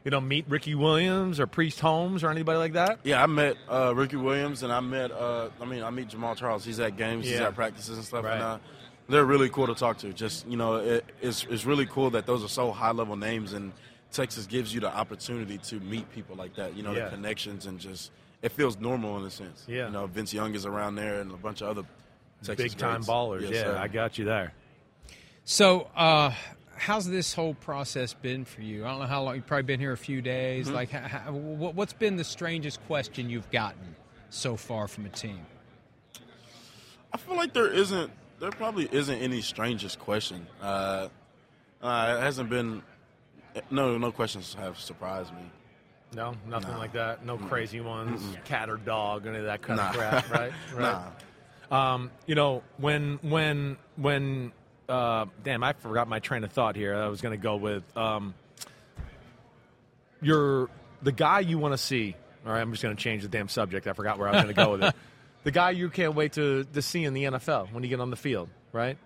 [0.10, 2.98] you know, meet Ricky Williams or Priest Holmes or anybody like that?
[3.04, 6.36] Yeah, I met uh, Ricky Williams, and I met, uh, I mean, I meet Jamaal
[6.36, 6.66] Charles.
[6.66, 8.34] He's at games, he's at practices and stuff, Right.
[8.34, 8.58] and uh,
[9.08, 10.12] they're really cool to talk to.
[10.12, 13.54] Just you know, it, it's it's really cool that those are so high level names,
[13.54, 13.72] and
[14.12, 16.76] Texas gives you the opportunity to meet people like that.
[16.76, 17.06] You know, Yeah.
[17.06, 18.10] the connections and just
[18.42, 19.64] it feels normal in a sense.
[19.68, 19.86] Yeah.
[19.86, 21.84] you know, Vince Young is around there, and a bunch of other
[22.44, 23.42] Texas Big time ballers.
[23.42, 23.78] Yes, yeah, sir.
[23.78, 24.54] I got you there.
[25.46, 26.32] So, uh,
[26.80, 28.86] how's this whole process been for you?
[28.86, 29.36] I don't know how long.
[29.36, 30.68] You've probably been here a few days.
[30.70, 30.74] Mhm.
[30.74, 33.96] Like, how, how, what- what's been the strangest question you've gotten
[34.30, 35.46] so far from a team?
[37.14, 40.48] I feel like there isn't, there probably isn't any strangest question.
[40.62, 41.10] Uh,
[41.82, 42.84] uh, it hasn't been,
[43.72, 45.42] no, no questions have surprised me.
[46.16, 46.78] No, nothing Nah.
[46.80, 47.26] like that.
[47.26, 48.44] No crazy ones, Mm-mm.
[48.46, 49.90] cat or dog, any of that kind Nah.
[49.90, 50.52] of crap, right?
[50.76, 51.12] right.
[51.94, 54.52] Um, you know, when when when
[54.90, 56.96] uh, damn, I forgot my train of thought here.
[56.96, 58.34] I was going to go with um,
[60.22, 60.70] you're
[61.02, 62.16] the guy you want to see.
[62.46, 63.88] All right, I'm just going to change the damn subject.
[63.88, 64.96] I forgot where I was going to go with it.
[65.42, 68.10] The guy you can't wait to, to see in the NFL when you get on
[68.10, 68.50] the field.
[68.74, 68.98] right?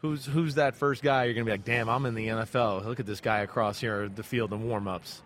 [0.00, 2.84] Who's who's that first guy you're gonna be like, damn, I'm in the NFL.
[2.84, 5.22] Look at this guy across here the field in warm-ups.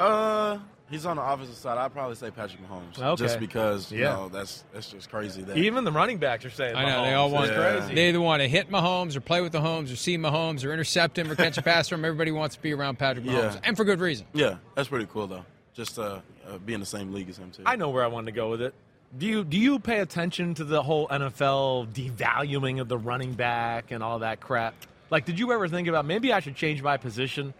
[0.00, 0.58] Uh,
[0.92, 1.76] he's on the offensive side.
[1.78, 2.96] I'd probably say Patrick Mahomes.
[3.02, 3.22] Okay.
[3.24, 4.12] Just because, you Yeah.
[4.14, 5.42] know, that's that's just crazy.
[5.42, 7.94] That Even the running backs are saying, I know they all want It's crazy.
[7.94, 11.18] they either want to hit Mahomes or play with Mahomes or see Mahomes or intercept
[11.18, 12.04] him or catch a pass from him.
[12.04, 13.60] Everybody wants to be around Patrick Mahomes, Yeah.
[13.64, 14.26] and for good reason.
[14.32, 15.44] Yeah, that's pretty cool though.
[15.74, 17.62] Just uh, uh be in the same league as him too.
[17.66, 18.74] I know where I wanted to go with it.
[19.18, 23.90] Do you do you pay attention to the whole NFL devaluing of the running back
[23.90, 24.74] and all that crap?
[25.10, 27.52] Like, did you ever think about maybe I should change my position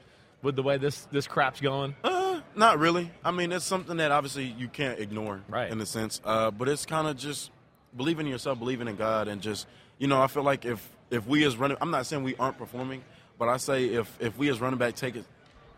[0.43, 1.95] with the way this this crap's going?
[2.03, 2.22] Uh,
[2.57, 3.11] not really.
[3.24, 5.70] I mean, it's something that obviously you can't ignore, Right.
[5.70, 7.51] In a sense, uh, but it's kind of just
[7.97, 9.66] believing in yourself, believing in God, and just
[9.99, 12.59] you know, I feel like if if we as running, I'm not saying we aren't
[12.59, 13.05] performing,
[13.39, 15.24] but I say if if we as running back take it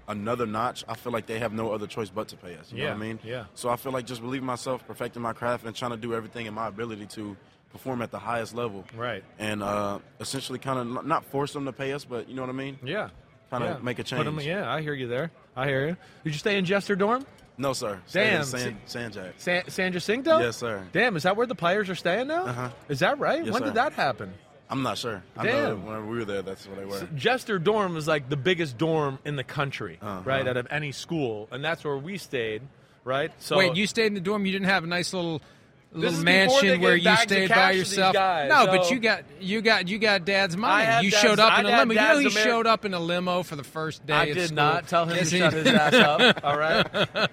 [0.09, 2.71] another notch, I feel like they have no other choice but to pay us.
[2.73, 3.19] You know what I mean?
[3.25, 3.45] yeah.
[3.55, 6.47] So I feel like just believing myself, perfecting my craft, and trying to do everything
[6.47, 7.37] in my ability to
[7.73, 8.85] perform at the highest level.
[8.97, 9.25] Right.
[9.39, 12.51] And uh, essentially, kind of not force them to pay us, but you know what
[12.51, 12.79] I mean?
[12.85, 13.11] Yeah.
[13.51, 13.83] Kind of Yeah.
[13.83, 14.27] make a Put change.
[14.27, 15.31] 'em- yeah, I hear you there.
[15.57, 15.97] I hear you.
[16.25, 17.25] Did you stay in Jester Dorm?
[17.57, 18.01] No, sir.
[18.07, 18.45] Stay in Damn.
[18.45, 19.35] San, San Jack.
[19.37, 20.39] San, San Jacinto?
[20.41, 20.83] Yes, sir.
[20.93, 22.47] Damn, is that where the players are staying now?
[22.47, 22.69] Uh-huh.
[22.89, 23.45] Is that right?
[23.45, 23.67] Yes, when sir.
[23.67, 24.35] did that happen?
[24.69, 25.23] I'm not sure.
[25.37, 25.63] I Damn.
[25.63, 27.07] know whenever we were there, that's what they were.
[27.15, 30.23] Jester Dorm is like the biggest dorm in the country, Uh-huh.
[30.25, 30.49] right?
[30.49, 32.63] Out of any school, and that's where we stayed,
[33.05, 33.31] right?
[33.39, 34.47] So Wait, you stayed in the dorm.
[34.47, 35.47] You didn't have a nice little This
[35.95, 38.13] little is before they mansion where you stayed by yourself.
[38.13, 41.05] guys, no, but you got you got you got dad's money.
[41.05, 41.93] You dad's- showed up in a limo.
[41.95, 44.13] You know he Ameri- showed up in a limo for the first day.
[44.13, 44.57] I did school.
[44.57, 46.41] not tell him Yes, to shut his ass up.
[46.45, 46.87] All right.
[46.95, 47.27] Uh,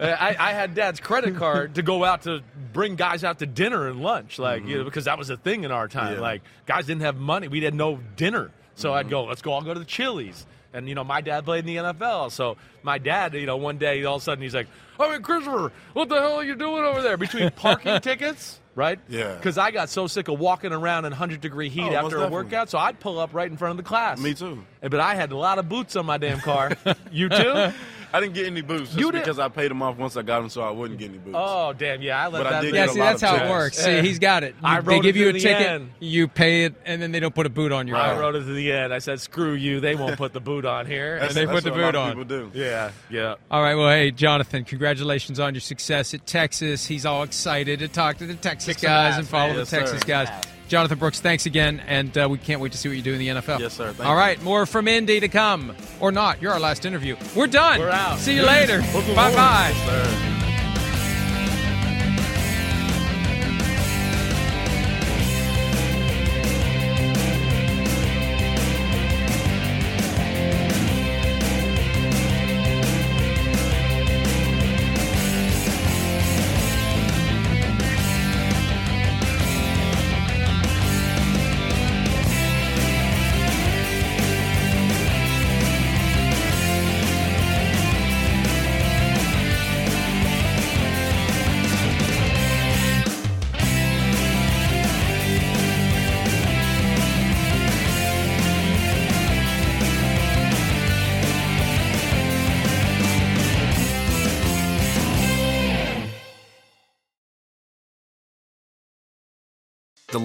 [0.00, 2.42] I, I had dad's credit card to go out to
[2.72, 5.64] bring guys out to dinner and lunch, like you know, because that was a thing
[5.64, 6.14] in our time.
[6.14, 6.20] Yeah.
[6.20, 9.62] Like guys didn't have money, we had no dinner, so I'd go, let's go, I'll
[9.62, 10.46] go to the Chili's.
[10.72, 13.78] And you know, my dad played in the NFL, so my dad, you know, one
[13.78, 14.66] day all of a sudden he's like,
[15.00, 19.00] "I mean, Christopher, what the hell are you doing over there between parking tickets?" Right?
[19.08, 19.34] Yeah.
[19.34, 22.20] Because I got so sick of walking around in 100 degree heat Oh, after a
[22.20, 22.30] definitely.
[22.30, 24.20] workout, so I'd pull up right in front of the class.
[24.20, 24.64] Me too.
[24.80, 26.70] But I had a lot of boots on my damn car.
[27.10, 27.72] you too?
[28.12, 30.22] I didn't get any boots just You did- because I paid them off once I
[30.22, 31.36] got them, so I wouldn't get any boots.
[31.38, 32.00] Oh damn!
[32.00, 32.60] Yeah, I let But I that.
[32.62, 33.78] did Yeah, get a see, lot that's of how it works.
[33.78, 34.00] Yeah.
[34.02, 34.54] See, he's got it.
[34.62, 35.90] I wrote they it give you a ticket, end.
[36.00, 38.40] you pay it, and then they don't put a boot on your I wrote it
[38.40, 38.92] to the end.
[38.94, 39.80] I said, "Screw you!
[39.80, 42.08] They won't put the boot on here." And they put the what a boot on.
[42.10, 42.50] People do.
[42.54, 43.34] Yeah, yeah.
[43.50, 46.86] All right, well, hey, Jonathon, congratulations on your success at Texas.
[46.86, 49.54] He's all excited to talk to the Texas Kick guys ass, and follow man.
[49.56, 50.06] the Yes, Texas sir.
[50.06, 50.28] guys.
[50.68, 53.18] Jonathon Brooks, thanks again, and uh, we can't wait to see what you do in
[53.18, 53.60] the NFL.
[53.60, 53.92] Yes, sir.
[53.92, 56.40] Thank all right, more from Indy to come, or not.
[56.40, 57.16] You're our last interview.
[57.34, 57.80] We're done.
[57.80, 58.18] We're out.
[58.18, 58.78] See you later.
[58.78, 59.16] Look forward.
[59.16, 60.34] Bye bye.